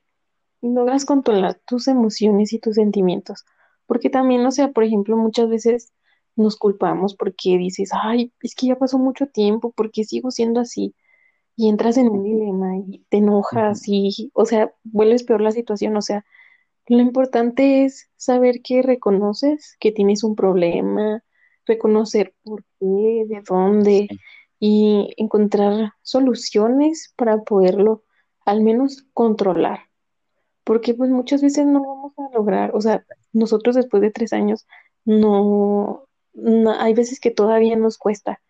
logras 0.62 1.06
controlar 1.06 1.56
tus 1.66 1.88
emociones 1.88 2.54
y 2.54 2.60
tus 2.60 2.76
sentimientos. 2.76 3.46
Porque 3.86 4.10
también, 4.10 4.46
o 4.46 4.52
sea, 4.52 4.72
por 4.72 4.84
ejemplo, 4.84 5.16
muchas 5.16 5.50
veces 5.50 5.94
nos 6.36 6.58
culpamos 6.58 7.16
porque 7.16 7.58
dices, 7.58 7.92
ay, 7.94 8.34
es 8.42 8.56
que 8.56 8.68
ya 8.68 8.76
pasó 8.78 8.98
mucho 9.00 9.28
tiempo, 9.28 9.72
porque 9.76 10.04
sigo 10.04 10.32
siendo 10.32 10.60
así? 10.62 10.96
Y 11.56 11.70
entras 11.70 11.98
en 11.98 12.10
un 12.10 12.24
dilema 12.24 12.78
y 12.78 13.06
te 13.10 13.18
enojas 13.18 13.84
y, 13.88 14.32
o 14.34 14.46
sea, 14.46 14.74
vuelves 14.84 15.24
peor 15.24 15.42
la 15.42 15.52
situación. 15.52 15.96
O 15.98 16.02
sea, 16.02 16.26
lo 16.88 17.00
importante 17.00 17.86
es 17.86 18.10
saber 18.18 18.62
que 18.62 18.82
reconoces 18.82 19.78
que 19.80 19.92
tienes 19.92 20.24
un 20.24 20.36
problema, 20.36 21.24
reconocer 21.66 22.36
por 22.44 22.64
qué, 22.80 23.26
de 23.28 23.42
dónde 23.48 24.08
Sí. 24.10 24.20
y 24.60 25.14
encontrar 25.18 25.94
soluciones 26.02 27.14
para 27.18 27.44
poderlo 27.44 28.04
al 28.46 28.62
menos 28.62 29.06
controlar. 29.14 29.80
Porque 30.64 30.94
pues 30.94 31.10
muchas 31.12 31.42
veces 31.42 31.66
no 31.68 31.82
vamos 31.82 32.14
a 32.18 32.34
lograr, 32.36 32.72
o 32.76 32.82
sea, 32.82 33.06
nosotros 33.34 33.76
después 33.76 34.02
de 34.02 34.12
tres 34.12 34.34
años 34.34 34.68
no, 35.06 36.08
no 36.36 36.72
hay 36.72 36.94
veces 36.94 37.20
que 37.20 37.32
todavía 37.32 37.76
nos 37.76 37.98
cuesta. 37.98 38.42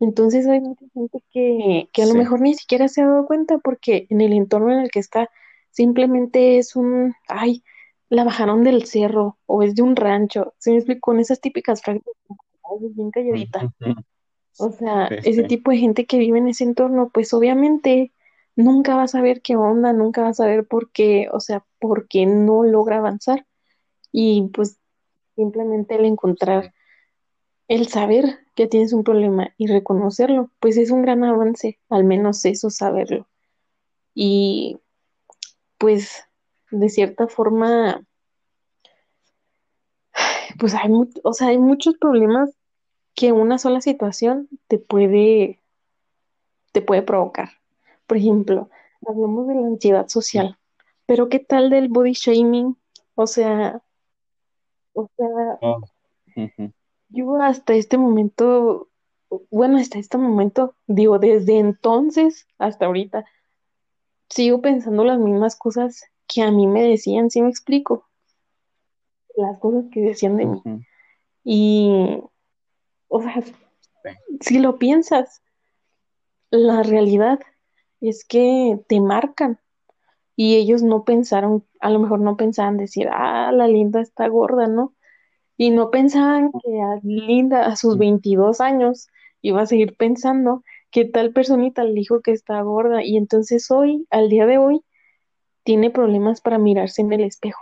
Entonces 0.00 0.46
hay 0.46 0.60
mucha 0.60 0.84
gente 0.92 1.22
que, 1.32 1.88
que 1.92 2.02
a 2.02 2.06
lo 2.06 2.14
mejor 2.14 2.40
ni 2.40 2.54
siquiera 2.54 2.88
se 2.88 3.02
ha 3.02 3.06
dado 3.06 3.26
cuenta 3.26 3.58
porque 3.58 4.06
en 4.10 4.20
el 4.20 4.32
entorno 4.32 4.72
en 4.72 4.80
el 4.80 4.90
que 4.90 4.98
está 4.98 5.30
simplemente 5.70 6.58
es 6.58 6.76
un, 6.76 7.14
ay, 7.28 7.64
la 8.08 8.24
bajaron 8.24 8.62
del 8.64 8.84
cerro 8.86 9.38
o 9.46 9.62
es 9.62 9.74
de 9.74 9.82
un 9.82 9.96
rancho. 9.96 10.54
¿Se 10.58 10.70
me 10.70 10.76
explico? 10.76 11.00
Con 11.00 11.20
esas 11.20 11.40
típicas 11.40 11.82
frases 11.82 12.02
bien 12.94 13.10
calladita. 13.10 13.72
O 14.58 14.70
sea, 14.70 15.06
ese 15.06 15.44
tipo 15.44 15.70
de 15.70 15.78
gente 15.78 16.06
que 16.06 16.18
vive 16.18 16.38
en 16.38 16.48
ese 16.48 16.64
entorno, 16.64 17.10
pues 17.12 17.32
obviamente 17.34 18.12
nunca 18.56 18.94
va 18.94 19.04
a 19.04 19.08
saber 19.08 19.42
qué 19.42 19.56
onda, 19.56 19.92
nunca 19.92 20.22
va 20.22 20.28
a 20.28 20.34
saber 20.34 20.66
por 20.66 20.92
qué, 20.92 21.28
o 21.32 21.40
sea, 21.40 21.64
por 21.80 22.06
qué 22.06 22.26
no 22.26 22.62
logra 22.62 22.98
avanzar. 22.98 23.46
Y 24.12 24.48
pues 24.54 24.78
simplemente 25.34 25.96
el 25.96 26.04
encontrar, 26.04 26.72
el 27.68 27.88
saber 27.88 28.40
que 28.54 28.66
tienes 28.66 28.92
un 28.92 29.04
problema 29.04 29.54
y 29.56 29.66
reconocerlo, 29.66 30.50
pues 30.60 30.76
es 30.76 30.90
un 30.90 31.02
gran 31.02 31.24
avance, 31.24 31.78
al 31.88 32.04
menos 32.04 32.44
eso 32.44 32.70
saberlo. 32.70 33.26
Y 34.14 34.78
pues 35.78 36.24
de 36.70 36.88
cierta 36.88 37.26
forma, 37.26 38.02
pues 40.58 40.74
hay, 40.74 40.90
o 41.22 41.32
sea, 41.32 41.48
hay 41.48 41.58
muchos 41.58 41.96
problemas 41.98 42.50
que 43.14 43.32
una 43.32 43.58
sola 43.58 43.80
situación 43.80 44.48
te 44.68 44.78
puede, 44.78 45.60
te 46.72 46.82
puede 46.82 47.02
provocar. 47.02 47.50
Por 48.06 48.18
ejemplo, 48.18 48.68
hablamos 49.06 49.48
de 49.48 49.54
la 49.54 49.66
ansiedad 49.66 50.08
social, 50.08 50.58
pero 51.06 51.28
¿qué 51.28 51.38
tal 51.38 51.70
del 51.70 51.88
body 51.88 52.12
shaming? 52.12 52.76
O 53.14 53.26
sea, 53.26 53.82
o 54.92 55.08
sea, 55.16 55.58
yo 57.14 57.40
hasta 57.40 57.74
este 57.74 57.96
momento, 57.96 58.88
bueno, 59.50 59.78
hasta 59.78 59.98
este 59.98 60.18
momento, 60.18 60.74
digo, 60.86 61.18
desde 61.18 61.58
entonces 61.58 62.46
hasta 62.58 62.86
ahorita, 62.86 63.24
sigo 64.28 64.60
pensando 64.60 65.04
las 65.04 65.18
mismas 65.18 65.56
cosas 65.56 66.04
que 66.26 66.42
a 66.42 66.50
mí 66.50 66.66
me 66.66 66.82
decían, 66.82 67.30
¿sí 67.30 67.40
me 67.40 67.48
explico? 67.48 68.08
Las 69.36 69.58
cosas 69.58 69.84
que 69.92 70.00
decían 70.00 70.36
de 70.36 70.46
mí. 70.46 70.62
Y, 71.44 72.20
o 73.08 73.22
sea, 73.22 73.42
si 74.40 74.58
lo 74.58 74.78
piensas, 74.78 75.42
la 76.50 76.82
realidad 76.82 77.40
es 78.00 78.24
que 78.24 78.80
te 78.88 79.00
marcan. 79.00 79.58
Y 80.36 80.56
ellos 80.56 80.82
no 80.82 81.04
pensaron, 81.04 81.64
a 81.78 81.90
lo 81.90 82.00
mejor 82.00 82.20
no 82.20 82.36
pensaban 82.36 82.76
decir, 82.76 83.08
ah, 83.12 83.52
la 83.52 83.68
linda 83.68 84.00
está 84.00 84.26
gorda, 84.26 84.66
¿no? 84.66 84.94
Y 85.56 85.70
no 85.70 85.90
pensaban 85.90 86.50
que 86.50 86.80
a 86.80 87.00
Linda 87.02 87.66
a 87.66 87.76
sus 87.76 87.96
22 87.96 88.60
años 88.60 89.08
iba 89.40 89.62
a 89.62 89.66
seguir 89.66 89.96
pensando 89.96 90.64
que 90.90 91.04
tal 91.04 91.32
personita 91.32 91.84
le 91.84 91.92
dijo 91.92 92.20
que 92.20 92.32
está 92.32 92.60
gorda 92.62 93.02
y 93.04 93.16
entonces 93.16 93.70
hoy, 93.70 94.06
al 94.10 94.28
día 94.28 94.46
de 94.46 94.58
hoy, 94.58 94.82
tiene 95.64 95.90
problemas 95.90 96.40
para 96.40 96.58
mirarse 96.58 97.02
en 97.02 97.12
el 97.12 97.24
espejo. 97.24 97.60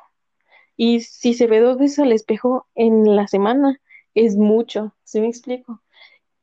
Y 0.77 1.01
si 1.01 1.35
se 1.35 1.47
ve 1.47 1.61
dos 1.61 1.79
veces 1.79 2.01
al 2.01 2.13
espejo 2.13 2.67
en 2.75 3.17
la 3.17 3.29
semana, 3.29 3.81
es 4.15 4.37
mucho, 4.37 4.95
¿sí 5.05 5.21
me 5.21 5.29
explico? 5.29 5.83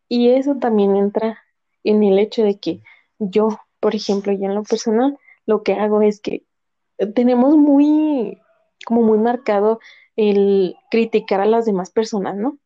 Y 0.08 0.30
eso 0.30 0.56
también 0.56 0.96
entra 0.96 1.40
en 1.84 2.04
el 2.04 2.18
hecho 2.20 2.44
de 2.44 2.60
que 2.60 2.82
yo, 3.20 3.60
por 3.80 3.96
ejemplo, 3.96 4.34
ya 4.34 4.48
en 4.48 4.56
lo 4.56 4.64
personal, 4.64 5.18
lo 5.46 5.64
que 5.64 5.74
hago 5.74 6.02
es 6.02 6.20
que 6.20 6.46
tenemos 7.14 7.56
muy, 7.58 8.40
como 8.86 9.04
muy 9.04 9.18
marcado 9.18 9.80
el 10.20 10.76
criticar 10.92 11.40
a 11.40 11.46
las 11.46 11.66
demás 11.66 11.92
personas, 11.92 12.36
¿no? 12.36 12.58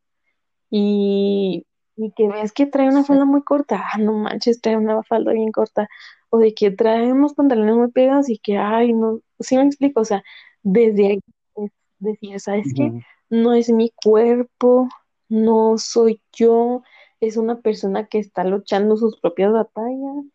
Y, 0.72 1.68
que 2.16 2.28
ves 2.28 2.52
que 2.52 2.66
trae 2.66 2.88
una 2.88 3.04
falda 3.04 3.26
muy 3.26 3.44
corta, 3.44 3.86
ah, 3.94 4.00
no 4.00 4.14
manches, 4.14 4.60
trae 4.60 4.76
una 4.76 5.04
falda 5.04 5.34
bien 5.34 5.52
corta, 5.52 5.88
o 6.32 6.40
de 6.40 6.56
que 6.56 6.72
trae 6.72 7.12
unos 7.14 7.36
pantalones 7.36 7.76
muy 7.76 7.92
pegados 7.92 8.28
y 8.28 8.40
que, 8.40 8.58
ay, 8.58 8.94
no, 8.94 9.20
sí 9.40 9.56
me 9.56 9.66
explico, 9.68 10.02
o 10.02 10.06
sea, 10.06 10.24
desde 10.64 11.08
ahí 11.08 11.20
es 11.58 11.72
decir, 12.00 12.40
¿sabes 12.40 12.74
qué? 12.76 12.92
No 13.30 13.54
es 13.54 13.70
mi 13.70 13.92
cuerpo, 14.04 14.90
no 15.30 15.78
soy 15.78 16.22
yo, 16.34 16.82
es 17.20 17.38
una 17.38 17.62
persona 17.62 18.08
que 18.08 18.18
está 18.18 18.44
luchando 18.44 18.98
sus 18.98 19.20
propias 19.20 19.54
batallas 19.54 20.26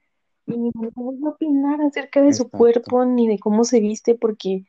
y 0.46 0.56
no 0.56 0.90
voy 0.94 1.18
a 1.24 1.30
opinar 1.30 1.80
acerca 1.80 2.22
de 2.22 2.32
su 2.32 2.48
cuerpo 2.48 3.04
ni 3.04 3.26
de 3.26 3.40
cómo 3.40 3.64
se 3.64 3.80
viste 3.80 4.14
porque 4.14 4.66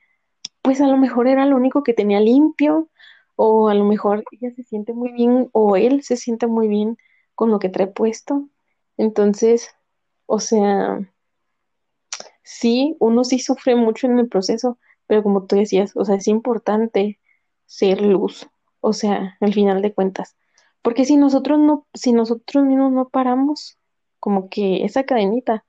pues 0.62 0.82
a 0.82 0.88
lo 0.88 0.98
mejor 0.98 1.28
era 1.28 1.46
lo 1.46 1.56
único 1.56 1.84
que 1.84 1.94
tenía 1.94 2.20
limpio, 2.20 2.90
o 3.36 3.70
a 3.70 3.74
lo 3.74 3.86
mejor 3.86 4.24
ella 4.32 4.54
se 4.56 4.64
siente 4.64 4.94
muy 4.94 5.12
bien, 5.12 5.50
o 5.54 5.76
él 5.76 6.04
se 6.04 6.18
siente 6.18 6.48
muy 6.48 6.68
bien 6.68 6.98
con 7.36 7.52
lo 7.52 7.60
que 7.60 7.70
trae 7.70 7.88
puesto. 7.88 8.50
Entonces, 8.98 9.70
o 10.26 10.40
sea, 10.40 11.00
sí, 12.44 12.98
uno 13.00 13.24
sí 13.24 13.40
sufre 13.40 13.76
mucho 13.76 14.08
en 14.08 14.20
el 14.20 14.28
proceso, 14.28 14.78
pero 15.08 15.24
como 15.24 15.46
tú 15.46 15.56
decías, 15.56 15.96
o 15.96 16.06
sea, 16.06 16.16
es 16.16 16.28
importante 16.28 17.20
ser 17.66 18.02
luz, 18.02 18.48
o 18.82 18.94
sea, 18.94 19.38
al 19.40 19.54
final 19.54 19.82
de 19.82 19.94
cuentas. 19.94 20.36
Porque 20.82 21.06
si 21.06 21.18
nosotros 21.18 21.60
no, 21.60 21.88
si 21.94 22.14
nosotros 22.14 22.66
mismos 22.66 22.92
no 22.92 23.10
paramos, 23.10 23.78
como 24.20 24.50
que 24.50 24.84
esa 24.84 25.04
cadenita, 25.04 25.66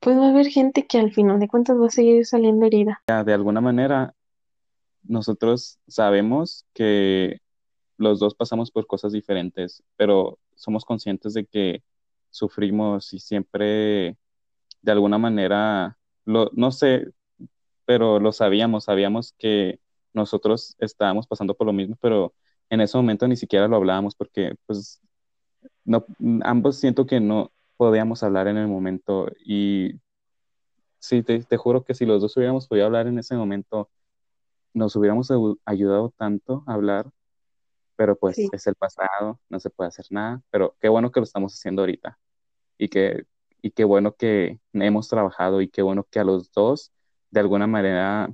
pues 0.00 0.16
va 0.16 0.26
a 0.26 0.30
haber 0.30 0.46
gente 0.46 0.86
que 0.86 0.98
al 0.98 1.12
final 1.12 1.40
de 1.40 1.48
cuentas 1.48 1.76
va 1.80 1.86
a 1.86 1.90
seguir 1.90 2.24
saliendo 2.26 2.66
herida. 2.66 3.02
De 3.06 3.32
alguna 3.32 3.60
manera, 3.60 4.14
nosotros 5.02 5.78
sabemos 5.88 6.64
que 6.72 7.40
los 7.96 8.20
dos 8.20 8.34
pasamos 8.34 8.70
por 8.70 8.86
cosas 8.86 9.12
diferentes, 9.12 9.82
pero 9.96 10.38
somos 10.54 10.84
conscientes 10.84 11.34
de 11.34 11.46
que 11.46 11.82
sufrimos 12.30 13.12
y 13.12 13.18
siempre, 13.18 14.16
de 14.82 14.92
alguna 14.92 15.18
manera, 15.18 15.98
lo, 16.24 16.50
no 16.54 16.70
sé, 16.70 17.12
pero 17.84 18.20
lo 18.20 18.32
sabíamos, 18.32 18.84
sabíamos 18.84 19.34
que 19.38 19.80
nosotros 20.12 20.76
estábamos 20.78 21.26
pasando 21.26 21.54
por 21.54 21.66
lo 21.66 21.72
mismo, 21.72 21.96
pero 22.00 22.34
en 22.70 22.80
ese 22.80 22.96
momento 22.96 23.26
ni 23.26 23.36
siquiera 23.36 23.66
lo 23.66 23.76
hablábamos 23.76 24.14
porque, 24.14 24.54
pues, 24.66 25.00
no, 25.84 26.04
ambos 26.42 26.76
siento 26.76 27.06
que 27.06 27.18
no, 27.18 27.50
podíamos 27.78 28.22
hablar 28.22 28.48
en 28.48 28.58
el 28.58 28.66
momento 28.68 29.30
y 29.42 30.00
sí, 30.98 31.22
te, 31.22 31.56
juro 31.56 31.84
que 31.84 31.94
si 31.94 32.04
los 32.04 32.20
dos 32.20 32.36
hubiéramos 32.36 32.66
podido 32.66 32.86
hablar 32.86 33.06
en 33.06 33.18
ese 33.18 33.36
momento, 33.36 33.88
nos 34.74 34.96
hubiéramos 34.96 35.30
ayudado 35.64 36.12
tanto 36.18 36.64
a 36.66 36.74
hablar, 36.74 37.10
pero 37.96 38.16
pues 38.16 38.36
es 38.38 38.66
el 38.66 38.74
pasado, 38.74 39.40
no 39.48 39.60
se 39.60 39.70
puede 39.70 39.88
hacer 39.88 40.06
nada, 40.10 40.42
pero 40.50 40.76
qué 40.80 40.88
bueno 40.88 41.10
que 41.10 41.20
lo 41.20 41.24
estamos 41.24 41.54
haciendo 41.54 41.82
ahorita 41.82 42.18
y 42.76 42.88
que 42.88 43.24
y 43.62 43.70
qué 43.72 43.84
bueno 43.84 44.14
que 44.14 44.60
hemos 44.72 45.08
trabajado 45.08 45.60
y 45.62 45.68
qué 45.68 45.82
bueno 45.82 46.04
que 46.04 46.20
a 46.20 46.24
los 46.24 46.52
dos 46.52 46.92
de 47.30 47.40
alguna 47.40 47.66
manera 47.66 48.30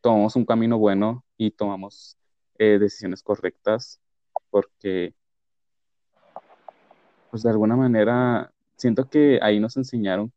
tomamos 0.00 0.36
un 0.36 0.44
camino 0.44 0.78
bueno 0.78 1.24
y 1.36 1.50
tomamos 1.52 2.16
eh, 2.58 2.78
decisiones 2.78 3.22
correctas 3.22 4.00
porque 4.50 5.14
pues 7.34 7.42
de 7.42 7.50
alguna 7.50 7.74
manera 7.74 8.52
siento 8.76 9.08
que 9.10 9.40
ahí 9.42 9.58
nos 9.58 9.76
enseñaron 9.76 10.32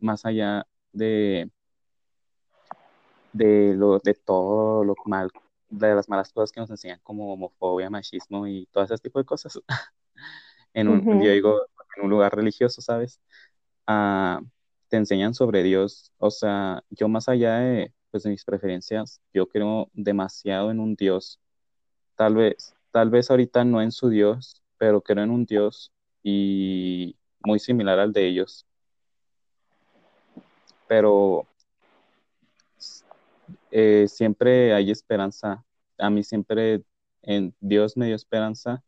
más 0.00 0.26
allá 0.26 0.66
de, 0.92 1.48
de, 3.32 3.74
lo, 3.76 4.00
de 4.00 4.14
todo 4.14 4.82
lo 4.82 4.96
mal, 5.04 5.30
de 5.68 5.94
las 5.94 6.08
malas 6.08 6.32
cosas 6.32 6.50
que 6.50 6.58
nos 6.58 6.68
enseñan 6.68 6.98
como 7.04 7.32
homofobia, 7.32 7.90
machismo 7.90 8.44
y 8.48 8.66
todo 8.72 8.82
ese 8.82 8.98
tipo 8.98 9.20
de 9.20 9.24
cosas. 9.24 9.60
en 10.74 10.88
un, 10.88 11.22
yo 11.22 11.30
digo, 11.30 11.60
en 11.96 12.06
un 12.06 12.10
lugar 12.10 12.34
religioso, 12.34 12.82
¿sabes? 12.82 13.20
Ah, 13.86 14.40
te 14.88 14.96
enseñan 14.96 15.32
sobre 15.32 15.62
Dios. 15.62 16.10
O 16.18 16.32
sea, 16.32 16.82
yo 16.90 17.06
más 17.06 17.28
allá 17.28 17.58
de, 17.58 17.94
pues, 18.10 18.24
de 18.24 18.30
mis 18.30 18.44
preferencias, 18.44 19.20
yo 19.32 19.46
creo 19.48 19.90
demasiado 19.92 20.72
en 20.72 20.80
un 20.80 20.96
Dios. 20.96 21.38
Tal 22.16 22.34
vez, 22.34 22.74
tal 22.90 23.10
vez 23.10 23.30
ahorita 23.30 23.64
no 23.64 23.80
en 23.80 23.92
su 23.92 24.08
Dios, 24.08 24.60
pero 24.76 25.00
creo 25.02 25.22
en 25.22 25.30
un 25.30 25.46
Dios 25.46 25.92
y 26.28 27.16
muy 27.44 27.60
similar 27.60 28.00
al 28.00 28.12
de 28.12 28.26
ellos. 28.26 28.66
Pero 30.88 31.46
eh, 33.70 34.06
siempre 34.08 34.74
hay 34.74 34.90
esperanza. 34.90 35.64
A 35.98 36.10
mí 36.10 36.24
siempre 36.24 36.82
en 37.22 37.54
Dios 37.60 37.96
me 37.96 38.06
dio 38.06 38.16
esperanza 38.16 38.82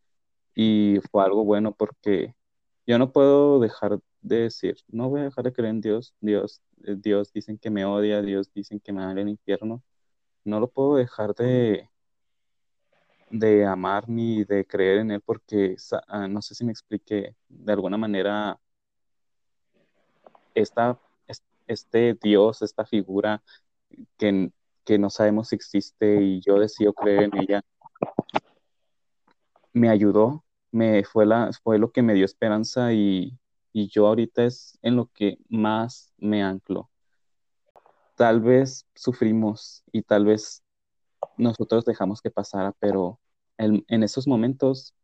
y 0.55 0.99
fue 1.13 1.23
algo 1.25 1.45
bueno 1.45 1.73
porque 1.73 2.35
yo 2.89 2.99
no 2.99 3.13
puedo 3.13 3.61
dejar 3.61 4.01
de 4.21 4.41
decir, 4.41 4.79
no 4.89 5.09
voy 5.09 5.21
a 5.21 5.25
dejar 5.25 5.45
de 5.45 5.53
creer 5.53 5.71
en 5.71 5.81
Dios, 5.81 6.15
Dios, 6.21 6.61
eh, 6.85 6.97
Dios 6.99 7.33
dicen 7.33 7.57
que 7.59 7.71
me 7.71 7.85
odia, 7.85 8.21
Dios 8.21 8.53
dicen 8.53 8.81
que 8.81 8.93
me 8.93 9.05
va 9.05 9.13
al 9.13 9.29
infierno, 9.29 9.85
no 10.45 10.59
lo 10.59 10.69
puedo 10.71 10.97
dejar 10.97 11.35
de, 11.37 11.89
de 13.31 13.67
amar 13.67 14.09
ni 14.09 14.45
de 14.45 14.67
creer 14.67 14.99
en 14.99 15.11
él 15.11 15.21
porque 15.21 15.77
ah, 16.09 16.29
no 16.29 16.43
sé 16.43 16.55
si 16.55 16.65
me 16.65 16.73
explique 16.73 17.35
de 17.49 17.73
alguna 17.73 17.97
manera 17.97 18.59
esta, 20.55 20.99
este 21.67 22.15
Dios, 22.21 22.63
esta 22.63 22.85
figura 22.85 23.43
que, 24.17 24.51
que 24.85 24.99
no 24.99 25.11
sabemos 25.11 25.49
si 25.49 25.57
existe 25.57 26.23
y 26.23 26.41
yo 26.41 26.59
decido 26.59 26.93
creer 26.93 27.25
en 27.25 27.39
ella, 27.39 27.63
me 29.73 29.89
ayudó, 29.89 30.45
me 30.71 31.05
fue, 31.05 31.27
la, 31.27 31.51
fue 31.63 31.79
lo 31.79 31.93
que 31.93 32.03
me 32.03 32.15
dio 32.15 32.25
esperanza 32.25 32.93
y, 32.93 33.39
y 33.73 33.89
yo 33.89 34.07
ahorita 34.07 34.45
es 34.45 34.79
en 34.83 34.97
lo 34.97 35.07
que 35.07 35.39
más 35.49 36.13
me 36.19 36.43
anclo. 36.43 36.91
tal 38.17 38.41
vez 38.41 38.87
sufrimos 38.95 39.85
y 39.93 40.03
tal 40.03 40.25
vez 40.27 40.63
nosotros 41.39 41.85
dejamos 41.85 42.23
que 42.23 42.31
pasara, 42.31 42.73
pero 42.81 43.21
en, 43.59 43.85
en 43.89 44.03
esos 44.03 44.27
momentos 44.29 44.95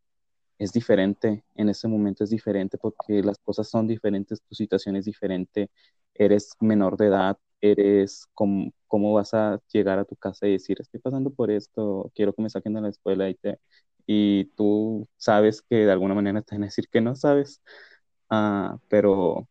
es 0.58 0.72
diferente, 0.72 1.44
en 1.54 1.68
ese 1.68 1.88
momento 1.88 2.24
es 2.24 2.30
diferente 2.30 2.78
porque 2.78 3.22
las 3.22 3.38
cosas 3.38 3.68
son 3.68 3.86
diferentes, 3.88 4.40
tu 4.42 4.54
situación 4.54 4.96
es 4.96 5.04
diferente, 5.04 5.70
eres 6.14 6.50
menor 6.60 6.96
de 6.96 7.06
edad, 7.08 7.38
eres 7.60 8.26
cómo, 8.34 8.72
cómo 8.86 9.12
vas 9.14 9.34
a 9.34 9.60
llegar 9.72 9.98
a 9.98 10.04
tu 10.04 10.16
casa 10.16 10.46
y 10.46 10.52
decir, 10.52 10.78
estoy 10.80 11.00
pasando 11.00 11.30
por 11.30 11.50
esto, 11.50 12.10
quiero 12.14 12.32
que 12.34 12.42
me 12.42 12.50
saquen 12.50 12.74
de 12.74 12.80
la 12.82 12.88
escuela 12.90 13.28
y, 13.28 13.34
te, 13.34 13.58
y 14.06 14.46
tú 14.56 15.08
sabes 15.16 15.62
que 15.62 15.76
de 15.86 15.92
alguna 15.92 16.14
manera 16.14 16.42
te 16.42 16.54
van 16.54 16.62
a 16.64 16.66
decir 16.66 16.88
que 16.90 17.00
no 17.00 17.16
sabes, 17.16 17.62
ah, 18.30 18.78
pero 18.88 19.48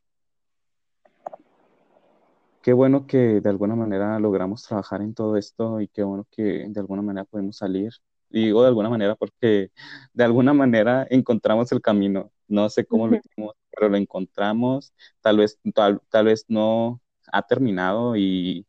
qué 2.63 2.73
bueno 2.73 3.05
que 3.07 3.41
de 3.41 3.49
alguna 3.49 3.75
manera 3.75 4.19
logramos 4.19 4.63
trabajar 4.63 5.01
en 5.01 5.13
todo 5.13 5.37
esto 5.37 5.81
y 5.81 5.87
qué 5.89 6.03
bueno 6.03 6.25
que 6.31 6.65
de 6.69 6.79
alguna 6.79 7.01
manera 7.03 7.25
podemos 7.25 7.57
salir. 7.57 7.93
Digo 8.29 8.61
de 8.63 8.69
alguna 8.69 8.89
manera 8.89 9.15
porque 9.15 9.71
de 10.13 10.23
alguna 10.23 10.53
manera 10.53 11.05
encontramos 11.09 11.71
el 11.73 11.81
camino. 11.81 12.31
No 12.47 12.69
sé 12.69 12.85
cómo 12.85 13.07
lo 13.07 13.17
hicimos, 13.17 13.55
pero 13.69 13.89
lo 13.89 13.97
encontramos. 13.97 14.93
Tal 15.21 15.37
vez, 15.37 15.59
tal, 15.75 16.01
tal 16.09 16.25
vez 16.25 16.45
no 16.47 17.01
ha 17.31 17.43
terminado 17.43 18.15
y, 18.15 18.65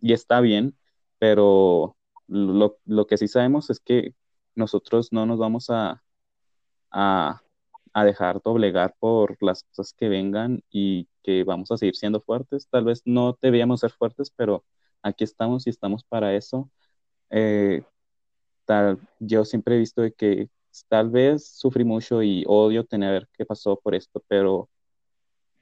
y 0.00 0.12
está 0.12 0.40
bien, 0.40 0.76
pero 1.18 1.96
lo, 2.26 2.78
lo, 2.86 3.06
que 3.06 3.18
sí 3.18 3.28
sabemos 3.28 3.70
es 3.70 3.80
que 3.80 4.14
nosotros 4.56 5.12
no 5.12 5.26
nos 5.26 5.38
vamos 5.38 5.70
a, 5.70 6.02
a, 6.90 7.42
a 7.92 8.04
dejar 8.04 8.42
doblegar 8.42 8.96
por 8.98 9.36
las 9.42 9.62
cosas 9.64 9.92
que 9.94 10.08
vengan 10.08 10.62
y 10.70 11.08
que 11.28 11.44
vamos 11.44 11.70
a 11.70 11.76
seguir 11.76 11.94
siendo 11.94 12.22
fuertes. 12.22 12.66
Tal 12.70 12.84
vez 12.84 13.02
no 13.04 13.36
debíamos 13.42 13.80
ser 13.80 13.90
fuertes, 13.90 14.32
pero 14.34 14.64
aquí 15.02 15.24
estamos 15.24 15.66
y 15.66 15.70
estamos 15.70 16.02
para 16.02 16.34
eso. 16.34 16.70
Eh, 17.28 17.82
tal, 18.64 18.98
yo 19.20 19.44
siempre 19.44 19.76
he 19.76 19.78
visto 19.78 20.00
de 20.00 20.12
que 20.14 20.48
tal 20.88 21.10
vez 21.10 21.46
sufrí 21.46 21.84
mucho 21.84 22.22
y 22.22 22.44
odio 22.46 22.86
tener 22.86 23.28
que 23.34 23.44
pasó 23.44 23.78
por 23.78 23.94
esto, 23.94 24.24
pero 24.26 24.70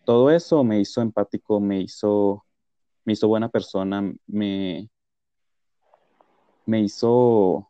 todo 0.05 0.31
eso 0.31 0.63
me 0.63 0.79
hizo 0.79 1.03
empático, 1.03 1.59
me 1.59 1.81
hizo, 1.81 2.45
me 3.05 3.15
hizo 3.15 3.27
buena 3.27 3.49
persona, 3.49 4.15
me, 4.29 4.89
me 6.65 6.81
hizo 6.81 7.69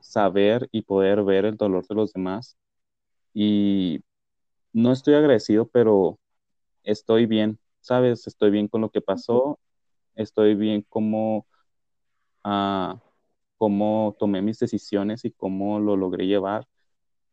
saber 0.00 0.68
y 0.72 0.82
poder 0.82 1.22
ver 1.22 1.44
el 1.44 1.56
dolor 1.56 1.86
de 1.86 1.94
los 1.94 2.12
demás. 2.12 2.56
Y 3.32 4.00
no 4.72 4.90
estoy 4.90 5.14
agradecido, 5.14 5.68
pero 5.68 6.18
estoy 6.92 7.26
bien, 7.26 7.58
¿sabes? 7.80 8.26
Estoy 8.26 8.50
bien 8.50 8.68
con 8.68 8.80
lo 8.82 8.90
que 8.90 9.00
pasó, 9.02 9.60
estoy 10.16 10.54
bien 10.56 10.82
como, 10.88 11.46
uh, 12.44 12.98
cómo 13.58 14.16
tomé 14.18 14.42
mis 14.42 14.58
decisiones 14.58 15.24
y 15.24 15.32
cómo 15.32 15.80
lo 15.80 15.96
logré 15.96 16.26
llevar. 16.26 16.66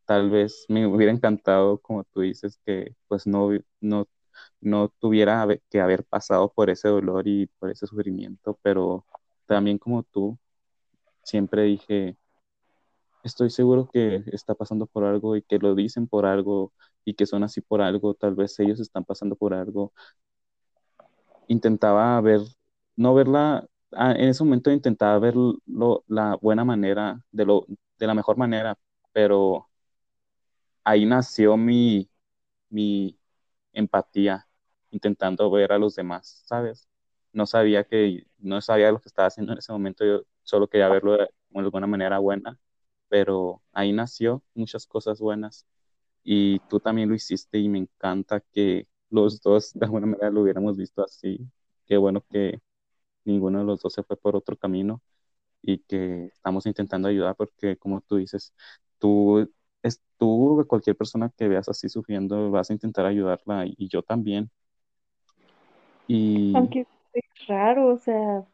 Tal 0.06 0.30
vez 0.30 0.66
me 0.68 0.86
hubiera 0.88 1.12
encantado, 1.12 1.80
como 1.80 2.04
tú 2.06 2.22
dices, 2.22 2.60
que 2.66 2.96
pues 3.08 3.26
no, 3.26 3.50
no, 3.80 4.08
no 4.60 4.90
tuviera 5.00 5.46
que 5.70 5.80
haber 5.80 6.04
pasado 6.04 6.52
por 6.52 6.70
ese 6.70 6.88
dolor 6.88 7.28
y 7.28 7.46
por 7.58 7.70
ese 7.70 7.86
sufrimiento, 7.86 8.58
pero 8.62 9.06
también 9.46 9.78
como 9.78 10.02
tú, 10.04 10.38
siempre 11.22 11.62
dije, 11.64 12.16
estoy 13.26 13.50
seguro 13.50 13.88
que 13.92 14.22
está 14.32 14.54
pasando 14.54 14.86
por 14.86 15.04
algo 15.04 15.36
y 15.36 15.42
que 15.42 15.58
lo 15.58 15.74
dicen 15.74 16.08
por 16.08 16.26
algo 16.26 16.72
y 17.04 17.14
que 17.14 17.26
son 17.26 17.44
así 17.44 17.60
por 17.60 17.82
algo, 17.82 18.14
tal 18.14 18.34
vez 18.34 18.58
ellos 18.60 18.80
están 18.80 19.04
pasando 19.04 19.36
por 19.36 19.54
algo. 19.54 19.92
Intentaba 21.48 22.20
ver, 22.20 22.40
no 22.96 23.14
verla, 23.14 23.66
ah, 23.92 24.12
en 24.12 24.28
ese 24.28 24.42
momento 24.44 24.70
intentaba 24.72 25.18
ver 25.20 25.34
la 26.08 26.36
buena 26.40 26.64
manera, 26.64 27.20
de, 27.30 27.44
lo, 27.46 27.66
de 27.98 28.06
la 28.06 28.14
mejor 28.14 28.36
manera, 28.36 28.76
pero 29.12 29.68
ahí 30.84 31.04
nació 31.06 31.56
mi, 31.56 32.10
mi 32.70 33.18
empatía, 33.72 34.48
intentando 34.90 35.50
ver 35.50 35.72
a 35.72 35.78
los 35.78 35.94
demás, 35.96 36.42
¿sabes? 36.46 36.88
No 37.32 37.46
sabía 37.46 37.84
que, 37.84 38.26
no 38.38 38.60
sabía 38.62 38.92
lo 38.92 39.00
que 39.00 39.08
estaba 39.08 39.28
haciendo 39.28 39.52
en 39.54 39.60
ese 39.60 39.72
momento, 39.72 40.04
yo 40.04 40.22
solo 40.44 40.68
quería 40.68 40.88
verlo 40.88 41.14
de 41.18 41.28
alguna 41.54 41.86
manera 41.86 42.18
buena 42.18 42.58
pero 43.08 43.62
ahí 43.72 43.92
nació 43.92 44.42
muchas 44.54 44.86
cosas 44.86 45.20
buenas 45.20 45.66
y 46.24 46.58
tú 46.68 46.80
también 46.80 47.08
lo 47.08 47.14
hiciste 47.14 47.58
y 47.58 47.68
me 47.68 47.78
encanta 47.78 48.40
que 48.52 48.88
los 49.10 49.40
dos 49.40 49.72
de 49.74 49.86
alguna 49.86 50.06
manera 50.06 50.30
lo 50.30 50.42
hubiéramos 50.42 50.76
visto 50.76 51.04
así. 51.04 51.40
Qué 51.86 51.96
bueno 51.96 52.24
que 52.30 52.60
ninguno 53.24 53.60
de 53.60 53.64
los 53.64 53.80
dos 53.80 53.92
se 53.92 54.02
fue 54.02 54.16
por 54.16 54.36
otro 54.36 54.56
camino 54.56 55.02
y 55.62 55.78
que 55.78 56.26
estamos 56.26 56.66
intentando 56.66 57.08
ayudar 57.08 57.36
porque 57.36 57.76
como 57.76 58.00
tú 58.00 58.16
dices, 58.16 58.52
tú, 58.98 59.50
es, 59.82 60.02
tú 60.18 60.64
cualquier 60.68 60.96
persona 60.96 61.30
que 61.36 61.48
veas 61.48 61.68
así 61.68 61.88
sufriendo 61.88 62.50
vas 62.50 62.70
a 62.70 62.72
intentar 62.72 63.06
ayudarla 63.06 63.66
y, 63.66 63.88
yo 63.88 64.02
también. 64.02 64.50
Y... 66.08 66.56
Aunque 66.56 66.86
es 67.12 67.46
raro, 67.48 67.94
o 67.94 67.98
sea, 67.98 68.44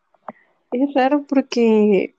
es 0.73 0.95
raro 0.95 1.25
porque 1.27 2.15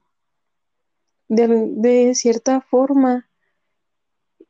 de, 1.36 2.16
cierta 2.16 2.62
forma, 2.62 3.30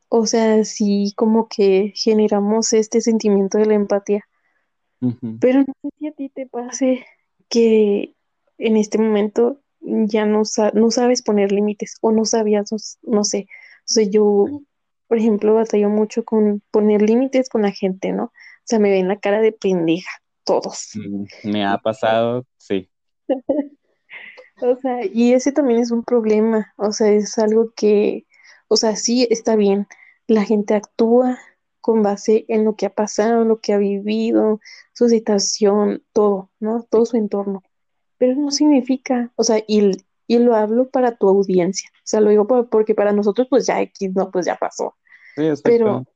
o 0.08 0.26
sea, 0.26 0.64
sí 0.64 1.12
como 1.16 1.48
que 1.48 1.92
generamos 1.94 2.72
este 2.72 3.00
sentimiento 3.00 3.58
de 3.58 3.66
la 3.66 3.74
empatía. 3.74 4.24
Pero 5.40 5.58
no 5.60 5.74
sé 5.82 5.88
si 5.98 6.06
a 6.06 6.12
ti 6.12 6.30
te 6.30 6.46
pase 6.46 7.04
que 7.50 8.14
en 8.56 8.76
este 8.78 8.96
momento 8.96 9.60
ya 9.80 10.24
no, 10.24 10.42
no 10.72 10.90
sabes 10.90 11.22
poner 11.22 11.52
límites 11.52 11.96
o 12.00 12.10
no 12.10 12.24
sabías, 12.24 12.70
no, 13.02 13.24
sé. 13.24 13.46
O 13.80 13.82
sea, 13.84 14.04
yo, 14.08 14.46
por 15.08 15.18
ejemplo, 15.18 15.54
batallo 15.54 15.90
mucho 15.90 16.24
con 16.24 16.62
poner 16.70 17.02
límites 17.02 17.50
con 17.50 17.62
la 17.62 17.70
gente, 17.70 18.12
¿no? 18.12 18.24
O 18.24 18.66
sea, 18.66 18.78
me 18.78 18.90
ven 18.90 19.08
la 19.08 19.18
cara 19.18 19.42
de 19.42 19.52
pendeja, 19.52 20.10
todos. 20.44 20.92
Mm, 20.94 21.50
me 21.50 21.66
ha 21.66 21.76
pasado, 21.76 22.46
sí. 22.56 22.88
O 24.60 24.76
sea, 24.76 25.04
y 25.04 25.32
ese 25.32 25.52
también 25.52 25.80
es 25.80 25.90
un 25.90 26.04
problema, 26.04 26.72
o 26.76 26.92
sea, 26.92 27.10
es 27.10 27.38
algo 27.38 27.72
que, 27.74 28.26
o 28.68 28.76
sea, 28.76 28.96
sí 28.96 29.26
está 29.30 29.56
bien, 29.56 29.86
la 30.26 30.44
gente 30.44 30.74
actúa 30.74 31.38
con 31.80 32.02
base 32.02 32.44
en 32.48 32.64
lo 32.64 32.76
que 32.76 32.86
ha 32.86 32.94
pasado, 32.94 33.44
lo 33.44 33.60
que 33.60 33.72
ha 33.72 33.78
vivido, 33.78 34.60
su 34.94 35.08
situación, 35.08 36.02
todo, 36.12 36.50
¿no? 36.60 36.82
Todo 36.88 37.04
su 37.04 37.16
entorno. 37.16 37.62
Pero 38.16 38.36
no 38.36 38.50
significa, 38.50 39.32
o 39.36 39.42
sea, 39.42 39.62
y, 39.66 39.90
y 40.26 40.38
lo 40.38 40.54
hablo 40.54 40.88
para 40.88 41.16
tu 41.16 41.28
audiencia, 41.28 41.90
o 41.92 42.06
sea, 42.06 42.20
lo 42.20 42.30
digo 42.30 42.46
porque 42.46 42.94
para 42.94 43.12
nosotros 43.12 43.48
pues 43.50 43.66
ya 43.66 43.82
X, 43.82 44.12
no, 44.14 44.30
pues 44.30 44.46
ya 44.46 44.56
pasó. 44.56 44.94
Sí, 45.34 45.42
Pero, 45.64 46.06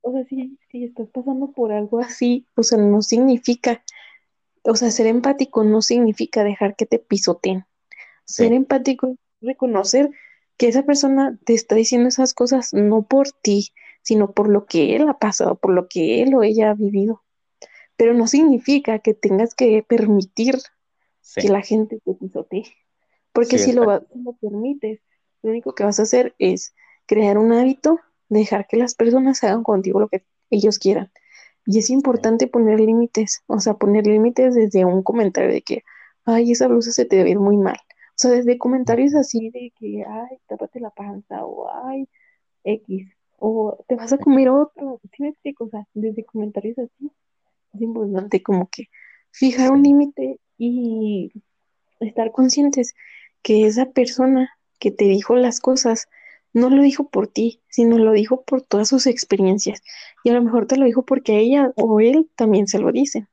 o 0.00 0.12
sea, 0.12 0.24
si, 0.24 0.58
si 0.70 0.84
estás 0.84 1.08
pasando 1.10 1.52
por 1.52 1.72
algo 1.72 2.00
así, 2.00 2.46
o 2.56 2.62
sea, 2.62 2.78
no 2.78 3.02
significa 3.02 3.82
o 4.66 4.76
sea, 4.76 4.90
ser 4.90 5.06
empático 5.06 5.64
no 5.64 5.82
significa 5.82 6.44
dejar 6.44 6.76
que 6.76 6.86
te 6.86 6.98
pisoteen. 6.98 7.64
Ser 8.24 8.52
empático 8.52 9.08
es 9.08 9.16
reconocer 9.40 10.10
que 10.56 10.68
esa 10.68 10.84
persona 10.84 11.38
te 11.44 11.54
está 11.54 11.74
diciendo 11.74 12.08
esas 12.08 12.34
cosas 12.34 12.72
no 12.72 13.02
por 13.02 13.30
ti, 13.30 13.72
sino 14.02 14.32
por 14.32 14.48
lo 14.48 14.66
que 14.66 14.96
él 14.96 15.08
ha 15.08 15.18
pasado, 15.18 15.56
por 15.56 15.72
lo 15.72 15.88
que 15.88 16.22
él 16.22 16.34
o 16.34 16.42
ella 16.42 16.70
ha 16.70 16.74
vivido. 16.74 17.22
Pero 17.96 18.14
no 18.14 18.26
significa 18.26 18.98
que 18.98 19.14
tengas 19.14 19.54
que 19.54 19.84
permitir 19.86 20.56
que 21.34 21.48
la 21.48 21.62
gente 21.62 22.00
te 22.04 22.14
pisotee. 22.14 22.64
Porque 23.32 23.58
si 23.58 23.72
lo, 23.72 23.84
lo 23.84 24.32
permites, 24.40 25.00
lo 25.42 25.50
único 25.50 25.74
que 25.74 25.84
vas 25.84 26.00
a 26.00 26.04
hacer 26.04 26.34
es 26.38 26.74
crear 27.06 27.38
un 27.38 27.52
hábito, 27.52 28.00
dejar 28.28 28.66
que 28.66 28.76
las 28.76 28.94
personas 28.94 29.42
hagan 29.44 29.62
contigo 29.62 30.00
lo 30.00 30.08
que 30.08 30.24
ellos 30.50 30.78
quieran. 30.78 31.10
Y 31.66 31.78
es 31.78 31.90
importante 31.90 32.46
poner 32.46 32.80
límites, 32.80 33.42
o 33.46 33.60
sea, 33.60 33.74
poner 33.74 34.06
límites 34.06 34.54
desde 34.54 34.84
un 34.84 35.02
comentario 35.02 35.50
de 35.50 35.62
que, 35.62 35.82
ay, 36.24 36.52
esa 36.52 36.68
blusa 36.68 36.92
se 36.92 37.04
te 37.04 37.24
ve 37.24 37.36
muy 37.36 37.56
mal. 37.56 37.76
O 37.76 38.18
sea, 38.18 38.30
desde 38.30 38.56
comentarios 38.56 39.14
así 39.14 39.50
de 39.50 39.72
que, 39.78 40.04
ay, 40.08 40.38
tápate 40.46 40.80
la 40.80 40.90
panza, 40.90 41.44
o 41.44 41.68
ay, 41.86 42.08
X, 42.64 43.08
o 43.38 43.84
te 43.88 43.96
vas 43.96 44.12
a 44.12 44.18
comer 44.18 44.48
otro, 44.48 45.00
¿sí 45.12 45.22
me 45.22 45.28
explico? 45.30 45.64
O 45.64 45.68
sea, 45.68 45.86
desde 45.92 46.24
comentarios 46.24 46.78
así, 46.78 47.10
es 47.74 47.80
importante 47.80 48.42
como 48.42 48.68
que 48.68 48.88
fijar 49.30 49.70
un 49.72 49.82
límite 49.82 50.40
y 50.56 51.32
estar 52.00 52.32
conscientes 52.32 52.94
que 53.42 53.66
esa 53.66 53.86
persona 53.86 54.50
que 54.78 54.90
te 54.90 55.04
dijo 55.04 55.36
las 55.36 55.60
cosas 55.60 56.08
no 56.56 56.70
lo 56.70 56.82
dijo 56.82 57.10
por 57.10 57.28
ti, 57.28 57.60
sino 57.68 57.98
lo 57.98 58.12
dijo 58.12 58.42
por 58.42 58.62
todas 58.62 58.88
sus 58.88 59.06
experiencias. 59.06 59.82
Y 60.24 60.30
a 60.30 60.32
lo 60.32 60.42
mejor 60.42 60.66
te 60.66 60.78
lo 60.78 60.86
dijo 60.86 61.04
porque 61.04 61.38
ella 61.38 61.70
o 61.76 62.00
él 62.00 62.30
también 62.34 62.66
se 62.66 62.78
lo 62.78 62.92
dicen, 62.92 63.28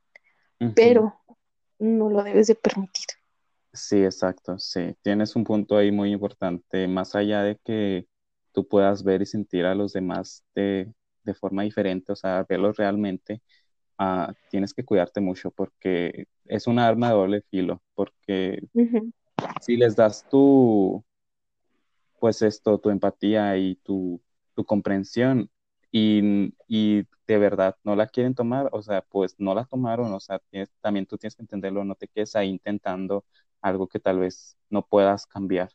pero 0.76 1.16
no 1.80 2.10
lo 2.10 2.22
debes 2.24 2.48
de 2.48 2.56
permitir. 2.56 3.06
Sí, 3.72 4.04
exacto, 4.04 4.60
sí. 4.60 4.96
Tienes 5.02 5.38
un 5.38 5.46
punto 5.46 5.78
ahí 5.78 5.92
muy 5.92 6.12
importante, 6.12 6.86
más 6.88 7.16
allá 7.16 7.44
de 7.44 7.58
que 7.64 8.08
tú 8.52 8.68
puedas 8.68 9.04
ver 9.04 9.22
y 9.22 9.26
sentir 9.26 9.66
a 9.66 9.74
los 9.74 9.94
demás 9.94 10.44
de, 10.54 10.94
de 11.24 11.34
forma 11.34 11.64
diferente, 11.64 12.12
o 12.12 12.16
sea, 12.18 12.46
verlos 12.48 12.76
realmente, 12.76 13.42
ah, 13.98 14.34
tienes 14.52 14.74
que 14.74 14.84
cuidarte 14.84 15.22
mucho 15.22 15.50
porque 15.50 16.26
es 16.46 16.68
un 16.68 16.78
arma 16.78 17.08
de 17.08 17.14
doble 17.16 17.42
filo, 17.50 17.82
porque 17.96 18.62
si 19.62 19.78
les 19.78 19.96
das 19.96 20.28
tu, 20.30 21.04
pues 22.24 22.42
esto, 22.42 22.80
tu 22.80 22.90
empatía 22.90 23.58
y 23.58 23.76
tu, 23.76 24.22
tu 24.56 24.64
comprensión 24.66 25.52
y, 25.92 26.54
y, 26.70 27.06
de 27.28 27.38
verdad 27.38 27.76
no 27.84 27.98
la 27.98 28.08
quieren 28.08 28.34
tomar, 28.34 28.70
o 28.72 28.82
sea, 28.82 29.02
pues 29.02 29.36
no 29.40 29.54
la 29.54 29.66
tomaron, 29.66 30.14
o 30.14 30.22
sea, 30.22 30.42
también 30.80 31.06
tú 31.06 31.18
tienes 31.18 31.36
que 31.36 31.42
entenderlo, 31.44 31.84
no 31.84 31.96
te 31.96 32.08
quedes 32.08 32.38
ahí 32.38 32.48
intentando 32.50 33.26
algo 33.62 33.88
que 33.90 34.00
tal 34.00 34.20
vez 34.20 34.58
no 34.70 34.86
puedas 34.88 35.28
cambiar, 35.28 35.70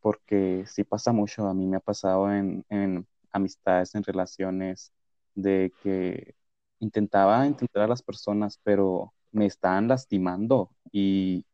porque 0.00 0.64
sí 0.66 0.84
pasa 0.84 1.12
mucho, 1.12 1.46
a 1.46 1.54
mí 1.54 1.66
me 1.66 1.76
ha 1.78 1.80
pasado 1.80 2.32
en, 2.32 2.64
en 2.68 3.06
amistades, 3.32 3.94
en 3.94 4.02
relaciones, 4.04 4.92
de 5.36 5.72
que 5.84 6.34
intentaba 6.80 7.46
entender 7.46 7.82
a 7.84 7.88
las 7.88 8.02
personas, 8.02 8.58
pero 8.64 9.14
me 9.30 9.46
estaban 9.46 9.88
lastimando 9.88 10.70
y 10.92 11.46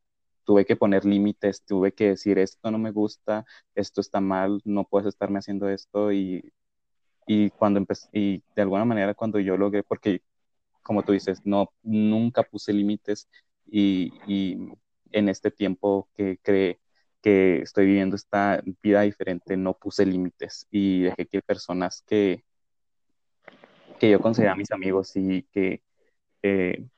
tuve 0.48 0.64
que 0.64 0.76
poner 0.76 1.04
límites, 1.04 1.62
tuve 1.62 1.92
que 1.92 2.08
decir 2.08 2.38
esto 2.38 2.70
no 2.70 2.78
me 2.78 2.90
gusta, 2.90 3.44
esto 3.74 4.00
está 4.00 4.22
mal, 4.22 4.62
no 4.64 4.84
puedes 4.84 5.06
estarme 5.06 5.40
haciendo 5.40 5.68
esto 5.68 6.10
y, 6.10 6.54
y 7.26 7.50
cuando 7.50 7.78
empecé, 7.78 8.08
y 8.14 8.42
de 8.56 8.62
alguna 8.62 8.86
manera 8.86 9.12
cuando 9.12 9.38
yo 9.40 9.58
logré, 9.58 9.82
porque 9.82 10.22
como 10.82 11.02
tú 11.02 11.12
dices, 11.12 11.42
no, 11.44 11.70
nunca 11.82 12.44
puse 12.44 12.72
límites 12.72 13.28
y, 13.66 14.14
y 14.26 14.56
en 15.12 15.28
este 15.28 15.50
tiempo 15.50 16.08
que 16.14 16.38
creé 16.42 16.80
que 17.20 17.58
estoy 17.60 17.84
viviendo 17.84 18.16
esta 18.16 18.62
vida 18.82 19.02
diferente, 19.02 19.54
no 19.58 19.74
puse 19.74 20.06
límites 20.06 20.66
y 20.70 21.02
dejé 21.02 21.26
que 21.26 21.42
personas 21.42 22.02
que, 22.06 22.42
que 24.00 24.08
yo 24.10 24.18
consideraba 24.18 24.56
mis 24.56 24.72
amigos 24.72 25.14
y 25.14 25.42
que 25.52 25.82
eh, 26.42 26.88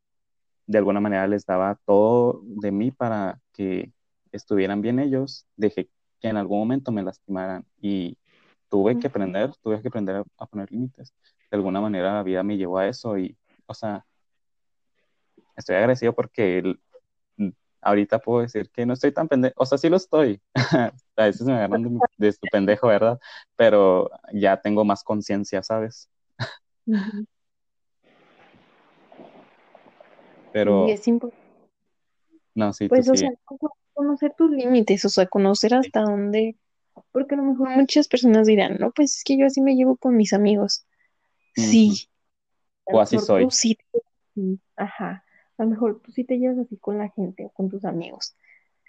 de 0.71 0.79
alguna 0.79 1.01
manera 1.01 1.27
les 1.27 1.45
daba 1.45 1.75
todo 1.85 2.43
de 2.45 2.71
mí 2.71 2.93
para 2.93 3.41
que 3.53 3.93
estuvieran 4.31 4.81
bien 4.83 5.01
ellos, 5.01 5.45
dejé 5.57 5.91
que 6.21 6.29
en 6.29 6.37
algún 6.37 6.61
momento 6.61 6.93
me 6.93 7.03
lastimaran 7.03 7.67
y 7.81 8.17
tuve 8.69 8.97
que 9.01 9.09
aprender, 9.09 9.53
tuve 9.63 9.83
que 9.83 9.89
aprender 9.89 10.23
a, 10.39 10.47
poner 10.47 10.71
límites. 10.71 11.13
De 11.51 11.57
alguna 11.57 11.81
manera 11.81 12.15
la 12.15 12.23
vida 12.23 12.45
me 12.45 12.57
llevó 12.57 12.79
a 12.79 12.87
eso 12.87 13.19
y, 13.19 13.37
o 13.67 13.75
sea, 13.75 14.07
estoy 15.57 15.75
agradecido 15.75 16.15
porque 16.15 16.77
ahorita 17.81 18.21
puedo 18.21 18.43
decir 18.43 18.71
que 18.71 18.87
no 18.87 18.93
estoy 18.93 19.11
tan 19.11 19.27
pendejo, 19.27 19.55
o 19.57 19.67
sea, 19.67 19.77
sí 19.77 19.89
lo 19.89 19.97
estoy, 19.97 20.41
a 21.17 21.25
veces 21.25 21.43
me 21.49 21.55
agarran 21.55 21.83
de, 21.83 21.99
de 22.17 22.33
su 22.33 22.47
pendejo, 22.53 22.87
¿verdad? 22.87 23.19
Pero 23.57 24.09
ya 24.33 24.61
tengo 24.61 24.85
más 24.85 25.03
conciencia, 25.03 25.65
¿sabes? 25.65 26.09
Pero... 30.53 30.89
Y 30.89 30.93
es 30.93 31.07
importante. 31.09 31.47
No, 32.55 32.73
sí, 32.73 32.89
pues, 32.89 33.07
tú 33.07 33.13
o 33.13 33.17
sea, 33.17 33.31
conocer 33.93 34.35
tus 34.37 34.51
límites, 34.51 35.05
o 35.05 35.09
sea, 35.09 35.27
conocer 35.27 35.75
hasta 35.75 36.03
dónde, 36.03 36.57
porque 37.13 37.35
a 37.35 37.39
lo 37.39 37.45
mejor 37.45 37.71
muchas 37.71 38.09
personas 38.09 38.47
dirán, 38.47 38.77
no, 38.79 38.91
pues 38.91 39.19
es 39.19 39.25
que 39.25 39.39
yo 39.39 39.47
así 39.47 39.61
me 39.61 39.77
llevo 39.77 39.97
con 39.97 40.17
mis 40.17 40.33
amigos. 40.33 40.85
Sí. 41.55 42.09
O 42.85 43.01
así 43.01 43.19
soy. 43.19 43.49
Ajá. 44.77 45.25
A 45.59 45.65
lo 45.65 45.71
mejor 45.71 46.01
tú 46.01 46.13
sí 46.13 46.25
te 46.25 46.39
llevas 46.39 46.59
así 46.59 46.77
con 46.79 46.99
la 46.99 47.11
gente 47.11 47.45
o 47.45 47.51
con 47.51 47.69
tus 47.69 47.85
amigos, 47.85 48.35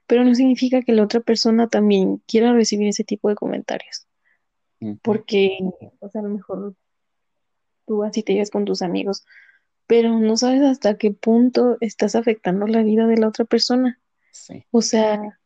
pero 0.08 0.24
no 0.24 0.34
significa 0.34 0.82
que 0.82 0.94
la 0.94 1.04
otra 1.04 1.20
persona 1.20 1.68
también 1.68 2.24
quiera 2.28 2.54
recibir 2.54 2.88
ese 2.88 3.04
tipo 3.04 3.30
de 3.30 3.36
comentarios. 3.36 4.08
Porque, 5.04 5.60
o 6.00 6.10
sea, 6.10 6.22
a 6.22 6.24
lo 6.24 6.30
mejor 6.30 6.76
tú 7.86 8.04
así 8.04 8.24
te 8.24 8.34
llevas 8.34 8.50
con 8.50 8.66
tus 8.66 8.82
amigos, 8.82 9.26
pero 9.92 10.18
no 10.20 10.38
sabes 10.38 10.62
hasta 10.62 10.98
qué 10.98 11.12
punto 11.12 11.76
estás 11.82 12.16
afectando 12.16 12.66
la 12.66 12.82
vida 12.82 13.08
de 13.08 13.18
la 13.18 13.28
otra 13.28 13.44
persona. 13.44 14.00
Sí. 14.32 14.64
O 14.72 14.82
sea, 14.82 15.38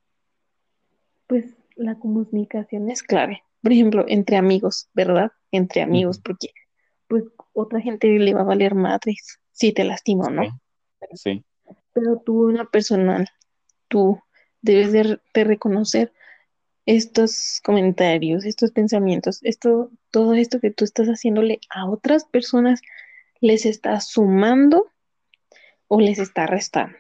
pues 1.26 1.56
la 1.76 1.96
comunicación 1.96 2.92
es 2.92 3.02
clave. 3.02 3.42
Por 3.64 3.72
ejemplo, 3.72 4.06
entre 4.08 4.38
amigos, 4.38 4.88
¿verdad? 4.94 5.32
Entre 5.50 5.82
amigos, 5.82 6.20
porque 6.20 6.50
pues 7.08 7.24
otra 7.54 7.82
gente 7.82 8.08
le 8.08 8.36
va 8.36 8.42
a 8.42 8.44
valer 8.44 8.76
madres 8.76 9.40
si 9.52 9.74
te 9.74 9.84
lastima, 9.84 10.30
¿no? 10.30 10.44
Sí. 11.16 11.44
Pero 11.94 12.22
tú, 12.24 12.48
una 12.48 12.66
persona, 12.66 13.26
tú 13.88 14.20
debes 14.62 14.92
de, 14.92 15.20
de 15.34 15.44
reconocer 15.44 16.14
estos 16.86 17.62
comentarios, 17.64 18.46
estos 18.46 18.70
pensamientos, 18.70 19.40
esto, 19.42 19.90
todo 20.12 20.36
esto 20.36 20.60
que 20.60 20.70
tú 20.70 20.86
estás 20.86 21.08
haciéndole 21.08 21.62
a 21.72 21.90
otras 21.90 22.26
personas, 22.26 22.82
les 23.42 23.66
está 23.66 24.00
sumando 24.00 24.92
o 25.88 26.00
les 26.00 26.20
está 26.20 26.48
restando. 26.48 26.98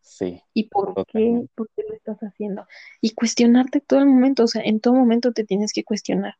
Sí. 0.00 0.42
¿Y 0.52 0.68
por 0.68 0.94
qué, 1.06 1.46
por 1.54 1.68
qué 1.74 1.82
lo 1.88 1.94
estás 1.94 2.18
haciendo? 2.20 2.66
Y 3.00 3.14
cuestionarte 3.14 3.80
todo 3.80 4.00
el 4.00 4.06
momento, 4.06 4.44
o 4.44 4.46
sea, 4.46 4.62
en 4.62 4.80
todo 4.80 4.94
momento 4.94 5.32
te 5.32 5.44
tienes 5.44 5.72
que 5.72 5.82
cuestionar. 5.82 6.36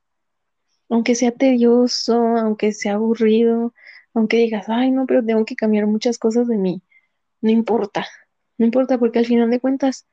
Aunque 0.89 1.15
sea 1.15 1.33
tedioso, 1.33 2.15
aunque 2.15 2.73
sea 2.73 2.95
aburrido, 2.95 3.75
aunque 4.13 4.37
digas, 4.37 4.69
ay, 4.69 4.91
no, 4.91 5.07
pero 5.07 5.25
tengo 5.25 5.45
que 5.45 5.57
cambiar 5.57 5.87
muchas 5.87 6.19
cosas 6.19 6.47
de 6.47 6.57
mí. 6.57 6.83
No 7.41 7.51
importa, 7.51 8.07
no 8.59 8.65
importa 8.65 8.99
porque 8.99 9.19
al 9.19 9.27
final 9.27 9.51
de 9.51 9.61
cuentas 9.61 10.07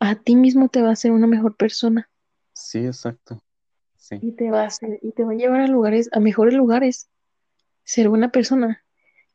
a 0.00 0.16
ti 0.16 0.36
mismo 0.36 0.68
te 0.68 0.82
va 0.82 0.90
a 0.90 0.92
hacer 0.92 1.12
una 1.12 1.26
mejor 1.26 1.56
persona. 1.56 2.10
Sí, 2.52 2.84
exacto. 2.84 3.40
Sí. 3.96 4.18
Y 4.20 4.32
te 4.32 4.50
va 4.50 4.62
a 4.62 4.66
hacer, 4.66 4.98
y 5.00 5.12
te 5.12 5.24
va 5.24 5.32
a 5.32 5.36
llevar 5.36 5.62
a 5.62 5.66
lugares, 5.66 6.10
a 6.12 6.20
mejores 6.20 6.54
lugares. 6.54 7.08
Ser 7.84 8.08
buena 8.08 8.30
persona 8.30 8.82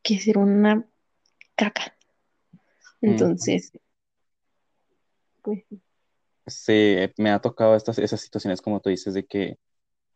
que 0.02 0.18
ser 0.18 0.38
una 0.38 0.86
caca. 1.54 1.96
Entonces, 3.00 3.72
pues 5.42 5.64
sí. 5.68 5.80
Sí, 6.46 6.96
me 7.16 7.30
ha 7.30 7.40
tocado 7.40 7.76
estas, 7.76 7.98
esas 7.98 8.20
situaciones 8.20 8.60
como 8.60 8.80
tú 8.80 8.90
dices 8.90 9.14
de 9.14 9.24
que 9.24 9.58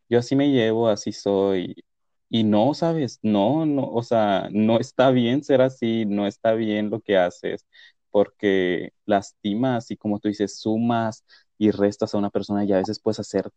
yo 0.09 0.19
así 0.19 0.35
me 0.35 0.49
llevo, 0.51 0.89
así 0.89 1.11
soy. 1.11 1.83
Y 2.29 2.43
no, 2.43 2.73
sabes, 2.73 3.19
no, 3.21 3.65
no, 3.65 3.87
o 3.87 4.03
sea, 4.03 4.49
no 4.51 4.79
está 4.79 5.11
bien 5.11 5.43
ser 5.43 5.61
así, 5.61 6.05
no 6.05 6.27
está 6.27 6.53
bien 6.53 6.89
lo 6.89 7.01
que 7.01 7.17
haces 7.17 7.65
porque 8.15 8.93
lastimas 9.05 9.91
y 9.91 9.97
como 9.97 10.19
tú 10.19 10.29
dices, 10.29 10.57
sumas 10.57 11.25
y 11.57 11.71
restas 11.71 12.13
a 12.13 12.17
una 12.17 12.29
persona 12.29 12.63
y 12.63 12.71
a 12.71 12.77
veces 12.77 12.97
puedes 13.01 13.19
hacer 13.19 13.51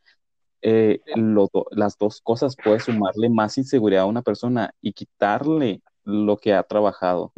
eh, 0.62 1.00
las 1.70 1.96
dos 1.98 2.20
cosas, 2.20 2.56
puedes 2.62 2.84
sumarle 2.84 3.28
más 3.28 3.58
inseguridad 3.58 4.02
a 4.02 4.06
una 4.06 4.22
persona 4.22 4.74
y 4.80 4.92
quitarle 4.92 5.82
lo 6.04 6.36
que 6.36 6.54
ha 6.54 6.62
trabajado. 6.62 7.32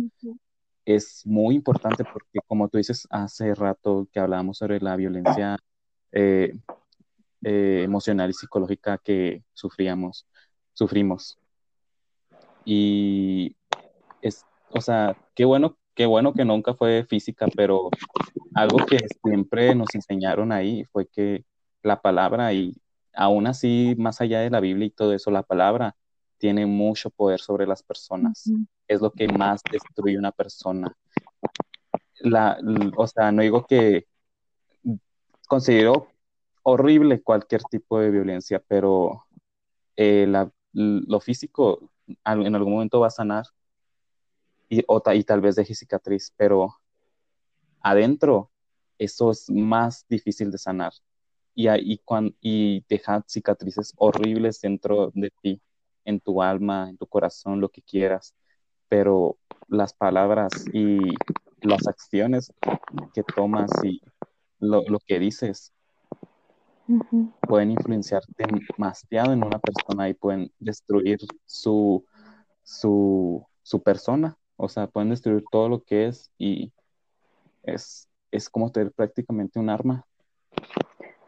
Es 0.84 1.26
muy 1.26 1.54
importante 1.54 2.04
porque 2.04 2.40
como 2.46 2.68
tú 2.68 2.78
dices 2.78 3.06
hace 3.10 3.54
rato 3.54 4.08
que 4.12 4.20
hablábamos 4.20 4.58
sobre 4.58 4.80
la 4.80 4.96
violencia 4.96 5.58
eh, 6.12 6.54
eh, 7.42 7.82
emocional 7.84 8.30
y 8.30 8.34
psicológica 8.34 8.98
que 8.98 9.44
sufríamos, 9.52 10.26
sufrimos. 10.72 11.38
Y 12.64 13.56
es, 14.22 14.44
o 14.70 14.80
sea, 14.80 15.16
qué 15.34 15.44
bueno 15.44 15.76
qué 15.94 16.06
bueno 16.06 16.32
que 16.32 16.46
nunca 16.46 16.72
fue 16.72 17.04
física, 17.04 17.46
pero 17.54 17.90
algo 18.54 18.78
que 18.86 18.98
siempre 19.22 19.74
nos 19.74 19.94
enseñaron 19.94 20.50
ahí 20.50 20.84
fue 20.84 21.06
que 21.06 21.44
la 21.82 22.00
palabra, 22.00 22.52
y 22.54 22.74
aún 23.14 23.46
así, 23.46 23.94
más 23.98 24.20
allá 24.20 24.40
de 24.40 24.50
la 24.50 24.61
Biblia 24.61 24.86
y 24.86 24.90
todo 24.90 25.12
eso, 25.12 25.30
la 25.30 25.42
palabra 25.42 25.96
tiene 26.38 26.66
mucho 26.66 27.11
poder 27.11 27.40
sobre 27.40 27.66
las 27.66 27.82
personas. 27.82 28.50
Es 28.88 29.00
lo 29.00 29.12
que 29.12 29.28
más 29.28 29.62
destruye 29.70 30.18
una 30.18 30.32
persona. 30.32 30.96
La, 32.20 32.58
o 32.96 33.06
sea, 33.06 33.30
no 33.30 33.42
digo 33.42 33.66
que 33.66 34.06
considero 35.46 36.08
horrible 36.62 37.22
cualquier 37.22 37.62
tipo 37.64 37.98
de 37.98 38.11
violencia, 38.11 38.62
pero 38.66 39.26
eh, 39.96 40.26
lo 40.72 41.20
físico 41.20 41.90
en 42.24 42.54
algún 42.54 42.72
momento 42.72 43.00
va 43.00 43.08
a 43.08 43.11
sanar 43.11 43.46
y, 44.68 44.84
y 45.14 45.24
tal 45.24 45.40
vez 45.40 45.56
deje 45.56 45.74
cicatriz, 45.74 46.32
pero 46.36 46.76
adentro 47.80 48.50
eso 48.98 49.30
es 49.30 49.50
más 49.50 50.06
difícil 50.08 50.50
de 50.50 50.58
sanar 50.58 50.92
y, 51.55 51.68
y, 51.68 52.01
y 52.40 52.84
dejar 52.88 53.24
cicatrices 53.26 53.92
horribles 53.96 54.61
dentro 54.61 55.11
de 55.14 55.30
ti, 55.42 55.61
en 56.05 56.20
tu 56.20 56.42
alma, 56.42 56.88
en 56.88 56.96
tu 56.96 57.07
corazón, 57.07 57.61
lo 57.61 57.68
que 57.68 57.82
quieras, 57.82 58.34
pero 58.88 59.36
las 59.68 59.92
palabras 59.92 60.51
y 60.72 60.98
las 61.62 61.86
acciones 61.86 62.53
que 63.14 63.22
tomas 63.22 63.70
y 63.84 64.01
lo, 64.59 64.82
lo 64.88 64.98
que 64.98 65.18
dices 65.18 65.72
pueden 67.42 67.70
influenciar 67.70 68.22
demasiado 68.36 69.32
en 69.32 69.44
una 69.44 69.59
persona 69.59 70.09
y 70.09 70.14
pueden 70.14 70.53
destruir 70.59 71.18
su, 71.46 72.05
su, 72.62 73.46
su 73.62 73.82
persona. 73.82 74.36
O 74.57 74.68
sea, 74.68 74.86
pueden 74.86 75.11
destruir 75.11 75.44
todo 75.51 75.68
lo 75.68 75.82
que 75.82 76.07
es 76.07 76.30
y 76.38 76.72
es, 77.62 78.09
es 78.30 78.48
como 78.48 78.70
tener 78.70 78.92
prácticamente 78.92 79.59
un 79.59 79.70
arma. 79.70 80.05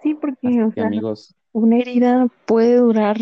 Sí, 0.02 0.14
porque 0.14 0.70
amigos. 0.76 1.34
una 1.52 1.78
herida 1.78 2.28
puede 2.46 2.76
durar 2.76 3.16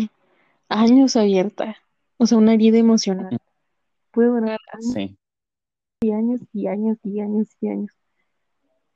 años 0.69 1.15
abierta, 1.15 1.77
o 2.17 2.25
sea, 2.25 2.37
una 2.37 2.53
herida 2.53 2.77
emocional. 2.77 3.37
puede 4.11 4.29
durar 4.29 4.59
años 4.73 4.93
Sí, 4.93 5.17
y 6.01 6.11
años 6.11 6.41
y 6.53 6.67
años 6.67 6.97
y 7.03 7.19
años 7.19 7.47
y 7.61 7.67
años. 7.69 7.91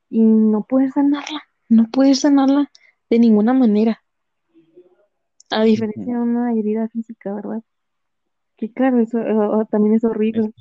Y 0.09 0.21
no 0.21 0.63
puedes 0.63 0.93
sanarla, 0.93 1.43
no 1.69 1.87
puedes 1.91 2.21
sanarla 2.21 2.71
de 3.09 3.19
ninguna 3.19 3.53
manera. 3.53 4.01
A 5.51 5.63
diferencia 5.63 6.15
de 6.15 6.19
una 6.21 6.53
herida 6.53 6.87
física, 6.89 7.33
¿verdad? 7.33 7.61
Que 8.57 8.71
claro, 8.71 8.99
eso 8.99 9.19
también 9.69 9.95
es 9.95 10.03
es- 10.03 10.09
horrible, 10.09 10.53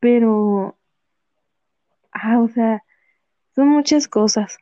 pero, 0.00 0.76
ah, 2.12 2.40
o 2.40 2.48
sea, 2.48 2.82
son 3.54 3.68
muchas 3.68 4.08
cosas. 4.08 4.58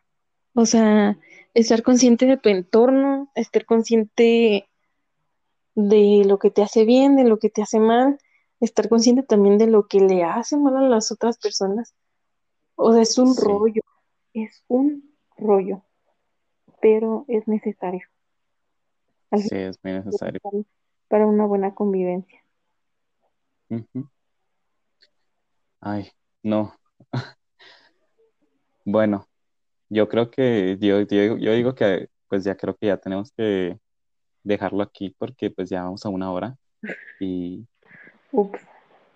O 0.54 0.66
sea, 0.66 1.16
estar 1.54 1.82
consciente 1.82 2.26
de 2.26 2.36
tu 2.36 2.48
entorno, 2.48 3.30
estar 3.34 3.64
consciente 3.64 4.68
de 5.74 6.24
lo 6.26 6.38
que 6.38 6.50
te 6.50 6.62
hace 6.62 6.84
bien, 6.84 7.16
de 7.16 7.24
lo 7.24 7.38
que 7.38 7.50
te 7.50 7.62
hace 7.62 7.80
mal, 7.80 8.18
estar 8.60 8.88
consciente 8.88 9.22
también 9.22 9.58
de 9.58 9.66
lo 9.66 9.86
que 9.86 10.00
le 10.00 10.24
hace 10.24 10.56
mal 10.56 10.76
a 10.76 10.88
las 10.88 11.10
otras 11.12 11.38
personas. 11.38 11.94
O 12.76 12.92
sea, 12.92 13.02
es 13.02 13.18
un 13.18 13.34
sí, 13.34 13.42
rollo, 13.42 13.82
es 14.34 14.64
un 14.68 15.14
rollo, 15.36 15.82
pero 16.80 17.24
es 17.28 17.46
necesario, 17.48 18.06
sí, 19.36 19.48
es 19.56 19.78
muy 19.82 19.92
es 19.92 20.04
necesario. 20.06 20.40
para 21.08 21.26
una 21.26 21.46
buena 21.46 21.74
convivencia. 21.74 22.40
Ay, 25.80 26.10
no. 26.42 26.74
Bueno, 28.84 29.29
yo 29.90 30.08
creo 30.08 30.30
que, 30.30 30.78
yo, 30.80 31.02
yo, 31.02 31.36
yo 31.36 31.52
digo 31.52 31.74
que 31.74 32.08
pues 32.28 32.44
ya 32.44 32.56
creo 32.56 32.76
que 32.76 32.86
ya 32.86 32.96
tenemos 32.96 33.32
que 33.32 33.78
dejarlo 34.42 34.82
aquí 34.82 35.14
porque 35.18 35.50
pues 35.50 35.68
ya 35.68 35.82
vamos 35.82 36.06
a 36.06 36.08
una 36.08 36.32
hora 36.32 36.56
y 37.18 37.66
Ups, 38.32 38.60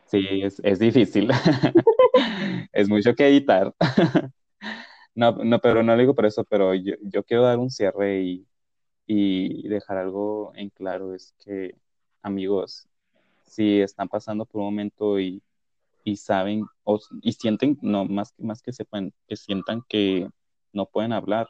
sí, 0.07 0.43
es, 0.43 0.61
es 0.63 0.79
difícil. 0.79 1.31
Es 2.73 2.89
mucho 2.89 3.15
que 3.15 3.27
editar. 3.29 3.75
No, 5.17 5.31
no, 5.31 5.61
pero 5.61 5.85
no 5.85 5.93
lo 5.93 6.01
digo 6.01 6.15
por 6.17 6.27
eso, 6.27 6.43
pero 6.43 6.75
yo, 6.75 6.95
yo 7.03 7.23
quiero 7.23 7.45
dar 7.45 7.61
un 7.61 7.71
cierre 7.71 8.23
y, 8.23 8.49
y 9.07 9.69
dejar 9.69 9.97
algo 9.97 10.51
en 10.57 10.71
claro, 10.71 11.15
es 11.15 11.37
que 11.45 11.77
amigos, 12.21 12.89
si 13.47 13.81
están 13.81 14.09
pasando 14.09 14.45
por 14.45 14.61
un 14.61 14.67
momento 14.67 15.21
y, 15.21 15.41
y 16.03 16.17
saben 16.17 16.65
o, 16.83 16.99
y 17.23 17.33
sienten, 17.33 17.79
no, 17.81 18.05
más, 18.07 18.35
más 18.39 18.61
que 18.61 18.73
sepan, 18.73 19.13
que 19.29 19.37
sientan 19.37 19.83
que 19.89 20.29
no 20.75 20.87
pueden 20.87 21.13
hablar, 21.13 21.49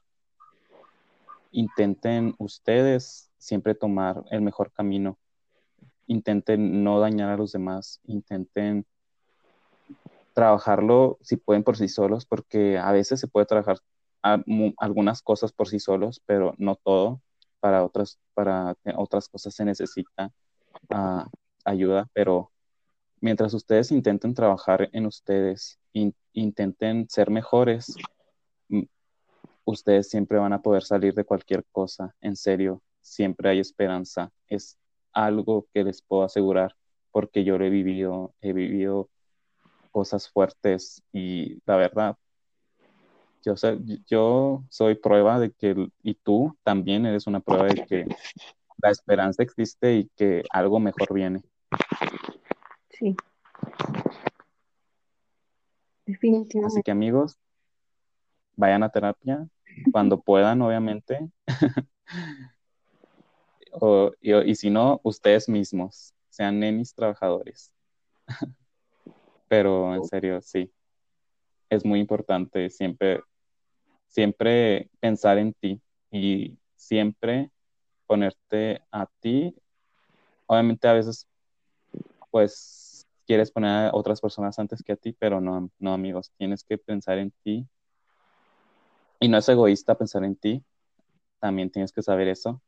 intenten 1.51 2.35
ustedes 2.39 3.31
siempre 3.39 3.75
tomar 3.75 4.25
el 4.31 4.43
mejor 4.43 4.73
camino, 4.73 5.19
intenten 6.07 6.85
no 6.85 7.01
dañar 7.01 7.31
a 7.31 7.37
los 7.37 7.53
demás, 7.53 8.01
intenten 8.05 8.87
trabajarlo 10.35 11.19
si 11.23 11.37
pueden 11.37 11.63
por 11.63 11.77
sí 11.77 11.89
solos, 11.89 12.27
porque 12.27 12.79
a 12.79 12.93
veces 12.93 13.21
se 13.21 13.29
puede 13.29 13.47
trabajar 13.47 13.79
algunas 14.79 15.23
cosas 15.23 15.53
por 15.53 15.69
sí 15.69 15.79
solos, 15.79 16.21
pero 16.27 16.55
no 16.59 16.77
todo. 16.77 17.21
Para 17.61 17.83
otras, 17.83 18.19
para 18.35 18.77
otras 18.97 19.29
cosas 19.29 19.55
se 19.55 19.65
necesita 19.65 20.31
ah, 20.91 21.29
ayuda, 21.65 22.11
pero 22.13 22.51
mientras 23.21 23.55
ustedes 23.55 23.91
intenten 23.91 24.35
trabajar 24.35 24.91
en 24.93 25.07
ustedes, 25.07 25.79
in- 25.95 26.15
intenten 26.35 27.09
ser 27.09 27.31
mejores, 27.31 27.97
ustedes 29.65 30.09
siempre 30.09 30.39
van 30.39 30.53
a 30.53 30.63
poder 30.63 30.83
salir 30.85 31.15
de 31.15 31.25
cualquier 31.25 31.65
cosa. 31.73 32.15
En 32.21 32.37
serio, 32.37 32.83
siempre 33.01 33.49
hay 33.51 33.61
esperanza. 33.61 34.31
Es 34.49 34.79
algo 35.13 35.67
que 35.73 35.85
les 35.85 36.03
puedo 36.03 36.23
asegurar 36.25 36.75
porque 37.13 37.45
yo 37.45 37.59
lo 37.59 37.65
he 37.65 37.71
vivido, 37.71 38.35
he 38.41 38.53
vivido 38.53 39.09
cosas 39.91 40.29
fuertes 40.29 41.03
y 41.13 41.61
la 41.67 41.77
verdad, 41.77 42.17
yo, 43.45 43.57
sé- 43.57 43.79
yo 44.07 44.65
soy 44.71 44.97
prueba 44.97 45.39
de 45.39 45.53
que, 45.53 45.89
y 46.03 46.15
tú 46.15 46.57
también 46.65 47.07
eres 47.07 47.27
una 47.27 47.41
prueba 47.41 47.67
de 47.67 47.85
que 47.87 48.07
la 48.79 48.91
esperanza 48.91 49.43
existe 49.43 49.95
y 49.95 50.09
que 50.17 50.43
algo 50.51 50.81
mejor 50.81 51.13
viene. 51.15 51.43
sí, 52.91 53.17
Así 56.07 56.13
definitivamente. 56.13 56.83
que 56.83 56.91
amigos, 56.91 57.39
vayan 58.57 58.83
a 58.83 58.89
terapia 58.89 59.47
cuando 59.93 60.21
puedan, 60.21 60.63
obviamente, 60.63 61.29
o, 63.73 64.13
y, 64.21 64.35
y 64.35 64.55
si 64.55 64.71
no, 64.71 65.01
ustedes 65.03 65.49
mismos, 65.49 66.15
sean 66.29 66.59
nenis 66.61 66.95
trabajadores. 66.95 67.73
Pero 69.49 69.95
en 69.95 70.05
serio, 70.05 70.41
sí, 70.41 70.73
es 71.69 71.85
muy 71.85 72.01
importante 72.01 72.71
siempre, 72.71 73.23
siempre 74.09 74.91
pensar 75.01 75.39
en 75.39 75.53
ti 75.55 75.81
y 76.11 76.59
siempre 76.77 77.51
ponerte 78.07 78.83
a 78.91 79.07
ti. 79.21 79.55
Obviamente 80.47 80.89
a 80.89 80.93
veces 80.95 81.27
pues 82.31 83.07
quieres 83.27 83.53
poner 83.53 83.87
a 83.87 83.91
otras 83.95 84.21
personas 84.21 84.59
antes 84.59 84.83
que 84.83 84.93
a 84.93 84.97
ti, 84.97 85.13
pero 85.17 85.41
no, 85.41 85.71
no 85.79 85.93
amigos, 85.93 86.33
tienes 86.37 86.65
que 86.65 86.79
pensar 86.79 87.19
en 87.19 87.33
ti. 87.45 87.67
Y 89.25 89.29
no 89.29 89.39
es 89.39 89.49
egoísta 89.49 89.97
pensar 89.97 90.23
en 90.23 90.37
ti, 90.37 90.63
también 91.39 91.71
tienes 91.71 91.93
que 91.93 92.03
saber 92.03 92.29
eso. 92.29 92.61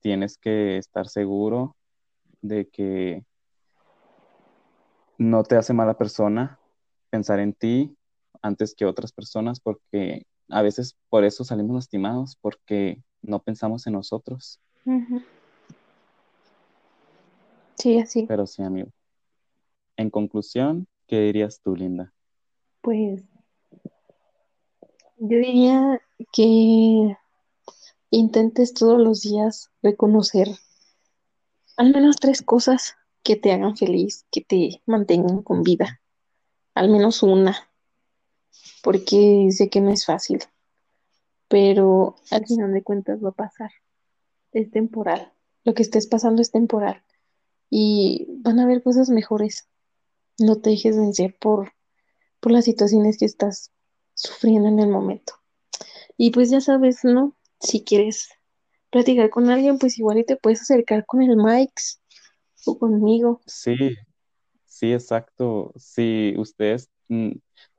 Tienes 0.00 0.38
que 0.38 0.78
estar 0.78 1.06
seguro 1.06 1.76
de 2.40 2.70
que 2.70 3.22
no 5.18 5.42
te 5.42 5.56
hace 5.56 5.74
mala 5.74 5.98
persona 5.98 6.58
pensar 7.10 7.38
en 7.38 7.52
ti 7.52 7.94
antes 8.40 8.74
que 8.74 8.86
otras 8.86 9.12
personas, 9.12 9.60
porque 9.60 10.24
a 10.48 10.62
veces 10.62 10.96
por 11.10 11.24
eso 11.24 11.44
salimos 11.44 11.74
lastimados, 11.74 12.34
porque 12.40 13.02
no 13.20 13.42
pensamos 13.42 13.86
en 13.86 13.92
nosotros. 13.92 14.58
Ujú. 14.86 15.20
Sí, 17.76 17.98
así. 17.98 18.24
Pero 18.26 18.46
sí, 18.46 18.62
amigo. 18.62 18.88
En 19.98 20.08
conclusión, 20.08 20.88
¿qué 21.06 21.20
dirías 21.20 21.60
tú, 21.60 21.76
Linda? 21.76 22.14
Pues 22.80 23.22
yo 25.20 25.36
diría 25.36 26.00
que 26.32 27.16
intentes 28.10 28.72
todos 28.72 28.98
los 28.98 29.20
días 29.20 29.70
reconocer 29.82 30.48
al 31.76 31.92
menos 31.92 32.16
tres 32.16 32.40
cosas 32.40 32.96
que 33.22 33.36
te 33.36 33.52
hagan 33.52 33.76
feliz, 33.76 34.24
que 34.30 34.40
te 34.40 34.82
mantengan 34.86 35.42
con 35.42 35.62
vida. 35.62 36.00
Al 36.74 36.88
menos 36.88 37.22
una, 37.22 37.68
porque 38.82 39.48
sé 39.50 39.68
que 39.68 39.82
no 39.82 39.90
es 39.90 40.06
fácil, 40.06 40.40
pero 41.48 42.16
al 42.30 42.46
final 42.46 42.72
de 42.72 42.82
cuentas 42.82 43.22
va 43.22 43.28
a 43.28 43.32
pasar. 43.32 43.70
Es 44.52 44.70
temporal. 44.70 45.32
Lo 45.64 45.74
que 45.74 45.82
estés 45.82 46.06
pasando 46.06 46.40
es 46.40 46.50
temporal 46.50 47.02
y 47.68 48.26
van 48.38 48.58
a 48.58 48.62
haber 48.64 48.82
cosas 48.82 49.10
mejores. 49.10 49.68
No 50.38 50.56
te 50.56 50.70
dejes 50.70 50.96
vencer 50.96 51.36
por, 51.38 51.72
por 52.40 52.52
las 52.52 52.64
situaciones 52.64 53.18
que 53.18 53.26
estás 53.26 53.70
sufriendo 54.20 54.68
en 54.68 54.78
el 54.78 54.88
momento. 54.88 55.34
Y 56.16 56.30
pues 56.30 56.50
ya 56.50 56.60
sabes, 56.60 57.04
¿no? 57.04 57.36
Si 57.60 57.84
quieres 57.84 58.28
platicar 58.90 59.30
con 59.30 59.50
alguien, 59.50 59.78
pues 59.78 59.98
igual 59.98 60.18
y 60.18 60.24
te 60.24 60.36
puedes 60.36 60.62
acercar 60.62 61.06
con 61.06 61.22
el 61.22 61.36
Mike's 61.36 62.00
o 62.66 62.78
conmigo. 62.78 63.40
Sí, 63.46 63.96
Sí, 64.80 64.94
exacto. 64.94 65.72
Si 65.76 66.34
ustedes, 66.38 66.88
mm, 67.08 67.32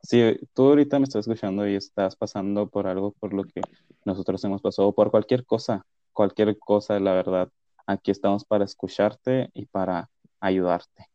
si 0.04 0.38
tú 0.54 0.68
ahorita 0.68 1.00
me 1.00 1.06
estás 1.06 1.26
escuchando 1.26 1.68
y 1.68 1.76
estás 1.76 2.16
pasando 2.16 2.68
por 2.68 2.86
algo 2.86 3.14
por 3.14 3.34
lo 3.34 3.44
que 3.44 3.62
nosotros 4.06 4.44
hemos 4.44 4.62
pasado, 4.62 4.94
por 4.94 5.10
cualquier 5.10 5.44
cosa, 5.44 5.84
cualquier 6.14 6.60
cosa, 6.60 7.00
la 7.00 7.14
verdad, 7.14 7.50
aquí 7.88 8.12
estamos 8.12 8.46
para 8.46 8.66
escucharte 8.66 9.50
y 9.56 9.66
para 9.66 10.12
ayudarte. 10.40 11.08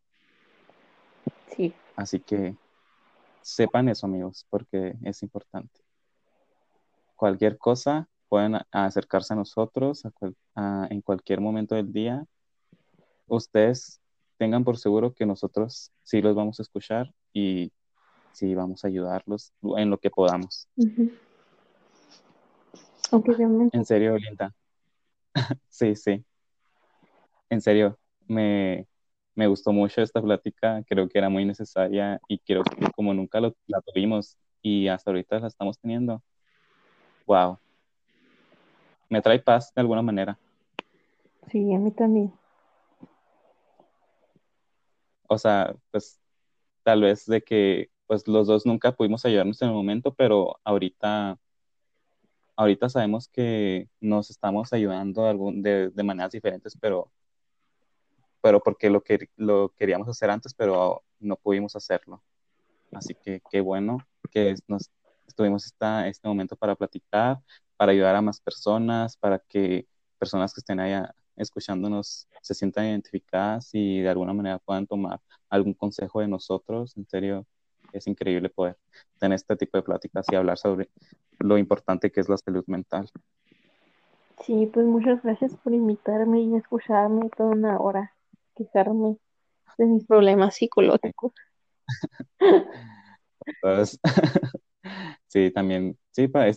Sí. 1.54 1.72
Así 1.94 2.18
que 2.18 2.56
sepan 3.46 3.88
eso, 3.88 4.06
amigos, 4.06 4.44
porque 4.50 4.96
es 5.02 5.22
importante. 5.22 5.80
Cualquier 7.14 7.56
cosa, 7.58 8.08
pueden 8.28 8.56
acercarse 8.72 9.32
a 9.34 9.36
nosotros 9.36 10.04
a 10.04 10.10
cual- 10.10 10.36
a- 10.56 10.88
en 10.90 11.00
cualquier 11.00 11.40
momento 11.40 11.76
del 11.76 11.92
día. 11.92 12.24
Ustedes 13.28 14.00
tengan 14.36 14.64
por 14.64 14.78
seguro 14.78 15.14
que 15.14 15.24
nosotros 15.24 15.92
sí 16.02 16.20
los 16.20 16.34
vamos 16.34 16.58
a 16.58 16.62
escuchar 16.62 17.12
y 17.32 17.72
sí, 18.32 18.54
vamos 18.54 18.84
a 18.84 18.88
ayudarlos 18.88 19.52
en 19.76 19.90
lo 19.90 19.98
que 19.98 20.10
podamos. 20.10 20.68
En 23.72 23.84
serio, 23.84 24.18
Linda. 24.18 24.52
Sí, 25.68 25.94
sí. 25.94 26.24
En 27.48 27.60
serio, 27.60 27.96
me, 28.26 28.88
me 29.36 29.46
gustó 29.46 29.72
mucho 29.72 30.02
esta 30.02 30.20
plática. 30.20 30.82
Creo 30.88 31.08
que 31.08 31.18
era 31.18 31.28
muy 31.28 31.44
necesaria 31.44 32.20
y 32.26 32.38
creo 32.38 32.64
que 32.64 32.90
como 32.92 33.14
nunca 33.14 33.40
lo, 33.40 33.54
la 33.68 33.80
tuvimos 33.82 34.36
y 34.62 34.88
hasta 34.88 35.10
ahorita 35.10 35.38
la 35.38 35.46
estamos 35.46 35.78
teniendo, 35.78 36.20
wow, 37.26 37.58
me 39.08 39.22
trae 39.22 39.38
paz 39.38 39.72
de 39.72 39.80
alguna 39.80 40.02
manera. 40.02 40.36
Sí, 41.52 41.72
a 41.72 41.78
mí 41.78 41.92
también. 41.92 42.32
O 45.28 45.38
sea, 45.38 45.76
pues 45.90 46.18
tal 46.82 47.02
vez 47.02 47.26
de 47.26 47.42
que 47.42 47.90
pues 48.06 48.26
los 48.26 48.46
dos 48.46 48.64
nunca 48.66 48.92
pudimos 48.92 49.24
ayudarnos 49.24 49.60
en 49.62 49.68
el 49.68 49.74
momento, 49.74 50.14
pero 50.14 50.58
ahorita, 50.64 51.38
ahorita 52.56 52.88
sabemos 52.88 53.28
que 53.28 53.88
nos 54.00 54.30
estamos 54.30 54.72
ayudando 54.72 55.52
de, 55.54 55.90
de 55.90 56.02
maneras 56.02 56.32
diferentes, 56.32 56.76
pero, 56.80 57.10
pero 58.46 58.62
porque 58.62 58.90
lo, 58.90 59.02
que, 59.02 59.28
lo 59.34 59.70
queríamos 59.76 60.06
hacer 60.06 60.30
antes, 60.30 60.54
pero 60.54 61.02
no 61.18 61.34
pudimos 61.34 61.74
hacerlo. 61.74 62.22
Así 62.92 63.12
que 63.12 63.42
qué 63.50 63.60
bueno 63.60 63.98
que 64.30 64.54
nos 64.68 64.88
tuvimos 65.34 65.66
esta, 65.66 66.06
este 66.06 66.28
momento 66.28 66.54
para 66.54 66.76
platicar, 66.76 67.40
para 67.76 67.90
ayudar 67.90 68.14
a 68.14 68.22
más 68.22 68.40
personas, 68.40 69.16
para 69.16 69.40
que 69.40 69.88
personas 70.16 70.54
que 70.54 70.60
estén 70.60 70.78
allá 70.78 71.12
escuchándonos 71.34 72.28
se 72.40 72.54
sientan 72.54 72.84
identificadas 72.86 73.70
y 73.72 74.02
de 74.02 74.10
alguna 74.10 74.32
manera 74.32 74.60
puedan 74.60 74.86
tomar 74.86 75.20
algún 75.50 75.74
consejo 75.74 76.20
de 76.20 76.28
nosotros. 76.28 76.96
En 76.96 77.08
serio, 77.08 77.44
es 77.92 78.06
increíble 78.06 78.48
poder 78.48 78.78
tener 79.18 79.34
este 79.34 79.56
tipo 79.56 79.76
de 79.76 79.82
pláticas 79.82 80.24
y 80.30 80.36
hablar 80.36 80.56
sobre 80.56 80.88
lo 81.40 81.58
importante 81.58 82.12
que 82.12 82.20
es 82.20 82.28
la 82.28 82.36
salud 82.36 82.62
mental. 82.68 83.10
Sí, 84.44 84.70
pues 84.72 84.86
muchas 84.86 85.20
gracias 85.24 85.52
por 85.56 85.74
invitarme 85.74 86.42
y 86.42 86.54
escucharme 86.54 87.28
toda 87.30 87.50
una 87.50 87.80
hora, 87.80 88.12
quejarme 88.56 89.18
de 89.78 89.86
mis 89.86 90.04
problemas 90.06 90.56
psicológicos. 90.56 91.32
Pues, 93.60 93.98
sí, 95.28 95.50
también, 95.52 95.96
sí, 96.10 96.28
para, 96.28 96.52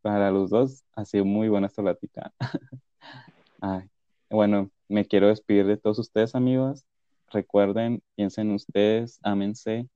para 0.00 0.30
los 0.30 0.50
dos 0.50 0.84
ha 0.94 1.04
sido 1.04 1.24
muy 1.24 1.48
buena 1.48 1.66
esta 1.66 1.82
plática. 1.82 2.32
bueno, 4.30 4.70
me 4.88 5.04
quiero 5.04 5.28
despedir 5.28 5.66
de 5.66 5.76
todos 5.76 5.98
ustedes, 5.98 6.34
amigos. 6.34 6.84
Recuerden, 7.28 8.02
piensen 8.16 8.48
en 8.48 8.54
ustedes, 8.54 9.20
ámense 9.22 9.88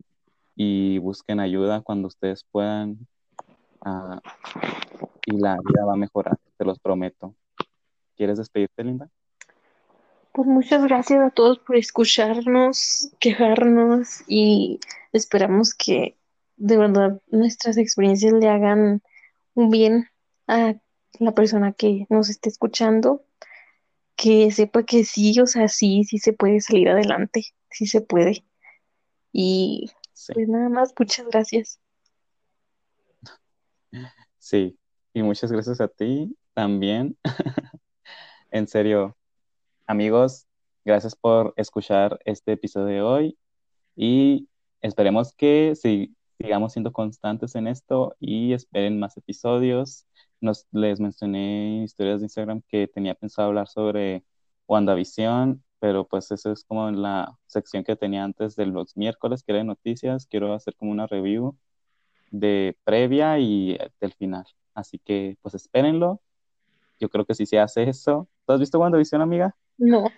y 0.54 0.98
busquen 0.98 1.40
ayuda 1.40 1.80
cuando 1.80 2.08
ustedes 2.08 2.44
puedan. 2.50 3.06
Ah, 3.80 4.20
y 5.26 5.36
la 5.36 5.56
vida 5.56 5.84
va 5.84 5.94
a 5.94 5.96
mejorar, 5.96 6.38
te 6.56 6.64
los 6.64 6.78
prometo. 6.78 7.34
¿Quieres 8.16 8.38
despedirte, 8.38 8.84
Linda? 8.84 9.10
Pues 10.34 10.48
muchas 10.48 10.82
gracias 10.82 11.20
a 11.20 11.30
todos 11.30 11.60
por 11.60 11.76
escucharnos, 11.76 13.08
quejarnos 13.20 14.24
y 14.26 14.80
esperamos 15.12 15.74
que 15.74 16.16
de 16.56 16.76
verdad 16.76 17.22
nuestras 17.28 17.76
experiencias 17.76 18.32
le 18.32 18.48
hagan 18.48 19.00
un 19.54 19.70
bien 19.70 20.08
a 20.48 20.74
la 21.20 21.32
persona 21.36 21.72
que 21.72 22.08
nos 22.10 22.30
esté 22.30 22.48
escuchando, 22.48 23.24
que 24.16 24.50
sepa 24.50 24.82
que 24.82 25.04
sí, 25.04 25.38
o 25.38 25.46
sea, 25.46 25.68
sí, 25.68 26.02
sí 26.02 26.18
se 26.18 26.32
puede 26.32 26.60
salir 26.60 26.88
adelante, 26.88 27.54
sí 27.70 27.86
se 27.86 28.00
puede. 28.00 28.44
Y 29.30 29.92
pues 30.34 30.48
nada 30.48 30.68
más, 30.68 30.92
muchas 30.98 31.28
gracias. 31.28 31.78
Sí, 34.40 34.76
y 35.12 35.22
muchas 35.22 35.52
gracias 35.52 35.80
a 35.80 35.86
ti 35.86 36.36
también. 36.54 37.16
en 38.50 38.66
serio, 38.66 39.16
amigos, 39.86 40.46
gracias 40.84 41.14
por 41.16 41.52
escuchar 41.56 42.18
este 42.24 42.52
episodio 42.52 42.86
de 42.86 43.02
hoy 43.02 43.38
y 43.96 44.48
esperemos 44.80 45.34
que 45.34 45.74
sigamos 45.76 46.72
siendo 46.72 46.92
constantes 46.92 47.54
en 47.54 47.66
esto 47.66 48.14
y 48.20 48.52
esperen 48.52 48.98
más 48.98 49.16
episodios. 49.16 50.06
Nos, 50.40 50.66
les 50.72 51.00
mencioné 51.00 51.82
historias 51.84 52.20
de 52.20 52.26
Instagram 52.26 52.62
que 52.68 52.88
tenía 52.88 53.14
pensado 53.14 53.48
hablar 53.48 53.68
sobre 53.68 54.24
WandaVision 54.66 55.62
pero 55.84 56.08
pues 56.08 56.30
eso 56.30 56.50
es 56.50 56.64
como 56.64 56.90
la 56.90 57.38
sección 57.46 57.84
que 57.84 57.94
tenía 57.94 58.24
antes 58.24 58.56
de 58.56 58.64
los 58.64 58.96
miércoles, 58.96 59.42
que 59.42 59.52
era 59.52 59.58
de 59.58 59.64
noticias. 59.64 60.26
Quiero 60.26 60.54
hacer 60.54 60.74
como 60.76 60.90
una 60.92 61.06
review 61.06 61.58
de 62.30 62.78
previa 62.84 63.38
y 63.38 63.78
del 64.00 64.14
final. 64.14 64.46
Así 64.74 64.98
que 64.98 65.36
pues 65.42 65.54
espérenlo. 65.54 66.22
Yo 67.00 67.10
creo 67.10 67.26
que 67.26 67.34
si 67.34 67.46
se 67.46 67.58
hace 67.60 67.82
eso. 67.84 68.28
¿Tú 68.46 68.54
has 68.54 68.60
visto 68.60 68.78
WandaVision, 68.78 69.20
amiga? 69.22 69.54
No. 69.78 70.10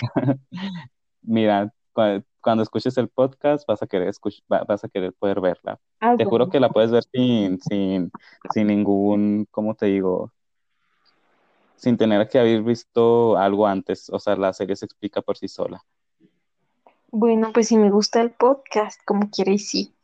Mira, 1.22 1.72
cuando, 1.92 2.62
escuches 2.62 2.96
el 2.98 3.08
podcast 3.08 3.66
vas 3.66 3.82
a 3.82 3.86
querer 3.86 4.12
vas 4.48 4.84
a 4.84 4.88
querer 4.88 5.12
poder 5.14 5.40
verla. 5.40 5.80
Ah, 6.00 6.14
te 6.16 6.24
juro 6.24 6.48
que 6.48 6.60
la 6.60 6.68
puedes 6.68 6.90
ver 6.90 7.04
sin, 7.12 7.60
sin, 7.60 8.10
sin 8.52 8.66
ningún, 8.66 9.46
¿cómo 9.50 9.74
te 9.74 9.86
digo? 9.86 10.32
sin 11.76 11.96
tener 11.96 12.28
que 12.28 12.38
haber 12.38 12.62
visto 12.62 13.36
algo 13.36 13.66
antes. 13.66 14.10
O 14.10 14.18
sea, 14.18 14.36
la 14.36 14.52
serie 14.52 14.76
se 14.76 14.86
explica 14.86 15.22
por 15.22 15.36
sí 15.36 15.48
sola. 15.48 15.84
Bueno, 17.10 17.52
pues 17.52 17.68
si 17.68 17.76
me 17.76 17.90
gusta 17.90 18.20
el 18.20 18.32
podcast, 18.32 19.00
como 19.04 19.30
quieres, 19.30 19.68
sí. 19.68 19.94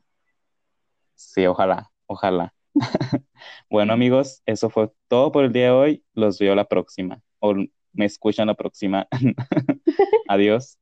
Sí, 1.15 1.47
ojalá, 1.47 1.91
ojalá. 2.07 2.55
bueno, 3.71 3.93
amigos, 3.93 4.43
eso 4.47 4.71
fue 4.71 4.93
todo 5.09 5.33
por 5.33 5.45
el 5.45 5.53
día 5.53 5.65
de 5.65 5.71
hoy. 5.71 6.05
Los 6.15 6.39
veo 6.39 6.55
la 6.55 6.69
próxima. 6.69 7.21
O 7.41 7.55
me 7.93 8.07
escuchan 8.07 8.47
la 8.47 8.55
próxima. 8.55 9.09
Adiós. 10.29 10.79